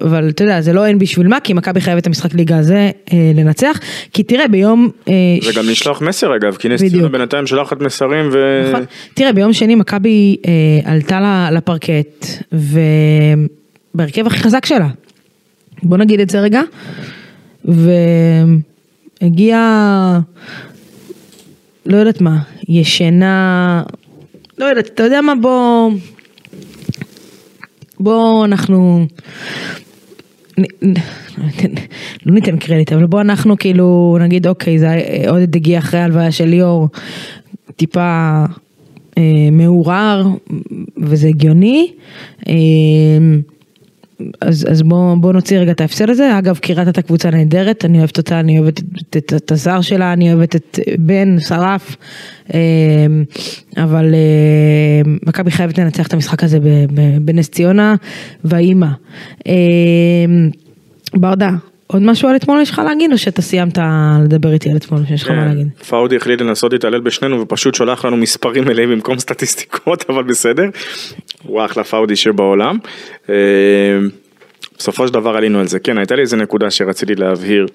אבל- 0.01 0.29
אתה 0.29 0.45
יודע, 0.45 0.61
זה 0.61 0.73
לא 0.73 0.87
אין 0.87 0.99
בשביל 0.99 1.29
מה, 1.29 1.41
כי 1.41 1.53
מכבי 1.53 1.81
חייבת 1.81 2.03
את 2.03 2.07
המשחק 2.07 2.35
ליגה 2.35 2.59
הזה 2.59 2.91
אה, 3.13 3.33
לנצח, 3.35 3.81
כי 4.13 4.23
תראה 4.23 4.49
ביום... 4.49 4.91
אה, 5.09 5.13
זה 5.43 5.53
גם 5.57 5.69
לשלוח 5.69 6.03
מסר 6.03 6.37
אגב, 6.37 6.57
כי 6.57 6.69
נס 6.69 6.81
ציונה. 6.85 7.09
בינתיים 7.09 7.47
שולחת 7.47 7.81
מסרים 7.81 8.29
ו... 8.33 8.63
נכון. 8.69 8.85
תראה, 9.15 9.33
ביום 9.33 9.53
שני 9.53 9.75
מכבי 9.75 10.37
עלתה 10.85 11.49
לפרקט, 11.53 12.27
ובהרכב 13.95 14.27
הכי 14.27 14.39
חזק 14.39 14.67
שלה. 14.67 14.89
בוא 15.83 15.97
נגיד 15.97 16.21
את 16.21 16.31
זה 16.31 16.41
רגע. 16.41 16.63
והגיע, 19.21 19.59
לא 21.87 21.97
יודעת 21.97 22.21
מה, 22.21 22.39
ישנה, 22.69 23.83
לא 24.59 24.65
יודעת, 24.65 24.87
אתה 24.87 25.03
יודע 25.03 25.21
מה, 25.21 25.35
בוא, 25.35 25.91
בוא 28.03 28.45
אנחנו, 28.45 29.07
לא 30.59 30.65
ניתן- 32.27 32.57
קרדיט, 32.59 32.93
אבל 32.93 33.07
בוא 33.07 33.21
אנחנו 33.21 33.59
כאילו 33.59 34.19
נגיד 34.21 34.47
אוקיי, 34.47 34.79
זה 34.79 34.89
עודד 35.29 35.57
הגיע 35.57 35.79
אחרי 35.79 36.01
ההלוויה 36.01 36.33
של 36.33 36.45
ליאור, 36.45 36.89
טיפה 37.77 38.45
אה, 39.19 39.23
מעורער, 39.53 40.27
וזה 40.99 41.29
הגיוני. 41.29 41.93
אה, 42.49 42.55
אז, 44.41 44.67
אז 44.71 44.83
בוא, 44.83 45.15
בוא 45.15 45.33
נוציא 45.33 45.59
רגע 45.59 45.73
את 45.73 45.81
ההפסד 45.81 46.11
הזה. 46.11 46.39
אגב, 46.39 46.59
קריית 46.59 46.89
את 46.89 46.99
הקבוצה 46.99 47.31
נהדרת, 47.31 47.85
אני 47.85 47.99
אוהבת 47.99 48.19
אותה, 48.19 48.41
אני 48.41 48.59
אוהבת 48.59 48.81
את, 48.81 49.17
את, 49.17 49.33
את 49.37 49.53
הזר 49.53 49.81
שלה, 49.81 50.13
אני 50.13 50.33
אוהבת 50.33 50.57
את 50.57 50.79
בן, 50.99 51.37
שרף, 51.41 51.97
אה, 52.55 52.61
אבל 53.77 54.15
אה, 54.15 55.13
מכבי 55.27 55.51
חייבת 55.51 55.79
לנצח 55.79 56.07
את 56.07 56.13
המשחק 56.13 56.45
הזה 56.45 56.59
בנס 57.21 57.49
ציונה, 57.49 57.95
והאימא. 58.45 58.89
אה, 59.47 59.53
ברדה, 61.15 61.51
עוד 61.93 62.03
משהו 62.03 62.29
על 62.29 62.37
אתמול 62.37 62.61
יש 62.61 62.71
לך 62.71 62.79
להגיד, 62.79 63.13
או 63.13 63.19
שאתה 63.19 63.43
סיימת 63.43 63.79
לדבר 64.25 64.53
איתי 64.53 64.71
על 64.71 64.77
אתמול, 64.77 65.01
שיש 65.09 65.23
לך 65.23 65.31
מה 65.31 65.47
להגיד? 65.47 65.69
כן, 65.79 65.85
פאודי 65.85 66.17
החליט 66.17 66.41
לנסות 66.41 66.73
להתעלל 66.73 67.01
בשנינו 67.01 67.41
ופשוט 67.41 67.75
שולח 67.75 68.05
לנו 68.05 68.17
מספרים 68.17 68.65
מלאים 68.65 68.91
במקום 68.91 69.19
סטטיסטיקות, 69.19 70.05
אבל 70.11 70.23
בסדר. 70.23 70.65
הוא 71.43 71.65
אחלה 71.65 71.85
פאודי 71.85 72.17
שבעולם. 72.17 72.79
אה, 73.29 73.35
בסופו 74.79 75.07
של 75.09 75.15
דבר 75.15 75.37
עלינו 75.37 75.61
על 75.61 75.67
זה. 75.69 75.79
כן, 75.79 75.99
הייתה 75.99 76.15
לי 76.15 76.23
איזה 76.23 76.37
נקודה 76.37 76.71
שרציתי 76.71 77.15
להבהיר 77.15 77.67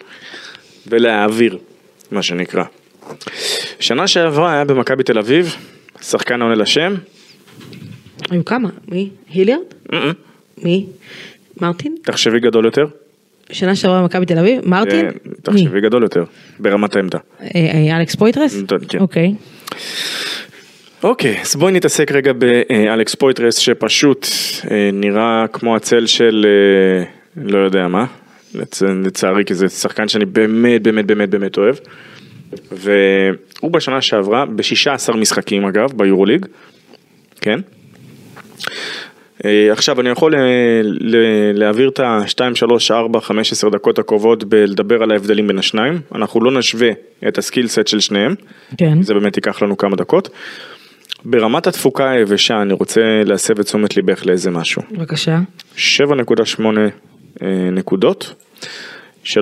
ולהעביר, 0.88 1.58
מה 2.12 2.22
שנקרא. 2.22 2.64
שנה 3.80 4.08
שעברה 4.08 4.54
היה 4.54 4.66
במכבי 4.66 5.04
תל 5.04 5.18
אביב, 5.18 5.56
שחקן 6.02 6.42
עונה 6.42 6.56
לשם. 6.56 6.96
היו 8.30 8.46
כמה? 8.46 8.70
מי? 8.88 9.10
היליארד? 9.30 9.62
מי? 10.64 10.86
מרטין? 11.62 11.96
תחשבי 12.04 12.40
גדול 12.40 12.66
יותר. 12.66 12.86
שנה 13.52 13.76
שעברה 13.76 14.02
במכבי 14.02 14.26
תל 14.26 14.40
אביב? 14.40 14.62
מרטין? 14.68 15.12
כן, 15.12 15.30
תחשבי 15.44 15.82
גדול 15.82 16.04
יותר, 16.04 16.24
ברמת 16.60 16.96
העמדה. 16.96 17.18
אה, 17.42 17.48
אה, 17.56 17.98
אלכס 17.98 18.16
פויטרס? 18.16 18.58
כן. 18.90 19.00
אוקיי. 19.00 19.34
אוקיי, 21.04 21.42
אז 21.42 21.56
בואי 21.56 21.74
נתעסק 21.74 22.12
רגע 22.12 22.32
באלכס 22.34 23.16
פויטרס 23.16 23.58
שפשוט 23.58 24.28
אה, 24.72 24.90
נראה 24.94 25.46
כמו 25.54 25.76
הצל 25.76 26.06
של 26.06 26.46
אה, 26.48 27.04
לא 27.44 27.58
יודע 27.58 27.88
מה, 27.88 28.06
לצ- 28.56 28.84
לצערי 29.06 29.46
כי 29.46 29.54
זה 29.54 29.70
שחקן 29.70 30.08
שאני 30.08 30.26
באמת 30.26 30.82
באמת 30.84 31.06
באמת 31.06 31.30
באמת 31.30 31.58
אוהב. 31.58 31.76
והוא 32.72 33.72
בשנה 33.72 34.02
שעברה 34.02 34.46
ב-16 34.46 35.14
משחקים 35.18 35.66
אגב 35.66 35.90
ביורוליג, 35.96 36.46
כן? 37.42 37.60
אה, 39.46 39.72
עכשיו 39.72 40.02
אני 40.02 40.10
יכול 40.10 40.36
אה, 40.36 40.40
להעביר 41.54 41.90
את 41.90 42.00
ה-2, 42.00 42.56
3, 42.56 42.92
4, 42.92 43.22
15 43.22 43.70
דקות 43.70 44.00
הקרובות 44.00 44.44
בלדבר 44.44 45.04
על 45.04 45.12
ההבדלים 45.12 45.48
בין 45.48 45.60
השניים, 45.60 46.02
אנחנו 46.16 46.44
לא 46.44 46.60
נשווה 46.60 46.90
את 47.28 47.38
הסקיל 47.38 47.68
סט 47.68 47.88
של 47.88 48.00
שניהם, 48.00 48.36
כן. 48.78 49.02
זה 49.02 49.14
באמת 49.14 49.38
ייקח 49.38 49.62
לנו 49.62 49.78
כמה 49.78 49.96
דקות. 49.96 50.30
ברמת 51.26 51.68
התפוקה 51.68 52.12
היבשה 52.12 52.62
אני 52.62 52.74
רוצה 52.74 53.02
להסב 53.26 53.60
את 53.60 53.66
תשומת 53.66 53.98
ליבך 53.98 54.26
לאיזה 54.26 54.52
משהו. 54.52 54.82
בבקשה. 54.92 55.40
7.8 55.78 55.82
אה, 57.42 57.70
נקודות, 57.72 58.34
3.6 59.26 59.38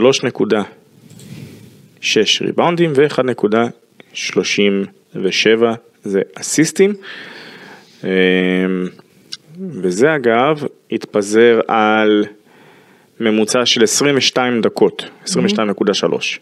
ריבאונדים 2.42 2.94
ו-1.37 2.96 5.64
זה 6.04 6.22
אסיסטים. 6.36 6.94
וזה 9.60 10.16
אגב 10.16 10.64
התפזר 10.92 11.60
על 11.68 12.26
ממוצע 13.20 13.66
של 13.66 13.84
22 13.84 14.62
דקות, 14.62 15.10
22.3. 15.26 16.40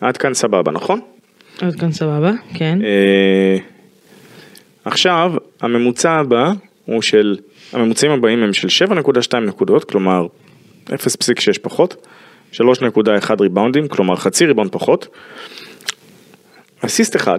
עד 0.00 0.16
כאן 0.16 0.34
סבבה, 0.34 0.72
נכון? 0.72 1.00
עד 1.60 1.74
כאן 1.80 1.92
סבבה, 1.92 2.32
כן. 2.54 2.78
אה, 2.84 3.56
עכשיו, 4.84 5.32
הממוצע 5.60 6.12
הבא 6.12 6.52
הוא 6.84 7.02
של, 7.02 7.36
הממוצעים 7.72 8.12
הבאים 8.12 8.42
הם 8.42 8.52
של 8.52 8.86
7.2 8.86 9.36
נקודות, 9.36 9.84
כלומר 9.84 10.26
0.6 10.86 10.94
פחות, 11.62 12.06
3.1 12.52 12.60
ריבאונדים, 13.40 13.88
כלומר 13.88 14.16
חצי 14.16 14.46
ריבאונד 14.46 14.72
פחות, 14.72 15.08
אסיסט 16.80 17.16
אחד, 17.16 17.38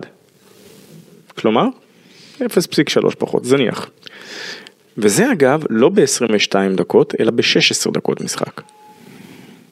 כלומר 1.37 1.65
0.3 2.41 3.15
פחות, 3.17 3.45
זניח. 3.45 3.89
וזה 4.97 5.31
אגב 5.31 5.63
לא 5.69 5.89
ב-22 5.89 6.55
דקות, 6.75 7.13
אלא 7.19 7.31
ב-16 7.31 7.91
דקות 7.91 8.21
משחק. 8.21 8.61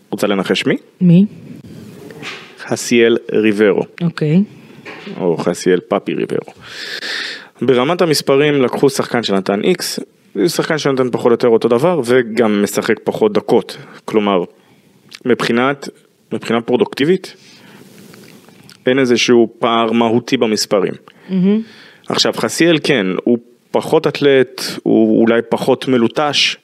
רוצה 0.10 0.28
לנחש 0.28 0.66
מי? 0.66 0.78
מי? 1.02 1.26
חסיאל 2.60 3.18
ריברו. 3.32 3.84
אוקיי. 4.02 4.44
או 5.18 5.38
חסיאל 5.38 5.80
פאפי 5.80 6.14
ריברו. 6.14 6.54
ברמת 7.62 8.02
המספרים 8.02 8.62
לקחו 8.62 8.90
שחקן 8.90 9.24
שנתן 9.24 9.64
איקס, 9.64 10.00
שחקן 10.48 10.78
שנתן 10.78 11.12
פחות 11.12 11.26
או 11.26 11.32
יותר 11.32 11.48
אותו 11.48 11.68
דבר 11.68 12.02
וגם 12.06 12.64
משחק 12.64 12.96
פחות 13.04 13.34
דקות. 13.34 13.78
כלומר, 14.06 14.44
מבחינת, 15.26 15.90
מבחינה 16.34 16.62
פרודוקטיבית, 16.62 17.34
אין 18.86 19.00
איזשהו 19.00 19.54
פער 19.60 19.92
מהותי 19.92 20.38
במספרים. 20.38 20.94
עכשיו 22.10 22.34
חסיאל 22.34 22.78
כן, 22.84 23.08
הוא 23.24 23.38
פחות 23.74 24.08
אתלט, 24.08 24.62
הוא 24.84 25.22
אולי 25.22 25.42
פחות 25.50 25.88
מלוטש, 25.88 26.58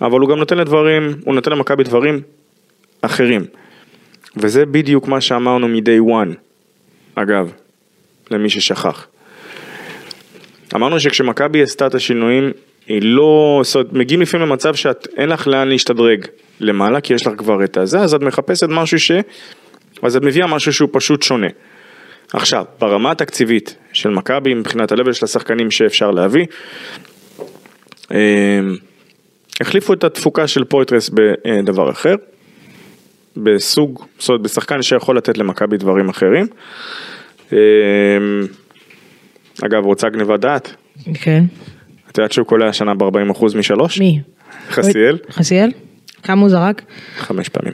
אבל 0.00 0.20
הוא 0.20 0.28
גם 0.28 0.38
נותן 0.38 0.58
לדברים, 0.58 1.14
הוא 1.24 1.34
נותן 1.34 1.52
למכבי 1.52 1.84
דברים 1.84 2.20
אחרים. 3.02 3.44
וזה 4.36 4.66
בדיוק 4.66 5.08
מה 5.08 5.20
שאמרנו 5.20 5.68
מ-day 5.68 6.10
one, 6.10 6.34
אגב, 7.14 7.52
למי 8.30 8.50
ששכח. 8.50 9.06
אמרנו 10.74 11.00
שכשמכבי 11.00 11.62
עשתה 11.62 11.86
את 11.86 11.94
השינויים, 11.94 12.50
היא 12.86 13.02
לא, 13.02 13.60
זאת 13.64 13.74
אומרת, 13.74 13.92
מגיעים 13.92 14.22
לפעמים 14.22 14.46
למצב 14.46 14.74
שאת, 14.74 15.08
אין 15.16 15.28
לך 15.28 15.46
לאן 15.46 15.68
להשתדרג 15.68 16.26
למעלה, 16.60 17.00
כי 17.00 17.14
יש 17.14 17.26
לך 17.26 17.32
כבר 17.38 17.64
את 17.64 17.76
הזה, 17.76 18.00
אז 18.00 18.14
את 18.14 18.20
מחפשת 18.20 18.66
משהו 18.70 18.98
ש... 18.98 19.12
אז 20.02 20.16
את 20.16 20.22
מביאה 20.22 20.46
משהו 20.46 20.72
שהוא 20.72 20.88
פשוט 20.92 21.22
שונה. 21.22 21.48
עכשיו, 22.32 22.64
ברמה 22.78 23.10
התקציבית 23.10 23.76
של 23.92 24.10
מכבי, 24.10 24.54
מבחינת 24.54 24.92
ה-level 24.92 25.12
של 25.12 25.24
השחקנים 25.24 25.70
שאפשר 25.70 26.10
להביא, 26.10 26.46
אה, 28.12 28.60
החליפו 29.60 29.92
את 29.92 30.04
התפוקה 30.04 30.46
של 30.46 30.64
פויטרס 30.64 31.10
בדבר 31.14 31.90
אחר, 31.90 32.14
בסוג, 33.36 34.04
זאת 34.18 34.28
אומרת, 34.28 34.42
בשחקן 34.42 34.82
שיכול 34.82 35.16
לתת 35.16 35.38
למכבי 35.38 35.76
דברים 35.76 36.08
אחרים. 36.08 36.46
אה, 37.52 37.58
אגב, 39.66 39.84
רוצה 39.84 40.08
גניבת 40.08 40.40
דעת? 40.40 40.74
כן. 41.14 41.44
את 42.10 42.18
יודעת 42.18 42.32
שהוא 42.32 42.46
קולע 42.46 42.68
השנה 42.68 42.94
ב-40% 42.94 43.56
משלוש? 43.56 43.98
מי? 43.98 44.20
חסיאל? 44.70 45.18
חסיאל? 45.30 45.70
כמה 46.22 46.40
הוא 46.40 46.50
זרק? 46.50 46.82
חמש 47.16 47.48
פעמים. 47.48 47.72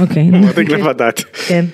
אוקיי. 0.00 0.28
אמרתי 0.28 0.64
גניבת 0.64 0.96
דעת. 0.96 1.24
כן. 1.48 1.64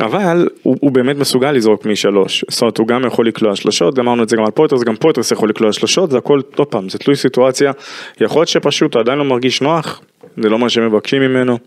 אבל 0.00 0.48
הוא, 0.62 0.76
הוא 0.80 0.92
באמת 0.92 1.16
מסוגל 1.16 1.52
לזרוק 1.52 1.86
משלוש, 1.86 2.44
זאת 2.48 2.62
אומרת 2.62 2.78
הוא 2.78 2.86
גם 2.86 3.04
יכול 3.06 3.26
לקלוע 3.26 3.56
שלושות, 3.56 3.98
אמרנו 3.98 4.22
את 4.22 4.28
זה 4.28 4.36
גם 4.36 4.44
על 4.44 4.50
פויטרס, 4.50 4.82
גם 4.82 4.96
פויטרס 4.96 5.30
יכול 5.30 5.48
לקלוע 5.48 5.72
שלושות, 5.72 6.10
זה 6.10 6.18
הכל, 6.18 6.40
עוד 6.56 6.68
פעם, 6.68 6.88
זה 6.88 6.98
תלוי 6.98 7.16
סיטואציה, 7.16 7.72
יכול 8.20 8.40
להיות 8.40 8.48
שפשוט 8.48 8.94
הוא 8.94 9.00
עדיין 9.00 9.18
לא 9.18 9.24
מרגיש 9.24 9.62
נוח, 9.62 10.00
זה 10.36 10.48
לא 10.48 10.58
מה 10.58 10.68
שמבקשים 10.68 11.22
ממנו, 11.22 11.58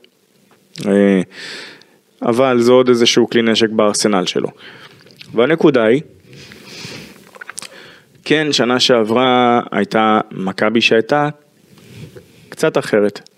אה, 0.88 1.22
אבל 2.22 2.60
זה 2.60 2.72
עוד 2.72 2.90
איזשהו 2.90 3.30
כלי 3.30 3.42
נשק 3.42 3.70
בארסנל 3.70 4.26
שלו. 4.26 4.50
והנקודה 5.34 5.84
היא, 5.84 6.02
כן, 8.26 8.48
שנה 8.52 8.80
שעברה 8.80 9.62
הייתה 9.72 10.20
מכבי 10.32 10.82
שהייתה 10.82 11.30
קצת 12.50 12.78
אחרת. 12.78 13.30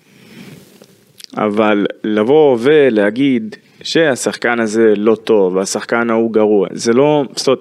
אבל 1.37 1.85
לבוא 2.03 2.57
ולהגיד 2.61 3.55
שהשחקן 3.85 4.59
הזה 4.59 4.93
לא 4.97 5.15
טוב 5.15 5.55
והשחקן 5.55 6.09
ההוא 6.09 6.33
גרוע, 6.33 6.67
זה 6.71 6.93
לא, 6.93 7.23
זאת 7.35 7.47
אומרת, 7.47 7.59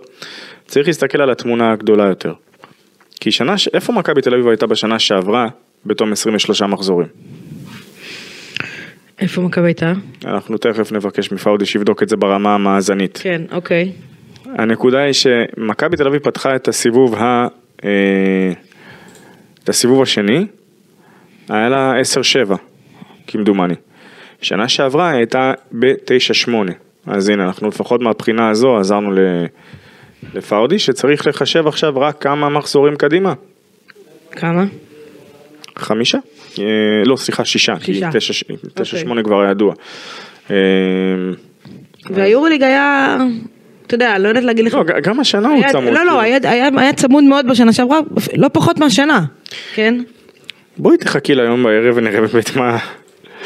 צריך 0.66 0.87
להסתכל 0.87 1.20
על 1.22 1.31
התמונה 1.31 1.72
הגדולה 1.72 2.05
יותר. 2.05 2.33
כי 3.20 3.31
שנה, 3.31 3.59
ש- 3.59 3.68
איפה 3.68 3.93
מכבי 3.93 4.22
תל 4.22 4.35
אביב 4.35 4.49
הייתה 4.49 4.66
בשנה 4.66 4.99
שעברה 4.99 5.49
בתום 5.87 6.12
23 6.12 6.62
מחזורים? 6.62 7.09
איפה 9.20 9.41
מכבי 9.43 9.66
הייתה? 9.66 9.93
אנחנו 10.25 10.59
תכף 10.59 10.93
נבקש 10.93 11.33
מפאודי 11.33 11.66
שיבדוק 11.66 12.03
את 12.03 12.09
זה 12.09 12.16
ברמה 12.16 12.55
המאזנית. 12.55 13.18
כן, 13.22 13.43
אוקיי. 13.53 13.93
הנקודה 14.47 14.99
היא 14.99 15.12
שמכבי 15.12 15.97
תל 15.97 16.07
אביב 16.07 16.22
פתחה 16.22 16.57
את 16.57 16.68
הסיבוב 16.68 17.14
ה... 17.14 17.47
אה, 17.85 18.53
את 19.64 19.68
הסיבוב 19.68 20.03
השני, 20.03 20.47
היה 21.49 21.68
לה 21.68 21.93
10-7, 22.49 22.55
כמדומני. 23.27 23.75
שנה 24.45 24.68
שעברה 24.68 25.09
היא 25.11 25.16
הייתה 25.16 25.53
ב-9-8. 25.78 26.53
אז 27.07 27.28
הנה, 27.28 27.45
אנחנו 27.45 27.68
לפחות 27.68 28.01
מהבחינה 28.01 28.51
הזו 28.51 28.76
עזרנו. 28.76 29.12
לפאודי, 30.34 30.78
שצריך 30.78 31.26
לחשב 31.26 31.66
עכשיו 31.66 32.01
רק 32.01 32.22
כמה 32.22 32.49
מחזורים 32.49 32.97
קדימה. 32.97 33.32
כמה? 34.32 34.64
חמישה? 35.78 36.18
אה, 36.59 36.64
לא, 37.05 37.16
סליחה, 37.16 37.45
שישה. 37.45 37.74
כי 37.80 37.95
שישה. 37.95 38.11
תשע- 38.12 38.45
תשע 38.74 38.80
אוקיי. 38.80 38.99
שמונה 39.01 39.22
כבר 39.22 39.40
היה 39.42 39.51
ידוע. 39.51 39.74
אה, 40.51 40.57
והיורוליג 42.11 42.62
היה, 42.62 43.16
אתה 43.86 43.95
יודע, 43.95 44.18
לא 44.18 44.28
יודעת 44.28 44.45
להגיד 44.45 44.64
לך. 44.64 44.74
לא, 44.74 44.82
גם 45.03 45.20
השנה 45.20 45.49
הוא 45.49 45.57
היה- 45.57 45.68
צמוד. 45.72 45.84
לא, 45.84 45.90
כאילו. 45.99 46.05
לא, 46.05 46.20
היה- 46.20 46.38
היה 46.42 46.68
היה 46.78 46.92
צמוד 46.92 47.24
מאוד 47.24 47.47
בשנה 47.49 47.72
שעברה, 47.72 47.99
לא 48.36 48.49
פחות 48.53 48.78
מהשנה, 48.78 49.24
כן? 49.74 49.95
בואי 50.76 50.97
תחכי 50.97 51.34
ליום 51.34 51.62
בערב 51.62 51.97
ונראה 51.97 52.20
באמת 52.20 52.57
מה... 52.57 52.78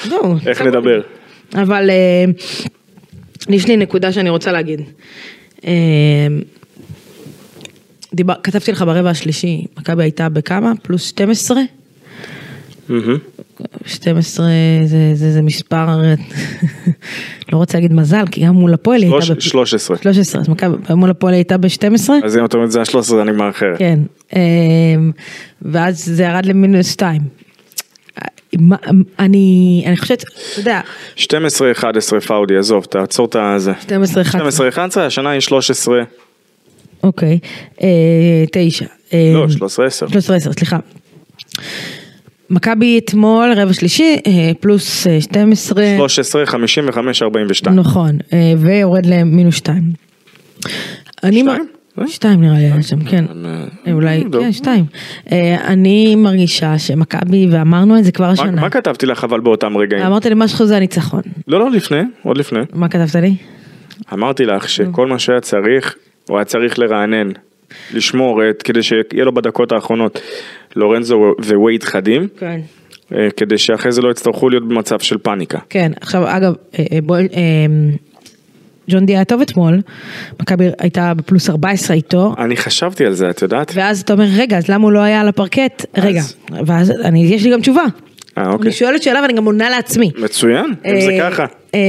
זהו. 0.08 0.36
איך. 0.46 0.62
נדבר. 0.62 1.00
אבל 1.54 1.90
אה, 1.90 2.24
יש 3.48 3.66
לי 3.68 3.76
נקודה 3.76 4.12
שאני 4.12 4.30
רוצה 4.30 4.52
להגיד. 4.52 4.80
אה, 5.66 5.72
דיבר, 8.14 8.34
כתבתי 8.42 8.72
לך 8.72 8.82
ברבע 8.82 9.10
השלישי, 9.10 9.64
מכבי 9.78 10.02
הייתה 10.02 10.28
בכמה? 10.28 10.72
פלוס 10.82 11.08
12? 11.08 11.60
מהמם. 12.88 13.18
12 13.86 14.46
זה, 14.84 15.10
זה, 15.14 15.32
זה 15.32 15.42
מספר, 15.42 15.86
לא 17.52 17.58
רוצה 17.58 17.78
להגיד 17.78 17.92
מזל, 17.92 18.24
כי 18.30 18.46
גם 18.46 18.54
מול 18.54 18.74
הפועל 18.74 19.02
היא 19.02 19.12
הייתה... 19.12 19.34
בפ- 19.34 19.40
13. 19.40 19.96
13, 19.96 20.40
אז 20.40 20.48
מכבי 20.48 20.76
מול 20.94 21.10
הפועל 21.10 21.34
היא 21.34 21.38
הייתה 21.38 21.56
ב-12? 21.58 22.10
אז 22.24 22.36
אם 22.36 22.44
את 22.44 22.54
אומרת 22.54 22.70
זה 22.70 22.80
ה-13 22.80 23.00
זה 23.00 23.24
נגמר 23.24 23.50
אחרת. 23.50 23.78
כן, 23.78 23.98
אה, 24.36 24.40
ואז 25.62 26.04
זה 26.04 26.22
ירד 26.24 26.46
למינוס 26.46 26.92
2. 26.92 27.20
מה- 28.60 28.76
אני, 29.18 29.82
אני 29.86 29.96
חושבת, 29.96 30.22
אתה 30.22 30.60
יודע, 30.60 30.80
12-11 31.16 31.20
פאודי, 32.26 32.56
עזוב, 32.56 32.84
תעצור 32.84 33.26
את 33.26 33.36
הזה. 33.38 33.72
12 33.80 34.22
11 34.22 34.68
12-11, 34.70 35.00
השנה 35.00 35.30
היא 35.30 35.40
13, 35.40 36.00
אוקיי, 37.02 37.38
אה, 37.82 37.88
9. 38.52 38.84
לא, 39.34 39.46
13-10. 39.48 40.08
13 40.08 40.36
10, 40.36 40.52
סליחה. 40.52 40.78
מכבי 42.50 42.98
אתמול, 42.98 43.52
רבע 43.56 43.72
שלישי, 43.72 44.16
אה, 44.26 44.50
פלוס 44.60 45.06
אה, 45.06 45.20
12. 45.20 45.84
13, 45.96 46.46
55, 46.46 47.22
42. 47.22 47.76
נכון, 47.76 48.18
אה, 48.32 48.52
ויורד 48.58 49.06
למינוס 49.06 49.54
2. 49.56 49.82
אני 51.24 51.42
מר- 51.42 51.56
שתיים? 52.06 52.14
שתיים 52.14 52.40
נראה 52.40 52.58
לי 52.58 52.64
היה 52.64 52.82
שם, 52.82 53.04
כן. 53.04 53.24
אה, 53.86 53.92
אולי, 53.92 54.24
טוב. 54.32 54.42
כן, 54.42 54.52
שתיים. 54.52 54.84
אה, 55.32 55.56
אני 55.66 56.16
מרגישה 56.16 56.78
שמכבי, 56.78 57.46
ואמרנו 57.50 57.98
את 57.98 58.04
זה 58.04 58.12
כבר 58.12 58.24
השנה. 58.24 58.60
מה 58.60 58.70
כתבתי 58.70 59.06
לך 59.06 59.24
אבל 59.24 59.40
באותם 59.40 59.76
רגעים? 59.76 60.06
אמרת 60.06 60.26
לי 60.26 60.34
מה 60.34 60.48
שלך 60.48 60.64
זה 60.64 60.76
הניצחון. 60.76 61.22
לא, 61.48 61.58
לא, 61.58 61.70
לפני, 61.70 62.02
עוד 62.22 62.38
לפני. 62.38 62.60
מה 62.74 62.88
כתבת 62.88 63.14
לי? 63.14 63.34
אמרתי 64.12 64.44
לך 64.44 64.68
שכל 64.68 65.06
מה 65.06 65.18
שהיה 65.18 65.40
צריך, 65.40 65.94
הוא 66.28 66.38
היה 66.38 66.44
צריך 66.44 66.78
לרענן, 66.78 67.28
לשמור 67.94 68.50
את, 68.50 68.62
כדי 68.62 68.82
שיהיה 68.82 69.24
לו 69.24 69.34
בדקות 69.34 69.72
האחרונות 69.72 70.20
לורנזו 70.76 71.34
ווייד 71.54 71.84
חדים, 71.84 72.28
כן. 72.38 72.60
אה, 73.14 73.28
כדי 73.36 73.58
שאחרי 73.58 73.92
זה 73.92 74.02
לא 74.02 74.10
יצטרכו 74.10 74.48
להיות 74.48 74.68
במצב 74.68 74.98
של 74.98 75.18
פאניקה. 75.18 75.58
כן, 75.68 75.92
עכשיו 76.00 76.36
אגב, 76.36 76.54
אה, 76.78 76.84
אה, 76.92 77.00
בוא, 77.00 77.16
אה, 77.16 77.22
ג'ון 78.90 79.06
די 79.06 79.12
היה 79.16 79.24
טוב 79.24 79.40
אתמול, 79.40 79.80
מכבי 80.40 80.68
הייתה 80.78 81.14
בפלוס 81.14 81.50
14 81.50 81.96
איתו, 81.96 82.34
אני 82.38 82.56
חשבתי 82.56 83.06
על 83.06 83.12
זה, 83.14 83.30
את 83.30 83.42
יודעת? 83.42 83.72
ואז 83.74 84.00
אתה 84.00 84.12
אומר, 84.12 84.26
רגע, 84.36 84.58
אז 84.58 84.68
למה 84.68 84.84
הוא 84.84 84.92
לא 84.92 85.00
היה 85.00 85.20
על 85.20 85.28
הפרקט? 85.28 85.86
רגע, 85.96 86.22
ואז 86.66 86.90
אני, 86.90 87.26
יש 87.26 87.44
לי 87.44 87.52
גם 87.52 87.60
תשובה. 87.60 87.84
אה, 88.38 88.50
אוקיי. 88.50 88.66
אני 88.66 88.72
שואלת 88.72 89.02
שאלה 89.02 89.22
ואני 89.22 89.32
גם 89.32 89.44
עונה 89.44 89.70
לעצמי. 89.70 90.10
מצוין, 90.18 90.74
אם 90.86 91.00
זה 91.00 91.10
אה, 91.10 91.30
ככה. 91.30 91.44
אה, 91.74 91.80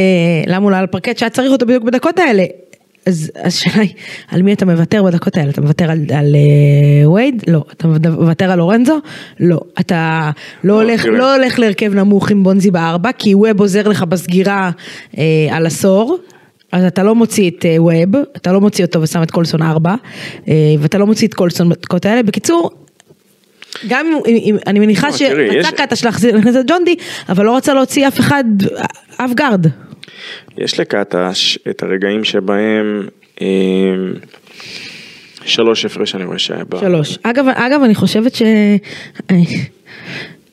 למה 0.48 0.64
הוא 0.64 0.72
לא 0.72 0.76
על 0.76 0.84
הפרקט 0.84 1.18
שהיה 1.18 1.30
צריך 1.30 1.52
אותו 1.52 1.66
בדיוק 1.66 1.84
בדקות 1.84 2.20
האלה? 2.20 2.44
אז 3.06 3.32
השאלה 3.44 3.82
היא, 3.82 3.94
על 4.28 4.42
מי 4.42 4.54
אתה 4.54 4.66
מוותר 4.66 5.04
בדקות 5.04 5.38
האלה? 5.38 5.50
אתה 5.50 5.62
מוותר 5.62 5.92
על, 5.92 6.00
על 6.16 6.36
אה, 6.36 7.10
וייד? 7.10 7.44
לא. 7.48 7.64
אתה 7.72 7.88
מוותר 7.88 8.52
על 8.52 8.58
לורנזו? 8.58 9.00
לא. 9.40 9.60
אתה 9.80 10.32
לא, 10.64 10.74
הולך, 10.74 11.04
תראה. 11.04 11.18
לא 11.18 11.36
הולך 11.36 11.60
להרכב 11.60 11.94
נמוך 11.94 12.32
עם 12.32 12.44
בונזי 12.44 12.72
בארבע, 12.72 13.10
כי 13.18 13.36
ווב 13.36 13.60
עוזר 13.60 13.88
לך 13.88 14.04
בסגירה 14.04 14.72
אה, 15.18 15.24
על 15.52 15.66
עשור. 15.66 16.18
אז 16.72 16.84
אתה 16.84 17.04
לא 17.04 17.16
מוציא 17.16 17.50
את 17.50 17.66
אה, 17.66 17.76
ווב, 17.84 18.16
אתה 18.38 18.52
לא 18.52 18.62
מוציא 18.62 18.86
אותו 18.86 19.02
ושם 19.02 19.24
את 19.24 19.32
קולסון 19.32 19.62
ארבע, 19.62 19.96
אה, 20.48 20.54
ואתה 20.80 20.98
לא 20.98 21.06
מוציא 21.08 21.28
את 21.28 21.34
קולסון 21.34 21.70
בדקות 21.70 22.06
האלה. 22.06 22.24
בקיצור, 22.24 22.70
גם 23.88 24.06
אם, 24.28 24.36
אם, 24.36 24.56
אני 24.68 24.80
מניחה 24.80 25.08
לא, 25.10 25.14
יש- 25.14 25.20
שרצה 25.20 25.72
קטש 25.72 26.06
להחזיר 26.06 26.36
להכניס 26.36 26.56
את 26.56 26.66
ג'ונדי, 26.72 26.96
אבל 27.30 27.46
לא 27.46 27.58
רצה 27.58 27.74
להוציא 27.74 28.08
אף 28.08 28.20
אחד, 28.20 28.44
אף 29.18 29.32
גארד. 29.34 29.66
יש 30.58 30.80
לקטש 30.80 31.60
את 31.70 31.84
הרגעים 31.84 32.24
שבהם 32.24 33.08
אה, 33.42 33.48
שלוש 35.46 35.86
הפרש 35.86 36.16
אני 36.16 36.24
רואה 36.26 36.40
שהיה 36.40 36.64
בה. 36.64 36.80
שלוש. 36.80 37.18
אגב, 37.24 37.46
אגב, 37.54 37.82
אני 37.84 37.96
חושבת 37.96 38.36
ש... 38.36 38.42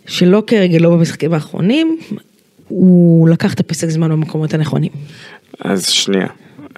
שלא 0.07 0.43
כרגלו 0.47 0.91
במשחקים 0.91 1.33
האחרונים, 1.35 1.99
הוא 2.69 3.29
לקח 3.29 3.55
את 3.55 3.61
הפסק 3.61 3.89
זמן 3.89 4.11
במקומות 4.11 4.55
הנכונים. 4.55 4.91
אז 5.61 5.87
שנייה. 5.87 6.27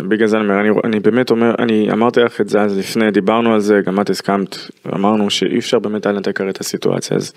בגלל 0.01 0.29
זה 0.29 0.37
אני 0.37 0.45
אומר, 0.45 0.61
אני, 0.61 0.71
אני 0.85 1.01
באמת 1.01 1.31
אומר, 1.31 1.55
אני 1.59 1.93
אמרתי 1.93 2.21
לך 2.21 2.41
את 2.41 2.49
זה 2.49 2.61
אז 2.61 2.79
לפני, 2.79 3.11
דיברנו 3.11 3.55
על 3.55 3.61
זה, 3.61 3.81
גם 3.87 4.01
את 4.01 4.11
הסכמת, 4.11 4.57
אמרנו 4.95 5.31
שאי 5.31 5.59
אפשר 5.59 5.79
באמת 5.79 6.07
היה 6.07 6.12
לנתק 6.12 6.41
הרי 6.41 6.51
את 6.51 6.61
הסיטואציה, 6.61 7.16
אז 7.16 7.33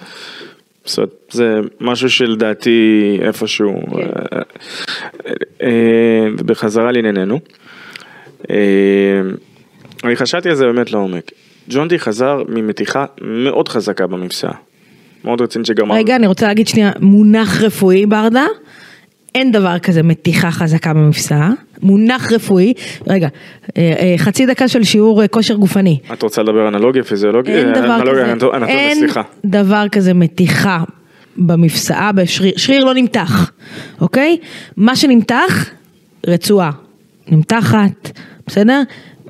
זאת 0.86 1.10
זה 1.32 1.60
משהו 1.82 2.10
שלדעתי 2.10 3.18
איפשהו, 3.22 3.82
אה, 3.98 4.42
אה, 5.62 6.28
ובחזרה 6.38 6.92
לענייננו. 6.92 7.40
אה, 8.50 9.22
אני 10.04 10.16
חשבתי 10.16 10.50
על 10.50 10.56
זה 10.56 10.66
באמת 10.66 10.92
לעומק. 10.92 11.32
ג'ון 11.70 11.88
די 11.88 12.00
חזר 12.00 12.44
ממתיחה 12.50 13.06
מאוד 13.22 13.70
חזקה 13.70 14.08
במבצע, 14.08 14.50
מאוד 15.26 15.42
רצינית 15.42 15.66
שגמר. 15.66 15.96
רגע, 15.96 16.16
אני 16.16 16.28
רוצה 16.28 16.48
להגיד 16.48 16.68
שנייה, 16.68 16.92
מונח 17.00 17.62
רפואי 17.62 18.06
ברדה, 18.06 18.46
אין 19.36 19.52
דבר 19.52 19.80
כזה 19.80 20.04
מתיחה 20.04 20.52
חזקה 20.52 20.94
במפסע, 20.94 21.50
מונח 21.82 22.32
רפואי, 22.32 22.74
רגע, 23.08 23.28
אה, 23.78 23.94
אה, 24.00 24.16
חצי 24.18 24.46
דקה 24.46 24.68
של 24.68 24.84
שיעור 24.84 25.22
אה, 25.22 25.28
כושר 25.28 25.54
גופני. 25.56 25.98
את 26.14 26.22
רוצה 26.24 26.42
לדבר 26.44 26.68
אנלוגיה, 26.68 27.04
פיזיולוגיה? 27.04 27.56
אין 27.58 27.74
דבר 27.74 27.96
אנלוגיה, 27.96 28.24
כזה, 28.24 28.34
אנטו- 28.34 28.54
אנטומיה, 28.56 28.68
אין 28.76 28.98
סליחה. 29.00 29.22
דבר 29.46 29.86
כזה 29.92 30.14
מתיחה 30.14 30.84
במפסעה, 31.38 32.12
בשריר, 32.12 32.54
שריר 32.58 32.84
לא 32.86 32.94
נמתח, 32.94 33.52
אוקיי? 34.02 34.38
מה 34.78 34.96
שנמתח, 34.96 35.70
רצועה 36.28 36.72
נמתחת, 37.28 38.12
בסדר? 38.48 38.82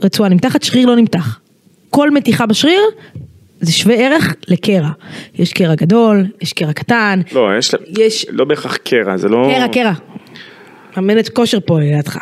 רצועה 0.03 0.29
נמתחת, 0.29 0.63
שריר 0.63 0.87
לא 0.87 0.95
נמתח. 0.95 1.39
כל 1.89 2.11
מתיחה 2.11 2.45
בשריר 2.45 2.81
זה 3.61 3.71
שווה 3.71 3.95
ערך 3.95 4.35
לקרע. 4.47 4.89
יש 5.35 5.53
קרע 5.53 5.75
גדול, 5.75 6.25
יש 6.41 6.53
קרע 6.53 6.73
קטן, 6.73 7.21
לא, 7.31 7.57
יש, 7.57 7.71
יש- 7.99 8.25
לא 8.29 8.45
בהכרח 8.45 8.75
קרע, 8.75 9.17
זה 9.17 9.27
לא... 9.29 9.51
קרע, 9.55 9.67
קרע. 9.67 9.91
מאמנת 10.97 11.29
כושר 11.29 11.57
פה 11.65 11.79
לידך, 11.79 12.17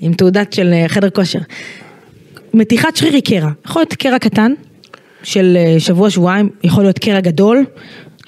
עם 0.00 0.12
תעודת 0.14 0.52
של 0.52 0.72
אה, 0.72 0.88
חדר 0.88 1.10
כושר. 1.10 1.38
מתיחת 2.54 2.96
שריר 2.96 3.12
היא 3.14 3.22
קרע, 3.22 3.50
יכול 3.66 3.80
להיות 3.80 3.94
קרע 3.94 4.18
קטן 4.18 4.52
של 5.22 5.56
אה, 5.56 5.80
שבוע 5.80 6.10
שבועיים, 6.10 6.48
יכול 6.64 6.82
להיות 6.84 6.98
קרע 6.98 7.20
גדול, 7.20 7.64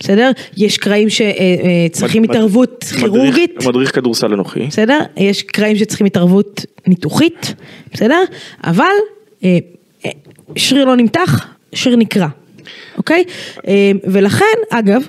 בסדר? 0.00 0.30
יש 0.56 0.78
קרעים 0.78 1.08
שצריכים 1.10 2.22
מד- 2.22 2.30
התערבות 2.30 2.84
מדריך- 2.84 3.00
כירורגית, 3.04 3.64
מדריך 3.66 3.94
כדורסל 3.94 4.32
אנוכי. 4.32 4.60
בסדר? 4.66 4.98
יש 5.16 5.42
קרעים 5.42 5.76
שצריכים 5.76 6.06
התערבות 6.06 6.64
ניתוחית, 6.86 7.54
בסדר? 7.92 8.20
אבל 8.64 8.84
אה, 9.44 9.58
אה, 10.06 10.10
שריר 10.56 10.84
לא 10.84 10.96
נמתח, 10.96 11.46
שריר 11.74 11.96
נקרע, 11.96 12.28
אוקיי? 12.96 13.24
אה, 13.68 13.90
ולכן, 14.04 14.44
אגב, 14.70 15.02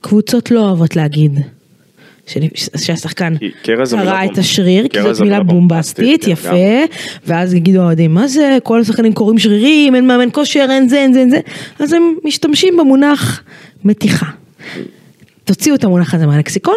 קבוצות 0.00 0.50
לא 0.50 0.60
אוהבות 0.60 0.96
להגיד 0.96 1.40
שהשחקן 2.76 3.34
קרע 3.62 4.24
את 4.24 4.38
השריר, 4.38 4.88
כי 4.88 5.02
זאת 5.02 5.20
מילה 5.20 5.42
בומבסטית, 5.42 6.28
יפה, 6.28 6.84
ואז 7.26 7.54
יגידו 7.54 7.80
האוהדים, 7.80 8.14
מה 8.14 8.28
זה, 8.28 8.58
כל 8.62 8.80
השחקנים 8.80 9.12
קוראים 9.12 9.38
שרירים, 9.38 9.94
אין 9.94 10.06
מאמן 10.06 10.28
כושר, 10.32 10.66
אין 10.70 10.88
זה, 10.88 10.96
אין 10.96 11.12
זה, 11.12 11.20
אין 11.20 11.30
זה, 11.30 11.40
אז 11.78 11.92
הם 11.92 12.14
משתמשים 12.24 12.76
במונח 12.76 13.42
מתיחה. 13.84 14.26
תוציאו 15.44 15.74
את 15.74 15.84
המונח 15.84 16.14
הזה 16.14 16.26
מהלקסיקון, 16.26 16.76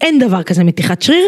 אין 0.00 0.18
דבר 0.18 0.42
כזה 0.42 0.64
מתיחת 0.64 1.02
שריר, 1.02 1.24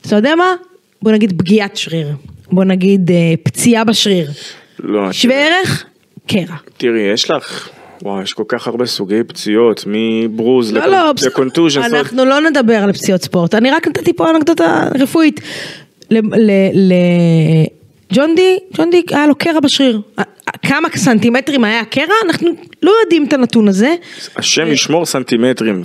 אתה 0.00 0.16
יודע 0.16 0.34
מה? 0.34 0.54
בוא 1.02 1.12
נגיד 1.12 1.38
פגיעת 1.38 1.76
שריר, 1.76 2.08
בוא 2.52 2.64
נגיד 2.64 3.10
אה, 3.10 3.34
פציעה 3.42 3.84
בשריר. 3.84 4.30
לא, 4.78 5.12
שווה 5.12 5.36
ערך, 5.36 5.84
קרע. 6.26 6.56
תראי, 6.76 7.00
יש 7.12 7.30
לך, 7.30 7.68
וואו, 8.02 8.22
יש 8.22 8.32
כל 8.32 8.42
כך 8.48 8.66
הרבה 8.66 8.86
סוגי 8.86 9.24
פציעות, 9.26 9.84
מברוז 9.86 10.72
לא, 10.72 10.86
לא, 10.86 11.12
בס- 11.12 11.22
לקונטוז'ן. 11.26 11.82
אנחנו 11.82 12.24
לא 12.24 12.40
נדבר 12.40 12.74
על 12.76 12.92
פציעות 12.92 13.22
ספורט, 13.22 13.54
אני 13.54 13.70
רק 13.70 13.88
נתתי 13.88 14.12
פה 14.12 14.30
אנקדוטה 14.30 14.88
רפואית. 14.98 15.40
ל- 16.10 16.18
ל- 16.18 16.70
ל- 16.72 17.66
ג'ון 18.14 18.34
די, 18.34 18.58
ג'ון 18.76 18.90
די 18.90 19.02
היה 19.10 19.26
לו 19.26 19.34
קרע 19.34 19.60
בשריר. 19.60 20.00
כמה 20.68 20.88
סנטימטרים 20.96 21.64
היה 21.64 21.80
הקרע? 21.80 22.14
אנחנו 22.26 22.50
לא 22.82 22.92
יודעים 23.02 23.24
את 23.24 23.32
הנתון 23.32 23.68
הזה. 23.68 23.94
השם 24.36 24.66
ישמור 24.66 25.06
סנטימטרים. 25.06 25.82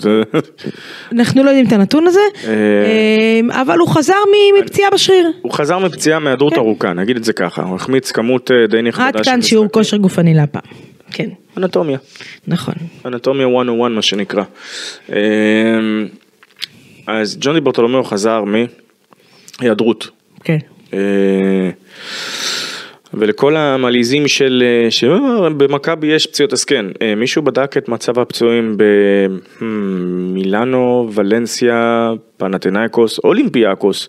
אנחנו 1.11 1.43
לא 1.43 1.49
יודעים 1.49 1.67
את 1.67 1.73
הנתון 1.73 2.07
הזה, 2.07 2.19
אה, 2.47 3.61
אבל 3.61 3.77
הוא 3.77 3.89
חזר 3.89 4.13
מפציעה 4.61 4.89
בשריר. 4.91 5.31
הוא 5.41 5.51
חזר 5.51 5.79
מפציעה 5.79 6.19
מהיעדרות 6.19 6.53
כן. 6.53 6.59
ארוכה, 6.59 6.93
נגיד 6.93 7.17
את 7.17 7.23
זה 7.23 7.33
ככה, 7.33 7.63
הוא 7.63 7.75
החמיץ 7.75 8.11
כמות 8.11 8.51
אה, 8.51 8.67
די 8.67 8.81
נכבדה 8.81 9.07
עד 9.07 9.25
כאן 9.25 9.41
שיעור. 9.41 9.67
כושר 9.71 9.97
גופני 9.97 10.33
להפעם. 10.33 10.61
כן, 11.11 11.29
אנטומיה. 11.57 11.97
נכון. 12.47 12.73
אנטומיה 13.05 13.47
101 13.47 13.91
מה 13.91 14.01
שנקרא. 14.01 14.43
אמ, 15.09 15.15
אז 17.07 17.37
ג'וני 17.41 17.61
ברטולומיאו 17.61 18.03
חזר 18.03 18.43
מהיעדרות. 19.59 20.09
כן. 20.43 20.57
ולכל 23.13 23.55
המלעיזים 23.55 24.27
של, 24.27 24.63
אה, 24.65 24.91
שבמכבי 24.91 26.07
יש 26.07 26.27
פציעות 26.27 26.53
אז 26.53 26.63
כן, 26.63 26.85
אה, 27.01 27.15
מישהו 27.15 27.41
בדק 27.41 27.77
את 27.77 27.89
מצב 27.89 28.19
הפצועים 28.19 28.77
במילאנו, 29.61 31.09
ולנסיה, 31.13 32.11
פנתנאיקוס, 32.37 33.19
אולימפיאקוס, 33.23 34.07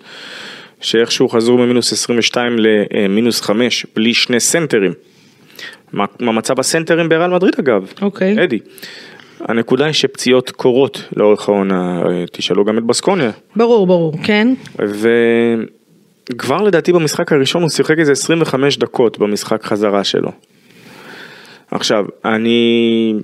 שאיכשהו 0.80 1.28
חזרו 1.28 1.58
ממינוס 1.58 1.92
22 1.92 2.56
למינוס 2.58 3.40
5 3.40 3.86
בלי 3.96 4.14
שני 4.14 4.40
סנטרים. 4.40 4.92
מה 5.92 6.04
מה 6.20 6.32
מצב 6.32 6.60
הסנטרים 6.60 7.08
בריאל 7.08 7.30
מדריד 7.30 7.54
אגב? 7.58 7.92
אוקיי. 8.02 8.44
אדי. 8.44 8.58
הנקודה 9.40 9.84
היא 9.84 9.92
שפציעות 9.92 10.50
קורות 10.50 11.08
לאורך 11.16 11.48
העונה, 11.48 12.02
אה, 12.06 12.24
תשאלו 12.32 12.64
גם 12.64 12.78
את 12.78 12.82
בסקוניה. 12.82 13.30
ברור, 13.56 13.86
ברור, 13.86 14.14
כן. 14.24 14.54
וכבר 16.32 16.62
לדעתי 16.62 16.92
במשחק 16.92 17.32
הראשון 17.32 17.62
הוא 17.62 17.70
שיחק 17.70 17.98
איזה 17.98 18.12
25 18.12 18.78
דקות 18.78 19.18
במשחק 19.18 19.64
חזרה 19.64 20.04
שלו. 20.04 20.32
עכשיו, 21.70 22.04
אני 22.24 23.14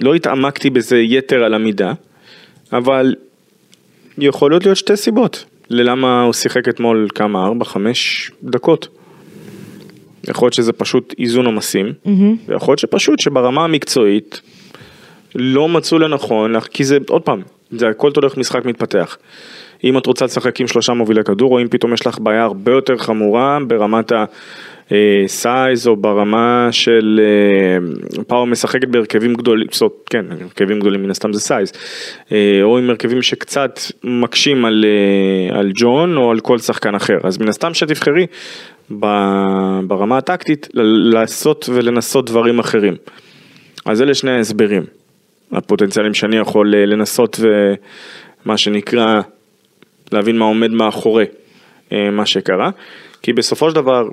לא 0.00 0.14
התעמקתי 0.14 0.70
בזה 0.70 0.98
יתר 0.98 1.44
על 1.44 1.54
המידה, 1.54 1.92
אבל 2.72 3.14
יכולות 4.18 4.64
להיות 4.64 4.76
שתי 4.76 4.96
סיבות 4.96 5.44
ללמה 5.70 6.22
הוא 6.22 6.32
שיחק 6.32 6.68
אתמול 6.68 7.08
כמה, 7.14 7.48
4-5 7.62 7.76
דקות. 8.42 8.88
יכול 10.28 10.46
להיות 10.46 10.54
שזה 10.54 10.72
פשוט 10.72 11.14
איזון 11.18 11.46
עומסים, 11.46 11.92
ויכול 12.48 12.72
להיות 12.72 12.78
שפשוט 12.78 13.18
שברמה 13.18 13.64
המקצועית 13.64 14.40
לא 15.34 15.68
מצאו 15.68 15.98
לנכון, 15.98 16.60
כי 16.60 16.84
זה, 16.84 16.98
עוד 17.08 17.22
פעם, 17.22 17.42
זה 17.72 17.88
הכל 17.88 18.12
תלוי 18.12 18.24
איך 18.24 18.36
משחק 18.36 18.64
מתפתח. 18.64 19.16
אם 19.84 19.98
את 19.98 20.06
רוצה 20.06 20.24
לשחק 20.24 20.60
עם 20.60 20.66
שלושה 20.66 20.92
מובילי 20.92 21.24
כדור, 21.24 21.52
או 21.52 21.60
אם 21.60 21.68
פתאום 21.68 21.94
יש 21.94 22.06
לך 22.06 22.18
בעיה 22.18 22.42
הרבה 22.42 22.72
יותר 22.72 22.96
חמורה 22.96 23.58
ברמת 23.66 24.12
ה 24.90 25.06
size, 25.06 25.86
או 25.86 25.96
ברמה 25.96 26.68
של 26.70 27.20
אה, 27.22 28.24
פאו 28.24 28.46
משחקת 28.46 28.88
בהרכבים 28.88 29.34
גדולים, 29.34 29.66
זאת 29.70 29.92
כן, 30.10 30.24
הרכבים 30.30 30.80
גדולים 30.80 31.02
מן 31.02 31.10
הסתם 31.10 31.32
זה 31.32 31.40
size, 31.40 31.72
אה, 32.32 32.60
או 32.62 32.78
עם 32.78 32.90
הרכבים 32.90 33.22
שקצת 33.22 33.80
מקשים 34.04 34.64
על, 34.64 34.84
אה, 34.84 35.58
על 35.58 35.72
ג'ון, 35.74 36.16
או 36.16 36.30
על 36.30 36.40
כל 36.40 36.58
שחקן 36.58 36.94
אחר. 36.94 37.18
אז 37.24 37.38
מן 37.38 37.48
הסתם 37.48 37.74
שתבחרי 37.74 38.26
ברמה 39.86 40.18
הטקטית 40.18 40.68
לעשות 41.12 41.68
ולנסות 41.72 42.26
דברים 42.26 42.58
אחרים. 42.58 42.94
אז 43.84 44.02
אלה 44.02 44.14
שני 44.14 44.30
ההסברים, 44.30 44.82
הפוטנציאלים 45.52 46.14
שאני 46.14 46.36
יכול 46.36 46.74
אה, 46.74 46.86
לנסות 46.86 47.40
ומה 47.40 48.56
שנקרא 48.56 49.20
להבין 50.12 50.38
מה 50.38 50.44
עומד 50.44 50.70
מאחורי 50.70 51.24
אה, 51.92 52.10
מה 52.10 52.26
שקרה, 52.26 52.70
כי 53.22 53.32
בסופו 53.32 53.70
של 53.70 53.76
דבר, 53.76 54.08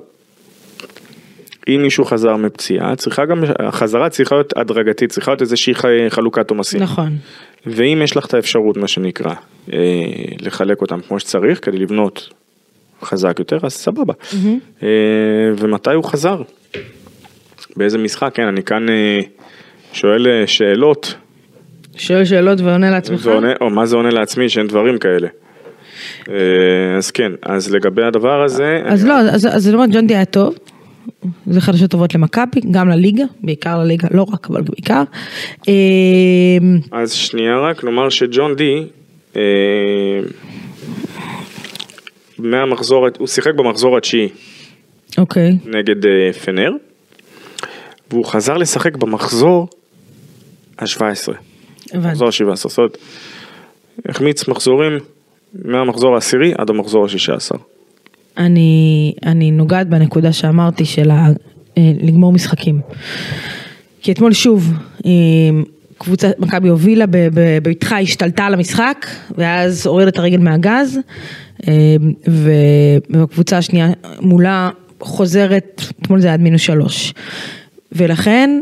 אם 1.68 1.82
מישהו 1.82 2.04
חזר 2.04 2.36
מפציעה, 2.36 2.96
צריכה 2.96 3.24
גם, 3.24 3.44
החזרה 3.58 4.10
צריכה 4.10 4.34
להיות 4.34 4.56
הדרגתית, 4.56 5.10
צריכה 5.10 5.30
להיות 5.30 5.40
איזושהי 5.40 5.74
חלוקת 6.08 6.50
עומסים. 6.50 6.82
נכון. 6.82 7.16
ואם 7.66 8.00
יש 8.04 8.16
לך 8.16 8.26
את 8.26 8.34
האפשרות, 8.34 8.76
מה 8.76 8.88
שנקרא, 8.88 9.34
אה, 9.72 9.78
לחלק 10.40 10.80
אותם 10.80 11.00
כמו 11.00 11.20
שצריך 11.20 11.64
כדי 11.64 11.78
לבנות 11.78 12.28
חזק 13.02 13.38
יותר, 13.38 13.58
אז 13.62 13.72
סבבה. 13.72 14.14
אה, 14.82 14.88
ומתי 15.58 15.94
הוא 15.94 16.04
חזר? 16.04 16.42
באיזה 17.76 17.98
משחק? 17.98 18.30
כן, 18.34 18.46
אני 18.46 18.62
כאן 18.62 18.86
שואל 19.92 20.46
שאלות, 20.46 21.14
שואל 22.00 22.24
שאלות 22.24 22.60
ועונה 22.60 22.90
לעצמך? 22.90 23.26
ועונה, 23.26 23.52
או 23.60 23.70
מה 23.70 23.86
זה 23.86 23.96
עונה 23.96 24.10
לעצמי 24.10 24.48
שאין 24.48 24.66
דברים 24.66 24.98
כאלה. 24.98 25.28
אה, 26.28 26.34
אז 26.96 27.10
כן, 27.10 27.32
אז 27.42 27.74
לגבי 27.74 28.02
הדבר 28.02 28.42
הזה, 28.42 28.82
אז 28.84 29.06
לא, 29.06 29.18
אז 29.18 29.46
אז 29.46 29.68
אני 29.68 29.74
אומרת, 29.74 29.90
ג'ון 29.92 30.06
די 30.06 30.14
היה 30.14 30.24
טוב. 30.24 30.54
זה 31.46 31.60
חדשות 31.60 31.90
טובות 31.90 32.14
למכבי, 32.14 32.60
גם 32.70 32.88
לליגה, 32.88 33.24
בעיקר 33.40 33.78
לליגה, 33.78 34.08
לא 34.10 34.26
רק, 34.32 34.50
אבל 34.50 34.62
בעיקר. 34.62 35.02
אה, 35.68 35.74
אז 36.92 37.12
שנייה 37.12 37.58
רק, 37.58 37.84
נאמר 37.84 38.08
שג'ון 38.08 38.54
די, 38.54 38.84
אה, 39.36 39.42
מהמחזור, 42.38 43.06
הוא 43.18 43.26
שיחק 43.26 43.54
במחזור 43.54 43.96
התשיעי 43.96 44.28
אוקיי, 45.18 45.58
נגד 45.64 45.96
פנר, 46.44 46.72
והוא 48.10 48.24
חזר 48.24 48.56
לשחק 48.56 48.96
במחזור 48.96 49.68
ה-17, 50.78 51.02
הבנתי. 51.02 51.49
מחזור 51.94 52.28
ה-17, 52.28 52.54
זאת 52.54 52.78
אומרת, 52.78 52.98
החמיץ 54.08 54.48
מחזורים 54.48 54.98
מהמחזור 55.64 56.14
העשירי 56.14 56.52
עד 56.58 56.70
המחזור 56.70 57.04
ה-16. 57.04 57.56
אני, 58.38 59.12
אני 59.26 59.50
נוגעת 59.50 59.88
בנקודה 59.88 60.32
שאמרתי 60.32 60.84
של 60.84 61.10
ה, 61.10 61.26
אה, 61.78 61.92
לגמור 62.02 62.32
משחקים. 62.32 62.80
כי 64.02 64.12
אתמול 64.12 64.32
שוב, 64.32 64.72
אה, 65.06 65.10
קבוצה, 65.98 66.30
מכבי 66.38 66.68
הובילה 66.68 67.06
ב- 67.06 67.10
ב- 67.16 67.58
בבטחה, 67.62 68.00
השתלטה 68.00 68.44
על 68.44 68.54
המשחק, 68.54 69.06
ואז 69.38 69.86
הורידה 69.86 70.08
את 70.08 70.18
הרגל 70.18 70.38
מהגז, 70.38 70.98
אה, 71.68 71.96
ובקבוצה 72.28 73.58
השנייה 73.58 73.88
מולה 74.20 74.70
חוזרת, 75.00 75.82
אתמול 76.02 76.20
זה 76.20 76.32
עד 76.32 76.40
מינוס 76.40 76.60
שלוש. 76.60 77.14
ולכן 77.92 78.60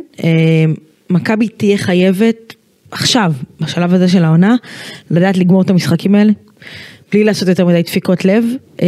מכבי 1.11 1.49
תהיה 1.49 1.79
חייבת 1.79 2.48
עכשיו, 2.91 3.33
בשלב 3.61 3.95
הזה 3.95 4.09
של 4.09 4.25
העונה, 4.25 4.57
לדעת 5.11 5.37
לגמור 5.37 5.63
את 5.63 5.71
המשחקים 5.71 6.15
האלה. 6.15 6.33
בלי 7.13 7.25
לעשות 7.25 7.49
יותר 7.49 7.67
מדי 7.67 7.83
דפיקות 7.83 8.25
לב, 8.25 8.45
אה, 8.83 8.87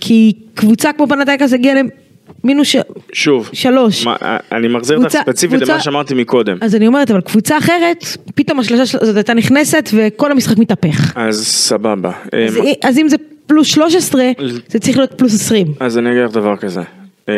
כי 0.00 0.32
קבוצה 0.54 0.90
כמו 0.96 1.06
פנתייקס 1.08 1.52
הגיעה 1.52 1.74
למינוס 2.44 2.68
ש... 2.68 2.76
שוב, 3.12 3.50
שלוש. 3.52 4.06
מה, 4.06 4.16
אני 4.52 4.68
מחזיר 4.68 4.96
אותך 4.96 5.06
קבוצה- 5.08 5.22
ספציפית 5.22 5.56
קבוצה- 5.56 5.72
למה 5.72 5.82
שאמרתי 5.82 6.14
מקודם. 6.14 6.56
אז 6.60 6.74
אני 6.74 6.86
אומרת, 6.86 7.10
אבל 7.10 7.20
קבוצה 7.20 7.58
אחרת, 7.58 8.04
פתאום 8.34 8.60
השלושה 8.60 8.98
הזאת 9.00 9.16
הייתה 9.16 9.34
נכנסת 9.34 9.88
וכל 9.94 10.32
המשחק 10.32 10.58
מתהפך. 10.58 11.12
אז 11.16 11.46
סבבה. 11.46 12.10
אז, 12.48 12.58
אז 12.84 12.98
אם 12.98 13.08
זה 13.08 13.16
פלוס 13.46 13.66
13, 13.66 14.22
זה 14.68 14.78
צריך 14.78 14.96
להיות 14.96 15.12
פלוס 15.16 15.34
20. 15.34 15.66
אז 15.80 15.98
אני 15.98 16.10
אגיד 16.10 16.22
לך 16.22 16.30
דבר 16.32 16.56
כזה. 16.56 16.80
אמ, 17.28 17.34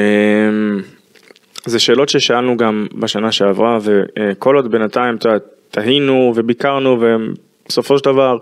זה 1.67 1.79
שאלות 1.79 2.09
ששאלנו 2.09 2.57
גם 2.57 2.87
בשנה 2.99 3.33
שעברה, 3.33 3.79
וכל 3.83 4.57
עוד 4.57 4.71
בינתיים, 4.71 5.17
אתה 5.17 5.29
יודע, 5.29 5.39
תהינו 5.75 6.33
וביקרנו, 6.37 6.99
ובסופו 7.01 7.99
של 7.99 8.05
דבר, 8.05 8.39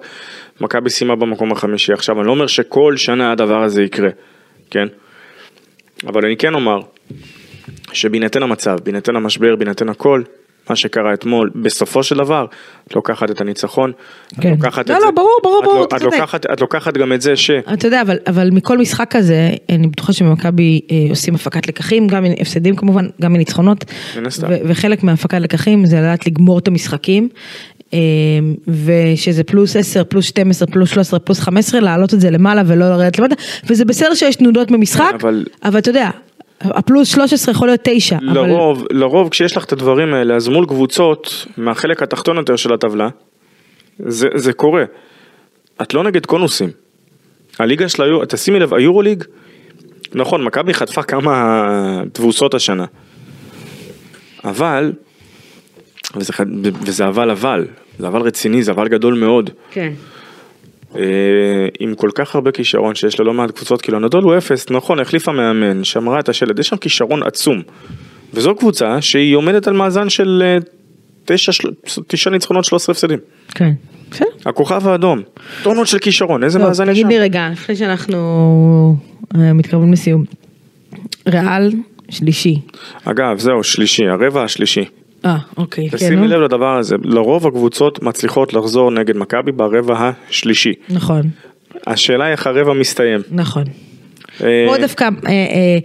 מכבי 0.61 0.91
סיימה 0.91 1.17
במקום 1.17 1.53
החמישי. 1.53 1.93
עכשיו, 1.93 2.19
אני 2.19 2.27
לא 2.27 2.33
אומר 2.33 2.47
שכל 2.47 2.97
שנה 2.97 3.33
הדבר 3.33 3.63
הזה 3.63 3.83
יקרה, 3.83 4.09
כן? 4.71 4.89
אבל 6.07 6.25
אני 6.25 6.37
כן 6.37 6.55
אומר, 6.55 6.81
שבהינתן 7.93 8.43
המצב, 8.43 8.79
בהינתן 8.85 9.17
המשבר, 9.17 9.57
בהינתן 9.57 9.89
הכל, 9.89 10.23
מה 10.73 10.77
שקרה 10.77 11.15
אתמול, 11.15 11.51
בסופו 11.55 12.03
של 12.03 12.17
דבר, 12.17 12.47
את 12.87 12.95
לוקחת 12.95 13.31
את 13.31 13.41
הניצחון, 13.41 13.93
את 14.33 14.39
כן. 14.41 14.51
לוקחת 14.51 14.91
לא, 14.91 14.97
את 14.97 15.01
לא, 15.01 15.07
זה, 15.07 15.13
ברור, 15.15 15.29
ברור, 15.43 15.59
את 15.61 15.65
ברור, 15.65 15.79
לא- 15.79 15.85
אתה 15.85 15.97
את 15.97 16.01
צודק. 16.03 16.15
לוקחת- 16.15 16.47
את 16.53 16.61
לוקחת 16.61 16.95
גם 16.97 17.13
את 17.13 17.21
זה 17.23 17.37
ש... 17.37 17.51
אתה 17.51 17.87
יודע, 17.87 18.03
אבל, 18.03 18.17
אבל 18.27 18.51
מכל 18.51 18.79
משחק 18.79 19.07
כזה, 19.11 19.51
אני 19.71 19.87
בטוחה 19.89 20.13
שבמכבי 20.13 20.81
אה, 20.91 20.97
עושים 21.11 21.35
הפקת 21.35 21.69
לקחים, 21.69 22.07
גם 22.07 22.23
מהפסדים 22.23 22.77
כמובן, 22.77 23.07
גם 23.23 23.33
מניצחונות. 23.33 23.85
מן 24.19 24.27
הסתם. 24.27 24.47
ו- 24.51 24.57
וחלק 24.65 25.03
מהפקת 25.03 25.39
לקחים 25.41 25.87
זה 25.87 25.97
לדעת 25.97 26.27
לגמור 26.27 26.59
את 26.59 26.69
המשחקים. 26.69 27.29
אה, 27.95 27.99
ושזה 28.69 29.45
פלוס 29.45 29.77
10, 29.77 30.05
פלוס 30.05 30.25
12, 30.25 30.69
פלוס 30.69 30.91
13, 30.91 31.21
פלוס 31.21 31.41
15, 31.41 31.81
להעלות 31.81 32.15
את 32.15 32.21
זה 32.21 32.31
למעלה 32.31 32.63
ולא 32.67 32.89
לרדת 32.89 33.19
למטה, 33.19 33.35
וזה 33.67 33.85
בסדר 33.85 34.15
שיש 34.15 34.37
תנודות 34.37 34.71
במשחק, 34.71 35.13
אבל- 35.21 35.45
אבל 35.65 35.79
אתה 35.79 35.91
יודע, 35.91 36.11
הפלוס 36.65 37.09
13 37.09 37.55
יכול 37.55 37.69
להיות 37.69 37.81
9, 37.83 38.17
אבל 38.17 38.35
לרוב, 38.35 38.85
לרוב 38.91 39.29
כשיש 39.29 39.57
לך 39.57 39.65
את 39.65 39.73
הדברים 39.73 40.15
האלה, 40.15 40.35
אז 40.35 40.49
מול 40.49 40.67
קבוצות 40.67 41.47
מהחלק 41.57 42.03
התחתון 42.03 42.37
יותר 42.37 42.57
של 42.57 42.73
הטבלה, 42.73 43.09
זה, 43.99 44.29
זה 44.35 44.53
קורה. 44.53 44.85
את 45.83 45.95
לא 45.95 46.05
נגד 46.05 46.27
קונוסים. 46.27 46.71
הליגה 47.59 47.89
של 47.89 48.03
היורו, 48.03 48.25
תשימי 48.29 48.61
לב, 48.61 48.75
היורוליג, 48.75 49.25
נכון, 50.15 50.45
מכבי 50.45 50.75
חטפה 50.75 51.03
כמה 51.03 52.03
תבוסות 52.13 52.55
השנה. 52.55 52.85
אבל, 54.45 54.93
וזה, 56.17 56.33
וזה 56.87 57.09
אבל 57.09 57.31
אבל, 57.31 57.67
זה 57.99 58.09
אבל 58.09 58.21
רציני, 58.21 58.63
זה 58.63 58.73
אבל 58.73 58.89
גדול 58.89 59.15
מאוד. 59.15 59.51
כן. 59.71 59.93
עם 61.81 61.95
כל 61.95 62.11
כך 62.15 62.35
הרבה 62.35 62.53
כישרון 62.53 62.95
שיש 62.95 63.21
ללא 63.21 63.35
מעט 63.35 63.51
קבוצות, 63.51 63.83
כאילו 63.83 63.99
הנדול 63.99 64.25
הוא 64.25 64.39
אפס, 64.39 64.71
נכון, 64.71 65.01
החליפה 65.01 65.33
מאמן, 65.33 65.85
שמרה 65.85 66.21
את 66.21 66.29
השלד, 66.29 66.59
יש 66.59 66.69
שם 66.69 66.77
כישרון 66.77 67.23
עצום. 67.23 67.63
וזו 68.35 68.55
קבוצה 68.55 69.01
שהיא 69.01 69.37
עומדת 69.37 69.69
על 69.69 69.75
מאזן 69.75 70.09
של 70.09 70.43
אה, 70.45 70.59
תשע, 71.25 71.53
תשע 72.07 72.31
ניצחונות, 72.31 72.65
13 72.65 72.93
הפסדים. 72.93 73.19
כן. 73.55 73.73
בסדר. 74.11 74.27
הכוכב 74.47 74.89
האדום, 74.89 75.23
טונות 75.63 75.87
של 75.87 75.99
כישרון, 75.99 76.45
איזה 76.45 76.59
מאזן 76.59 76.85
יש 76.85 76.91
תגיד 76.91 77.03
שם? 77.03 77.09
לי 77.09 77.19
רגע, 77.19 77.49
לפני 77.53 77.77
שאנחנו 77.77 78.97
אה, 79.35 79.53
מתקרבים 79.53 79.93
לסיום. 79.93 80.25
ריאל 81.29 81.73
שלישי. 82.11 82.61
אגב, 83.05 83.39
זהו, 83.39 83.65
שלישי, 83.65 84.03
הרבע 84.09 84.43
השלישי. 84.43 84.85
אה, 85.25 85.39
אוקיי. 85.57 85.91
כן, 85.91 85.97
תשימי. 85.97 86.29
לב 86.29 86.41
לדבר 86.41 86.77
הזה, 86.79 86.97
לרוב 87.05 87.47
הקבוצות 87.47 88.03
מצליחות 88.03 88.53
לחזור 88.53 88.91
נגד 88.91 89.17
מכבי 89.17 89.53
ברבע 89.53 90.11
השלישי. 90.29 90.73
נכון, 90.91 91.23
השאלה 91.87 92.25
היא 92.25 92.33
איך 92.33 92.47
הרבע 92.47 92.73
מסתיים. 92.73 93.21
נכון. 93.31 93.65
אה, 94.41 94.65
פה 94.69 94.79
דווקא 94.79 95.05
אה, 95.05 95.31
אה, 95.31 95.79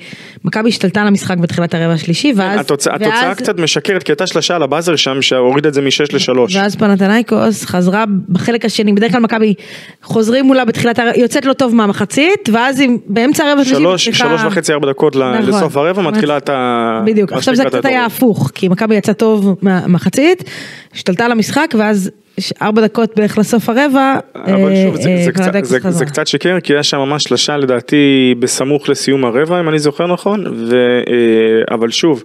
מכבי 0.46 0.70
השתלטה 0.70 1.02
על 1.02 1.08
המשחק 1.08 1.38
בתחילת 1.38 1.74
הרבע 1.74 1.94
השלישי, 1.94 2.34
ואז... 2.36 2.60
התוצאה 2.60 3.36
קצת 3.36 3.60
משקרת, 3.60 4.04
כי 4.04 4.12
הייתה 4.12 4.28
שלושה 4.28 4.56
על 4.56 4.64
הבאזר 4.64 4.96
שם, 4.96 5.22
שהוריד 5.22 5.66
את 5.66 5.74
זה 5.74 5.82
מ-6 5.82 6.34
ל-3. 6.34 6.58
ואז 6.58 6.76
פנתנייקוס 6.76 7.66
חזרה 7.66 8.06
בחלק 8.30 8.66
השני, 8.66 8.94
בדרך 8.94 9.12
כלל 9.12 9.22
מכבי 9.22 9.54
חוזרים 10.04 10.46
מולה 10.46 10.66
בתחילת 10.66 11.00
הרבע, 11.00 11.20
יוצאת 11.20 11.46
לא 11.46 11.54
טוב 11.54 11.76
מהמחצית, 11.76 12.50
ואז 12.54 12.80
היא 12.80 12.90
באמצע 13.08 13.46
הרבע 13.46 13.62
השלישי, 13.62 14.14
שלוש, 14.14 14.44
וחצי, 14.46 14.74
ארבע 14.74 14.90
דקות 14.90 15.16
נכון. 15.16 15.46
לסוף 15.46 15.78
הרבע, 15.78 16.02
מתחילה 16.02 16.38
את 16.38 16.50
ה... 16.50 17.02
בדיוק, 17.06 17.34
עכשיו 17.34 17.56
זה 17.56 17.66
קצת 17.66 17.86
היה. 17.86 18.06
הפוך, 18.06 18.52
כי 18.56 18.68
מכבי 18.68 18.96
יצאה 18.96 19.14
טוב 19.14 19.56
מהמחצית, 19.62 20.44
השתלטה 20.96 21.26
על 21.26 21.32
המשחק, 21.32 21.76
ואז 21.78 22.12
ארבע 22.62 22.82
דקות 22.82 23.12
בערך 23.16 23.38
לסוף 23.38 23.70
הרבע, 23.70 24.16
אבל 24.36 24.72
אה, 24.72 24.84
שוב, 24.86 25.02
זה- 25.02 25.10
אה, 25.10 25.24
זה 25.26 25.32
קצת- 25.32 25.52
זה-. 25.64 25.92
זה 25.92 26.06
קצת 26.06 26.28
שיקר, 26.28 26.60
כי 26.60 26.74
היה 26.74 26.84
שם 26.84 26.98
ממש 26.98 27.24
שלושה 27.24 27.58
לדעתי 27.58 28.36
בסמוך 28.40 28.90
לסיום 28.90 29.26
הרבע, 29.26 29.60
אם 29.60 29.70
אני 29.70 29.80
זוכר 29.80 30.08
נכון, 30.08 30.48
ו- 30.48 30.74
אה, 31.10 31.76
אבל 31.76 31.92
שוב, 31.92 32.24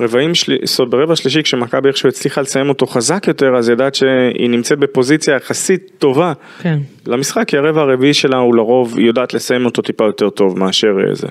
רבעים 0.00 0.32
זאת 0.64 0.78
אומרת, 0.78 0.90
ברבע 0.90 1.12
השלישי 1.12 1.42
כשמכבי 1.42 1.88
איכשהו 1.88 2.08
הצליחה 2.08 2.40
לסיים 2.40 2.68
אותו 2.68 2.86
חזק 2.86 3.24
יותר, 3.28 3.56
אז 3.58 3.68
ידעת 3.68 3.94
שהיא 3.94 4.50
נמצאת 4.50 4.78
בפוזיציה 4.78 5.34
יחסית 5.36 5.90
טובה 5.98 6.32
כן. 6.62 6.78
למשחק, 7.06 7.44
כי 7.48 7.56
הרבע 7.56 7.80
הרביעי 7.80 8.14
שלה 8.14 8.36
הוא 8.36 8.54
לרוב 8.54 8.98
יודעת 8.98 9.34
לסיים 9.34 9.64
אותו 9.64 9.82
טיפה 9.82 10.04
יותר 10.04 10.30
טוב 10.30 10.58
מאשר 10.58 10.88
זה. 11.12 11.26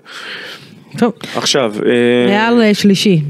טוב, 0.98 1.14
עכשיו, 1.36 1.74
ריאל 2.28 2.62
אה, 2.62 2.74
שלישי. 2.74 3.22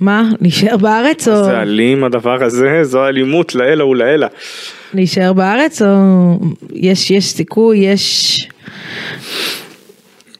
מה, 0.00 0.30
להישאר 0.40 0.76
בארץ 0.76 1.28
או 1.28 1.44
זה 1.44 1.62
אלים 1.62 2.04
הדבר 2.04 2.44
הזה, 2.44 2.84
זו 2.84 3.06
אלימות 3.06 3.54
לאלה 3.54 3.86
ולאלה. 3.86 4.26
להישאר 4.94 5.32
בארץ 5.32 5.82
או 5.82 5.86
יש 6.72 7.10
יש 7.10 7.32
סיכוי, 7.32 7.78
יש... 7.78 8.48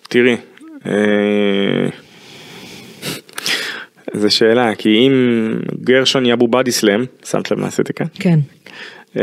תראי, 0.09 0.36
אה, 0.86 0.92
זו 4.14 4.30
שאלה, 4.30 4.74
כי 4.74 4.88
אם 4.88 5.12
גרשון 5.84 6.26
יבו 6.26 6.48
בדיסלם, 6.48 7.04
שמת 7.24 7.50
לב 7.50 7.61
מה 7.61 7.66
עשיתי 7.66 7.92
כאן? 7.92 8.07
כן. 8.14 8.38
אה, 9.18 9.22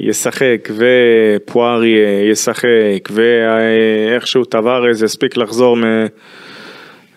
ישחק 0.00 0.68
ופוארי 0.76 1.94
ישחק 2.30 3.08
ואיכשהו 3.10 4.44
טווארז 4.44 5.02
יספיק 5.02 5.36
לחזור 5.36 5.76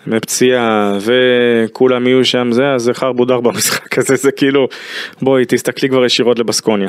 מפציעה 0.06 0.98
וכולם 1.00 2.06
יהיו 2.06 2.24
שם 2.24 2.52
זה 2.52 2.62
אז 2.74 2.82
זה 2.82 2.94
חרבודר 2.94 3.40
במשחק 3.40 3.98
הזה 3.98 4.16
זה 4.16 4.32
כאילו 4.32 4.68
בואי 5.22 5.44
תסתכלי 5.48 5.88
כבר 5.88 6.04
ישירות 6.04 6.38
לבסקוניה. 6.38 6.88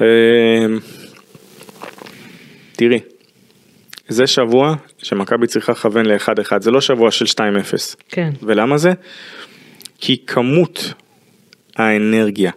אה, 0.00 0.66
תראי, 2.76 3.00
זה 4.08 4.26
שבוע 4.26 4.74
שמכבי 4.98 5.46
צריכה 5.46 5.72
לכוון 5.72 6.06
ל-1-1 6.06 6.52
זה 6.60 6.70
לא 6.70 6.80
שבוע 6.80 7.10
של 7.10 7.24
2-0 7.24 7.38
כן. 8.08 8.30
ולמה 8.42 8.78
זה? 8.78 8.92
כי 9.98 10.16
כמות 10.26 10.94
האנרגיה 11.76 12.50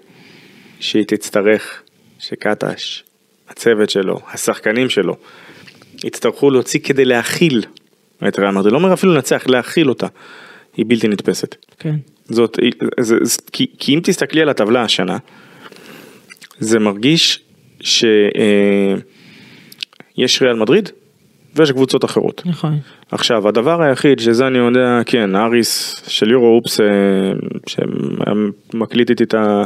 שהיא 0.79 1.05
תצטרך, 1.07 1.81
שקטש, 2.19 3.03
הצוות 3.49 3.89
שלו, 3.89 4.19
השחקנים 4.33 4.89
שלו, 4.89 5.17
יצטרכו 6.03 6.51
להוציא 6.51 6.79
כדי 6.79 7.05
להכיל 7.05 7.63
את 8.27 8.39
ריאל 8.39 8.51
מדריד, 8.51 8.73
לא 8.73 8.77
אומר 8.77 8.93
אפילו 8.93 9.13
לנצח, 9.13 9.47
להכיל 9.47 9.89
אותה, 9.89 10.07
היא 10.77 10.85
בלתי 10.87 11.07
נתפסת. 11.07 11.55
כן. 11.79 11.95
זאת, 12.25 12.59
זה, 12.99 13.17
זה, 13.21 13.37
כי, 13.51 13.67
כי 13.79 13.95
אם 13.95 13.99
תסתכלי 14.03 14.41
על 14.41 14.49
הטבלה 14.49 14.81
השנה, 14.81 15.17
זה 16.59 16.79
מרגיש 16.79 17.39
שיש 17.81 19.01
ריאל 20.41 20.55
מדריד 20.55 20.89
ויש 21.55 21.71
קבוצות 21.71 22.05
אחרות. 22.05 22.41
נכון. 22.45 22.79
עכשיו, 23.11 23.47
הדבר 23.47 23.81
היחיד 23.81 24.19
שזה 24.19 24.47
אני 24.47 24.57
יודע, 24.57 24.99
כן, 25.05 25.35
אריס 25.35 26.03
של 26.07 26.31
יורו 26.31 26.55
אופס, 26.55 26.79
אה, 26.81 26.85
שמקליט 27.67 29.09
איתי 29.09 29.23
את, 29.23 29.33
ה, 29.33 29.63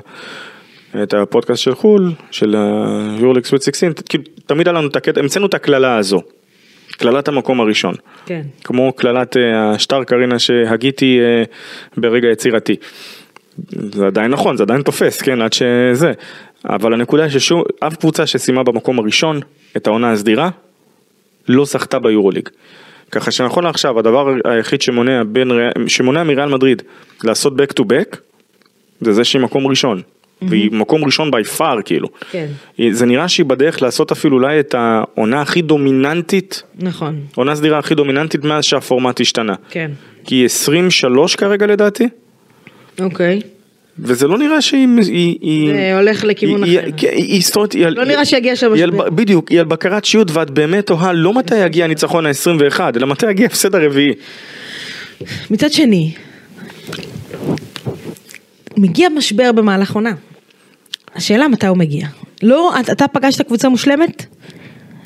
את 1.04 1.14
הפודקאסט 1.14 1.64
של 1.64 1.76
חו"ל, 1.76 2.12
של 2.32 2.56
היורליקס 3.18 3.50
סוויט 3.50 3.64
16, 3.64 3.89
כאילו, 4.10 4.24
תמיד 4.45 4.68
היה 4.68 4.74
לנו 4.74 4.88
את 4.88 4.95
הקטע, 4.95 5.20
המצאנו 5.20 5.45
את 5.45 5.54
הקללה 5.54 5.97
הזו, 5.97 6.22
קללת 7.00 7.28
המקום 7.28 7.62
הראשון, 7.62 7.95
כן. 8.26 8.41
כמו 8.64 8.93
קללת 8.93 9.38
אה, 9.38 9.72
השטר 9.72 10.04
קרינה 10.04 10.39
שהגיתי 10.39 11.20
אה, 11.20 11.43
ברגע 11.97 12.28
יצירתי. 12.28 12.76
זה 13.72 14.08
עדיין 14.08 14.32
נכון, 14.32 14.58
זה 14.58 14.64
עדיין 14.64 14.82
תופס, 14.82 15.22
כן, 15.22 15.41
עד 15.41 15.54
שזה. 15.54 16.12
אבל 16.66 16.93
הנקודה 16.93 17.24
היא 17.24 17.32
ששום, 17.32 17.64
אף 17.80 17.95
קבוצה 17.95 18.28
שסיימה 18.28 18.64
במקום 18.64 19.00
הראשון 19.00 19.39
את 19.78 19.88
העונה 19.88 20.12
הסדירה, 20.12 20.50
לא 21.47 21.66
זכתה 21.66 22.00
ביורוליג. 22.00 22.50
ככה 23.12 23.32
שנכון 23.32 23.64
לעכשיו, 23.64 24.00
הדבר 24.00 24.34
היחיד 24.45 24.82
שמונע, 24.82 25.24
בין, 25.24 25.52
שמונע 25.88 26.24
מריאל 26.24 26.50
מדריד 26.50 26.82
לעשות 27.24 27.54
back 27.54 27.74
to 27.80 27.84
back, 27.84 28.18
זה 29.02 29.14
זה 29.14 29.24
שהיא 29.24 29.41
מקום 29.41 29.68
ראשון. 29.68 30.02
והיא 30.42 30.72
מקום 30.72 31.04
ראשון 31.06 31.30
by 31.34 31.58
far 31.60 31.82
כאילו. 31.86 32.08
כן. 32.32 32.46
זה 32.92 33.06
נראה 33.06 33.28
שהיא 33.28 33.46
בדרך 33.46 33.82
לעשות 33.82 34.12
אפילו 34.12 34.38
אולי 34.38 34.60
את 34.60 34.76
העונה 34.78 35.42
הכי 35.42 35.62
דומיננטית, 35.62 36.64
נכון. 36.80 37.20
עונה 37.36 37.56
סדירה 37.56 37.80
הכי 37.80 37.96
דומיננטית 37.96 38.44
מאז 38.44 38.64
שהפורמט 38.64 39.22
השתנה. 39.22 39.54
כן. 39.70 39.92
כי 40.26 40.36
היא 40.36 40.46
23 40.46 41.36
כרגע 41.36 41.68
לדעתי, 41.68 42.08
אוקיי. 43.00 43.42
וזה 44.00 44.28
לא 44.28 44.38
נראה 44.38 44.62
שהיא... 44.62 44.88
היא, 44.98 45.38
היא, 45.42 45.72
זה 45.74 45.96
הולך 45.98 46.24
לכיוון 46.24 46.64
היא- 46.64 46.80
אחר. 46.80 46.86
היא- 46.86 46.94
כן, 46.98 47.08
היא- 47.74 47.86
על- 47.86 47.94
לא 47.94 48.06
נראה 48.06 48.26
שיגיע 48.26 48.56
שם 48.56 48.74
משבר. 48.74 49.10
בדיוק, 49.10 49.50
היא 49.50 49.60
על 49.60 49.66
בקרת 49.66 50.06
שיעוט 50.06 50.32
ואת 50.34 50.50
באמת 50.50 50.86
תוהה 50.88 51.14
לא 51.14 51.34
מתי 51.34 51.66
יגיע 51.66 51.86
הניצחון 51.86 52.26
ה-21, 52.26 52.80
אלא 52.96 53.08
מתי 53.08 53.30
יגיע 53.32 53.46
ההפסד 53.46 53.76
הרביעי. 53.76 54.14
מצד 55.52 55.72
שני, 55.72 56.12
מגיע 58.78 59.10
משבר 59.10 59.52
במהלך 59.52 59.92
עונה. 59.96 60.14
השאלה 61.16 61.47
מתי 61.47 61.68
הוא 61.68 61.78
מגיע. 61.78 62.07
לא, 62.43 62.74
אתה- 62.80 62.91
אתה 62.91 63.07
פגשת 63.07 63.41
קבוצה 63.41 63.70
מושלמת? 63.70 64.26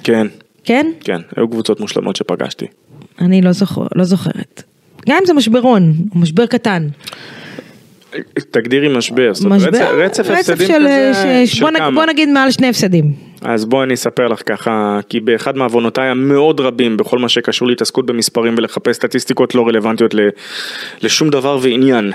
כן, 0.03 0.27
כן? 0.63 0.87
כן, 1.03 1.21
היו 1.35 1.47
קבוצות 1.49 1.79
מושלמות 1.79 2.15
שפגשתי. 2.15 2.65
אני 3.21 3.41
לא, 3.41 3.51
זוכר, 3.51 3.81
לא 3.95 4.03
זוכרת. 4.03 4.63
גם 5.09 5.17
אם 5.21 5.25
זה 5.25 5.33
משברון, 5.33 5.93
או 6.15 6.19
משבר 6.19 6.45
קטן. 6.45 6.87
תגדירי 8.51 8.97
משבר, 8.97 9.33
זאת 9.33 9.45
אומרת, 9.45 9.61
רצף, 9.73 9.89
רצף 9.91 10.29
הפסדים 10.29 10.67
של, 10.67 10.73
כזה, 10.73 11.41
ש... 11.45 11.59
בוא, 11.61 11.69
נ... 11.69 11.77
כמה? 11.77 11.91
בוא 11.91 12.05
נגיד 12.05 12.29
מעל 12.29 12.51
שני 12.51 12.67
הפסדים. 12.69 13.13
אז 13.41 13.65
בואי 13.65 13.83
אני 13.83 13.93
אספר 13.93 14.27
לך 14.27 14.41
ככה, 14.45 14.99
כי 15.09 15.19
באחד 15.19 15.57
מעוונותיי 15.57 16.07
המאוד 16.09 16.59
רבים 16.59 16.97
בכל 16.97 17.19
מה 17.19 17.29
שקשור 17.29 17.67
להתעסקות 17.67 18.05
במספרים 18.05 18.55
ולחפש 18.57 18.95
סטטיסטיקות 18.95 19.55
לא 19.55 19.67
רלוונטיות 19.67 20.13
ל, 20.13 20.19
לשום 21.01 21.29
דבר 21.29 21.59
ועניין. 21.61 22.11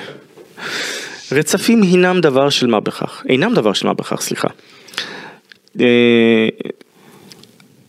רצפים 1.33 1.83
הינם 1.83 2.20
דבר 2.20 2.51
של 2.51 2.66
מה 2.66 2.81
בכך, 2.81 3.24
אינם 3.29 3.55
דבר 3.55 3.72
של 3.72 3.87
מה 3.87 3.95
בכך, 3.95 4.20
סליחה. 4.20 4.49
אה, 5.81 6.49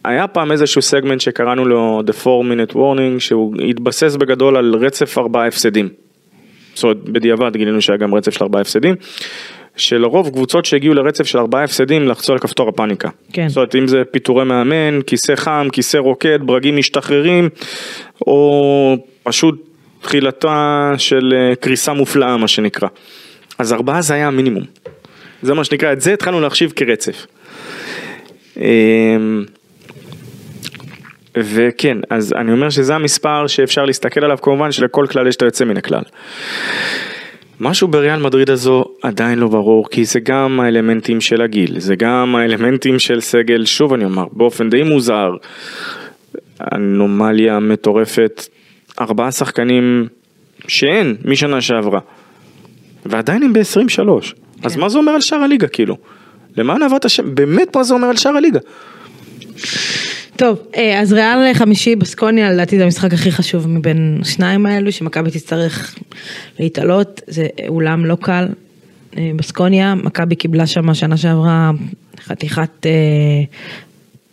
היה 0.04 0.28
פעם 0.28 0.52
איזשהו 0.52 0.82
סגמנט 0.82 1.22
שקראנו 1.22 1.66
לו 1.66 2.02
The 2.08 2.28
4 2.28 2.54
Minute 2.54 2.74
Warning, 2.74 3.20
שהוא 3.20 3.56
התבסס 3.70 4.16
בגדול 4.16 4.58
על 4.58 4.76
רצף 4.76 5.18
ארבעה 5.18 5.48
הפסדים. 5.48 5.90
זאת 6.74 6.84
אומרת, 6.84 6.98
בדיעבד 6.98 7.58
גילינו 7.58 7.82
שהיה 7.82 7.98
גם 7.98 8.16
רצף 8.16 8.32
של 8.32 8.44
ארבעה 8.44 8.62
הפסדים, 8.62 8.96
שלרוב 9.78 10.30
קבוצות 10.30 10.66
שהגיעו 10.66 10.94
לרצף 10.94 11.24
של 11.24 11.38
ארבעה 11.38 11.64
הפסדים 11.64 12.08
לחצו 12.08 12.34
על 12.34 12.40
כפתור 12.40 12.70
הפאניקה. 12.70 13.10
כן. 13.34 13.48
זאת 13.48 13.58
אומרת, 13.58 13.76
אם 13.76 13.88
זה 13.88 14.04
פיטורי 14.12 14.46
מאמן, 14.46 15.02
כיסא 15.08 15.36
חם, 15.36 15.68
כיסא 15.72 15.98
רוקד, 15.98 16.40
ברגים 16.42 16.78
משתחררים, 16.78 17.50
או 18.28 18.98
פשוט 19.24 19.56
תחילתה 20.02 20.92
של 20.98 21.34
אה, 21.36 21.56
קריסה 21.56 21.94
מופלאה, 21.94 22.38
מה 22.38 22.48
שנקרא. 22.48 22.88
אז 23.60 23.74
ארבעה 23.74 24.02
זה 24.02 24.14
היה 24.14 24.28
המינימום. 24.28 24.64
זה 25.42 25.54
מה 25.54 25.64
שנקרא, 25.64 25.94
את 25.94 26.02
זה 26.02 26.14
התחלנו 26.14 26.42
להחשיב 26.42 26.74
כרצף. 26.76 27.28
אמ, 28.58 28.64
וכן, 31.38 31.98
אז 32.10 32.34
אני 32.34 32.52
אומר 32.52 32.70
שזה 32.70 32.96
המספר 32.96 33.48
שאפשר 33.48 33.86
להסתכל 33.86 34.24
עליו, 34.24 34.38
כמובן 34.42 34.72
שלכל 34.72 35.06
כלל 35.10 35.28
יש 35.28 35.36
את 35.36 35.42
היוצא 35.42 35.66
מן 35.66 35.78
הכלל. 35.78 36.04
משהו 37.60 37.88
בריאל 37.88 38.20
מדריד 38.20 38.50
הזו 38.50 38.86
עדיין 39.02 39.40
לא 39.40 39.48
ברור, 39.48 39.90
כי 39.90 40.06
זה 40.06 40.20
גם 40.20 40.60
האלמנטים 40.60 41.22
של 41.22 41.42
הגיל, 41.42 41.80
זה 41.80 41.96
גם 41.96 42.36
האלמנטים 42.36 43.00
של 43.00 43.22
סגל, 43.22 43.66
שוב 43.66 43.94
אני 43.94 44.06
אומר, 44.06 44.26
באופן 44.32 44.70
די 44.70 44.84
מוזר, 44.84 45.32
אנומליה 46.74 47.60
מטורפת, 47.60 48.48
ארבעה 49.02 49.32
שחקנים 49.32 50.08
שאין 50.68 51.16
משנה 51.26 51.62
שעברה, 51.62 52.00
ועדיין 53.06 53.44
הם 53.44 53.54
ב-23, 53.54 54.10
אז 54.64 54.76
מה 54.76 54.90
זה 54.90 54.98
אומר 54.98 55.12
על 55.12 55.22
שאר 55.22 55.38
הליגה 55.38 55.68
כאילו? 55.68 55.98
למען 56.58 56.84
אהבת 56.84 57.06
השם, 57.06 57.36
באמת 57.36 57.76
מה 57.76 57.84
זה 57.84 57.94
אומר 57.94 58.08
על 58.08 58.18
שאר 58.18 58.32
הליגה? 58.32 58.60
טוב, 60.36 60.58
אה, 60.76 61.00
אז 61.00 61.14
ריאל 61.14 61.54
חמישי 61.54 61.96
בסקוניה, 61.96 62.52
לדעתי 62.52 62.78
זה 62.78 62.84
המשחק 62.84 63.14
הכי 63.14 63.32
חשוב 63.32 63.68
מבין 63.68 64.18
השניים 64.22 64.66
האלו, 64.66 64.92
שמכבי 64.92 65.32
תצטרך 65.32 65.96
להתעלות, 66.60 67.22
זה 67.28 67.48
אולם 67.68 68.06
לא 68.06 68.18
קל. 68.22 68.48
אה, 69.18 69.32
בסקוניה, 69.36 69.96
מכבי 69.96 70.36
קיבלה 70.36 70.68
שם 70.68 70.94
שנה 70.94 71.18
שעברה 71.18 71.72
חתיכת, 72.20 72.86
אה, 72.86 72.92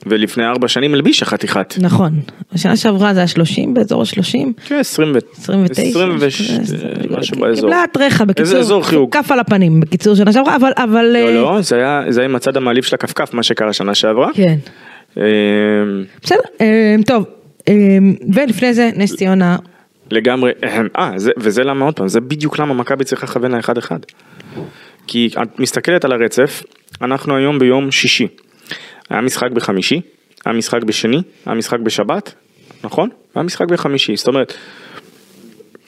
ולפני 0.06 0.46
ארבע 0.46 0.68
שנים 0.68 0.94
הלבישה 0.94 1.24
חתיכת. 1.24 1.74
נכון, 1.80 2.20
השנה 2.52 2.76
שעברה 2.76 3.14
זה 3.14 3.20
היה 3.20 3.26
30, 3.26 3.74
באזור 3.74 4.02
ה-30, 4.02 4.38
כן, 4.66 4.74
20 4.80 5.12
ו... 5.14 5.18
29, 5.40 5.82
26, 5.82 6.50
משהו 7.10 7.36
באזור. 7.40 7.70
קיבלה 7.70 7.84
טרחה, 7.92 8.24
בקיצור, 8.24 8.44
איזה 8.44 8.58
אזור 8.58 8.82
חיוג? 8.86 9.12
כף 9.16 9.32
על 9.32 9.40
הפנים, 9.40 9.80
בקיצור 9.80 10.14
שנה 10.14 10.32
שעברה, 10.32 10.56
אבל, 10.56 10.70
אבל, 10.76 11.04
לא, 11.04 11.18
אה, 11.18 11.34
לא, 11.34 11.58
זה 11.60 11.76
היה 11.76 12.02
זה 12.08 12.20
היה 12.20 12.28
עם 12.28 12.36
הצד 12.36 12.56
המעליב 12.56 12.84
של 12.84 12.94
הכפכף, 12.94 13.34
מה 13.34 13.42
שקרה 13.42 13.72
שנה 13.72 13.94
שעברה. 13.94 14.30
כן, 14.34 14.56
אה, 15.18 15.22
בסדר, 16.22 16.40
אה, 16.60 16.96
טוב, 17.06 17.24
אה, 17.68 17.74
ולפני 18.34 18.74
זה 18.74 18.90
נס 18.96 19.16
ציונה, 19.16 19.56
לגמרי, 20.10 20.52
אה, 20.96 21.12
זה- 21.16 21.30
וזה 21.38 21.64
למה 21.64 21.84
עוד 21.84 21.94
פעם, 21.94 22.08
זה 22.08 22.20
בדיוק 22.20 22.58
למה 22.58 22.74
מכבי 22.74 23.04
צריכה 23.04 23.26
לכוון 23.26 23.52
לאחד 23.54 23.78
אחד. 23.78 23.98
כי 25.06 25.28
את 25.42 25.58
מסתכלת 25.60 26.04
על 26.04 26.12
הרצף, 26.12 26.62
אנחנו 27.02 27.36
היום 27.36 27.58
ביום 27.58 27.90
שישי. 27.90 28.26
היה 29.10 29.20
משחק 29.20 29.50
בחמישי, 29.50 30.00
היה 30.44 30.54
משחק 30.54 30.82
בשני, 30.82 31.22
היה 31.46 31.54
משחק 31.54 31.78
בשבת, 31.78 32.34
נכון? 32.84 33.08
היה 33.34 33.42
משחק 33.42 33.66
בחמישי, 33.68 34.16
זאת 34.16 34.28
אומרת, 34.28 34.52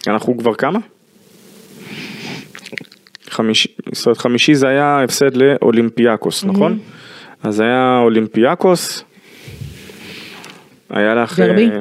אנחנו 0.06 0.38
כבר 0.38 0.54
כמה? 0.54 0.78
חמישי, 3.30 3.68
זאת 3.92 4.06
אומרת 4.06 4.18
חמישי 4.18 4.54
זה 4.54 4.68
היה 4.68 5.02
הפסד 5.04 5.36
לאולימפיאקוס, 5.36 6.44
נכון? 6.44 6.78
אז 7.42 7.60
היה 7.60 7.98
אולימפיאקוס, 7.98 9.04
היה 10.90 11.14
לך... 11.14 11.38
דרבי? 11.40 11.70
אה, 11.70 11.78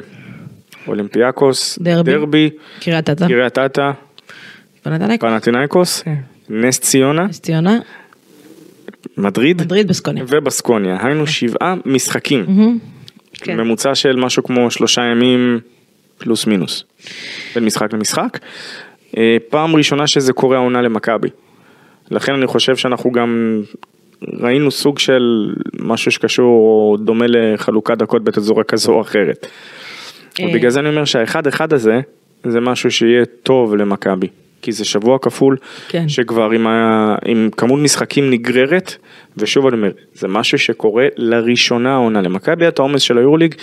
אולימפיאקוס, 0.88 1.80
דרבי. 1.82 2.12
דרבי, 2.12 2.50
קריית 2.80 3.10
אתא, 3.10 3.28
קריית 3.28 3.58
אתא, 3.58 3.92
כן. 6.02 6.16
נס 6.50 6.80
ציונה, 6.80 7.26
נס 7.26 7.40
ציונה, 7.40 7.80
מדריד 9.18 9.62
מדריד 9.62 9.88
בסקוניה. 9.88 10.24
ובסקוניה. 10.28 10.98
היינו 11.02 11.28
שבעה 11.28 11.76
משחקים. 11.86 12.46
כן. 13.34 13.58
ממוצע 13.58 13.96
של 13.96 14.16
משהו 14.16 14.44
כמו 14.44 14.72
שלושה 14.72 15.02
ימים 15.02 15.60
פלוס 16.18 16.48
מינוס. 16.48 16.84
בין 17.56 17.66
משחק 17.66 17.94
למשחק. 17.94 18.40
אה, 19.18 19.38
פעם 19.50 19.76
ראשונה 19.76 20.08
שזה 20.08 20.34
קורה 20.34 20.58
העונה 20.58 20.82
למכבי. 20.82 21.30
לכן 22.12 22.34
אני 22.34 22.48
חושב 22.48 22.76
שאנחנו 22.76 23.12
גם 23.12 23.62
ראינו 24.22 24.72
סוג 24.72 25.00
של 25.00 25.54
משהו 25.80 26.12
שקשור 26.12 26.46
או 26.46 26.98
דומה 26.98 27.26
לחלוקת 27.28 27.98
דקות 27.98 28.24
בתצורה 28.24 28.64
כזו 28.64 28.94
או 28.94 29.02
אחרת. 29.02 29.48
אה. 30.40 30.46
ובגלל 30.46 30.70
זה 30.70 30.80
אני 30.80 30.90
אומר 30.90 31.06
שהאחד 31.06 31.48
אחד 31.48 31.74
הזה 31.74 32.00
זה 32.44 32.60
משהו 32.60 32.92
שיהיה 32.92 33.26
טוב 33.44 33.76
למכבי. 33.76 34.28
כי 34.62 34.72
זה 34.72 34.86
שבוע 34.86 35.18
כפול, 35.22 35.58
כן. 35.88 36.10
שכבר 36.10 36.52
עם, 36.52 36.68
ה... 36.68 37.16
עם 37.26 37.50
כמות 37.58 37.80
משחקים 37.80 38.30
נגררת, 38.30 38.96
ושוב 39.38 39.68
אני 39.68 39.76
אומר, 39.76 39.92
זה 40.14 40.28
משהו 40.28 40.58
שקורה 40.58 41.06
לראשונה 41.18 41.94
העונה 41.94 42.22
למכבי, 42.22 42.68
את 42.68 42.80
העומס 42.80 43.02
של 43.02 43.18
היורוליג, 43.18 43.56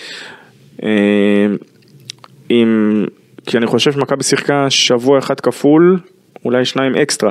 אה, 0.83 1.47
עם... 2.49 3.05
כי 3.47 3.59
אני 3.59 3.67
חושב 3.67 3.93
שמכבי 3.93 4.23
שיחקה 4.23 4.71
שבוע 4.71 5.19
אחד 5.19 5.41
כפול, 5.41 5.99
אולי 6.45 6.65
שניים 6.65 6.95
אקסטרה, 6.95 7.31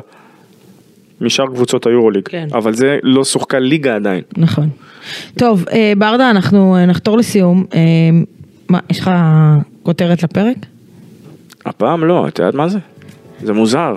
משאר 1.22 1.46
קבוצות 1.48 1.86
היורוליג, 1.86 2.28
כן. 2.28 2.48
אבל 2.54 2.74
זה 2.74 2.98
לא 3.04 3.24
שוחקה 3.24 3.60
ליגה 3.60 3.96
עדיין. 3.96 4.22
נכון. 4.38 4.70
טוב, 5.38 5.66
אה, 5.72 5.94
ברדה, 5.98 6.30
אנחנו 6.30 6.76
אה, 6.76 6.86
נחתור 6.86 7.18
לסיום. 7.18 7.66
אה, 7.74 7.80
מה, 8.70 8.80
יש 8.90 9.00
לך 9.00 9.12
כותרת 9.84 10.24
לפרק? 10.24 10.58
הפעם 11.66 12.04
לא, 12.04 12.28
את 12.28 12.40
יודעת 12.40 12.54
מה 12.54 12.68
זה? 12.68 12.80
זה 13.46 13.54
מוזר. 13.54 13.96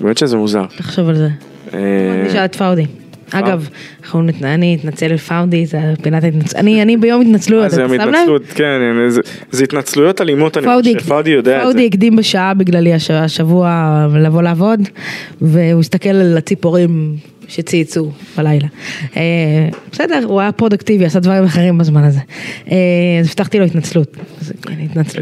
באמת 0.00 0.18
שזה 0.18 0.36
מוזר. 0.36 0.64
תחשוב 0.76 1.08
על 1.08 1.16
זה. 1.16 1.28
אה, 1.74 1.78
נשאל 2.26 2.44
את 2.44 2.54
פאודי. 2.56 2.86
אגב, 3.32 3.68
אנחנו 4.02 4.22
נת- 4.22 4.42
אני 4.42 4.76
אתנצל 4.80 5.06
לפאודי, 5.06 5.66
זה 5.66 5.78
פינת 6.02 6.24
ההתנצלות. 6.24 6.56
אני 6.56 6.82
אני 6.82 6.96
ביום 6.96 7.20
התנצלויות, 7.20 7.62
מה 7.62 7.84
אתה 7.84 7.88
שם 7.88 7.94
לב? 7.94 8.00
התנצלות, 8.00 8.42
כן, 8.54 8.64
זה- 9.08 9.20
זה 9.50 9.64
התנצלויות 9.64 10.20
אלימות, 10.20 10.56
אני 10.56 10.66
פאודי, 10.66 10.94
חושב, 10.94 11.08
פאודי 11.08 11.30
יודע 11.30 11.56
את 11.56 11.60
זה. 11.60 11.64
פאודי 11.64 11.86
הקדים 11.86 12.16
בשעה 12.16 12.54
בגללי 12.54 12.94
הש- 12.94 13.10
השבוע 13.10 13.70
לבוא 14.20 14.42
לעבוד, 14.42 14.80
והוא 15.40 15.80
הסתכל 15.80 16.08
על 16.08 16.36
הציפורים 16.38 17.16
שצייצו 17.50 18.10
בלילה. 18.36 18.66
אה, 19.16 19.22
בסדר, 19.92 20.20
הוא 20.24 20.40
היה 20.40 20.52
פרודקטיבי, 20.52 21.04
עשה 21.04 21.20
דברים 21.20 21.44
אחרים 21.44 21.78
בזמן 21.78 22.04
הזה. 22.04 22.20
אה, 22.70 22.76
אז 23.20 23.26
הבטחתי 23.26 23.58
לו 23.58 23.64
התנצלות. 23.64 24.16
כן. 24.62 24.74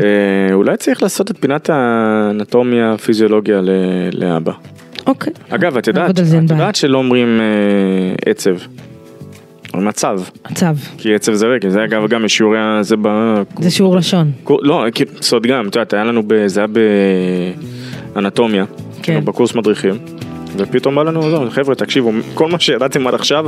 אה, 0.03 0.55
אולי 0.55 0.76
צריך 0.76 1.03
לעשות 1.03 1.31
את 1.31 1.37
פינת 1.41 1.70
האנטומיה 1.70 2.95
פיזיולוגיה 2.99 3.61
לאבא. 4.12 4.53
אוקיי. 5.07 5.33
אגב, 5.49 5.76
את 5.76 5.87
יודעת, 5.87 6.11
את. 6.11 6.29
יודעת 6.51 6.76
שלא 6.76 6.99
אומרים 6.99 7.41
עצב, 8.26 8.57
אומרים 9.74 9.89
מצב, 9.89 10.20
מצב, 10.51 10.76
כי 10.99 11.14
עצב 11.14 11.33
זה 11.33 11.47
רגל, 11.47 11.70
זה 11.70 11.85
אגב 11.85 12.09
גם 12.09 12.22
בשיעורי 12.22 12.59
ה... 12.59 12.79
זה 12.83 12.97
ב... 13.03 13.09
זה 13.61 13.70
שיעור 13.70 13.97
לשון. 13.97 14.33
לא, 14.62 14.85
סוד 15.20 15.47
גם, 15.47 15.68
את 15.68 15.76
יודעת, 15.76 15.95
היה 15.95 16.05
לנו, 16.05 16.22
ב- 16.26 16.47
זה 16.47 16.61
היה 16.61 16.66
באנטומיה, 18.14 18.64
כן. 19.03 19.24
בקורס 19.24 19.55
מדריכים, 19.55 19.95
ופתאום 20.57 20.94
בא 20.94 21.03
לנו, 21.03 21.30
"זהו, 21.30 21.51
חבר'ה, 21.51 21.74
תקשיבו, 21.74 22.12
כל 22.34 22.49
מה 22.49 22.61
שידעתם 22.61 23.07
עד 23.07 23.14
עכשיו, 23.14 23.46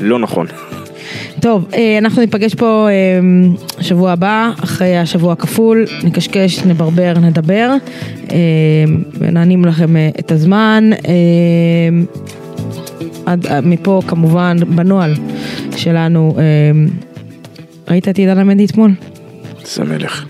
לא 0.00 0.18
נכון. 0.18 0.46
טוב, 1.40 1.68
אה, 1.74 1.98
אנחנו 1.98 2.22
ניפגש 2.22 2.54
פה 2.54 2.88
אה, 2.90 3.20
שבוע 3.80 4.10
הבא, 4.10 4.50
אחרי 4.64 4.96
השבוע 4.96 5.32
הכפול, 5.32 5.84
נקשקש, 6.04 6.64
נברבר, 6.64 7.12
נדבר, 7.20 7.70
אה, 8.30 8.36
ונענים 9.18 9.64
לכם 9.64 9.96
את 10.18 10.32
הזמן. 10.32 10.90
עד, 13.26 13.46
מפה 13.62 14.00
כמובן, 14.06 14.56
בנוהל 14.68 15.14
שלנו, 15.76 16.36
ראית 17.88 18.08
את 18.08 18.18
עידן 18.18 18.38
עמדי 18.38 18.64
אתמול? 18.64 18.90
זה 19.64 19.84
מלך. 19.84 20.24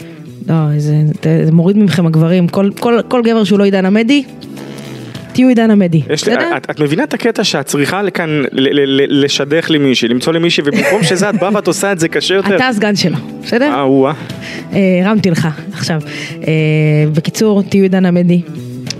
לא, 0.48 0.54
זה, 0.76 0.96
זה, 1.24 1.44
זה 1.44 1.52
מוריד 1.52 1.78
מכם 1.78 2.06
הגברים, 2.06 2.48
כל, 2.48 2.70
כל, 2.80 3.00
כל 3.08 3.22
גבר 3.22 3.44
שהוא 3.44 3.58
לא 3.58 3.64
עידן 3.64 3.86
עמדי, 3.86 4.24
תהיו 5.38 5.48
עידן 5.48 5.70
עמדי? 5.70 6.02
את, 6.56 6.70
את 6.70 6.80
מבינה 6.80 7.04
את 7.04 7.14
הקטע 7.14 7.44
שאת 7.44 7.66
צריכה 7.66 8.02
לכאן 8.02 8.28
ל- 8.52 8.68
ל- 8.80 9.00
ל- 9.02 9.24
לשדך 9.24 9.70
לי 9.70 9.78
מישהי, 9.78 10.08
למצוא 10.08 10.32
לי 10.32 10.38
מישהי, 10.38 10.62
ובמקום 10.66 11.02
שזה 11.02 11.30
את 11.30 11.34
באה 11.40 11.50
ואת 11.54 11.66
עושה 11.66 11.92
את 11.92 11.98
זה 11.98 12.08
קשה 12.08 12.34
יותר. 12.34 12.56
אתה 12.56 12.68
הסגן 12.68 12.96
שלו, 12.96 13.16
בסדר? 13.42 13.70
אה, 13.74 13.82
או-אה. 13.82 14.12
אה, 14.72 15.00
הרמתי 15.04 15.30
לך 15.30 15.48
עכשיו. 15.72 16.00
אה, 16.46 16.52
בקיצור, 17.12 17.62
תהיו 17.62 17.82
עידן 17.82 18.06
עמדי, 18.06 18.40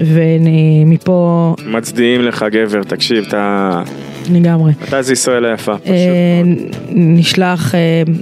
ומפה 0.01 1.55
מצדיעים 1.67 2.23
לך 2.23 2.45
גבר, 2.53 2.83
תקשיב, 2.83 3.25
אתה, 3.29 3.83
לגמרי. 4.33 4.73
אתה 4.89 5.03
זה 5.03 5.13
ישראל 5.13 5.45
היפה. 5.45 5.75
פשוט 5.79 5.89
אה, 5.89 6.43
מאוד. 6.45 6.59
נשלח 6.91 7.75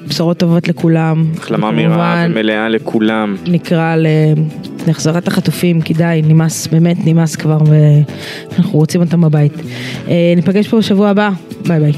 בשורות 0.09 0.39
טובות 0.39 0.69
לכולם. 0.69 1.25
החלמה 1.39 1.71
מהירה 1.71 2.27
ומלאה 2.29 2.69
לכולם. 2.69 3.37
נקרא 3.47 3.97
ל- 3.97 4.07
להחזרת 4.87 5.29
החטופים, 5.29 5.81
כי 5.81 5.95
די, 5.95 6.21
נמאס, 6.25 6.67
באמת 6.67 6.97
נמאס 7.05 7.37
כבר, 7.37 7.59
ואנחנו 7.67 8.79
רוצים 8.79 9.01
אותם 9.01 9.21
בבית. 9.21 9.53
אה, 10.09 10.33
ניפגש 10.37 10.69
פה 10.69 10.79
בשבוע 10.79 11.09
הבא, 11.09 11.31
ביי 11.67 11.81
ביי. 11.81 11.93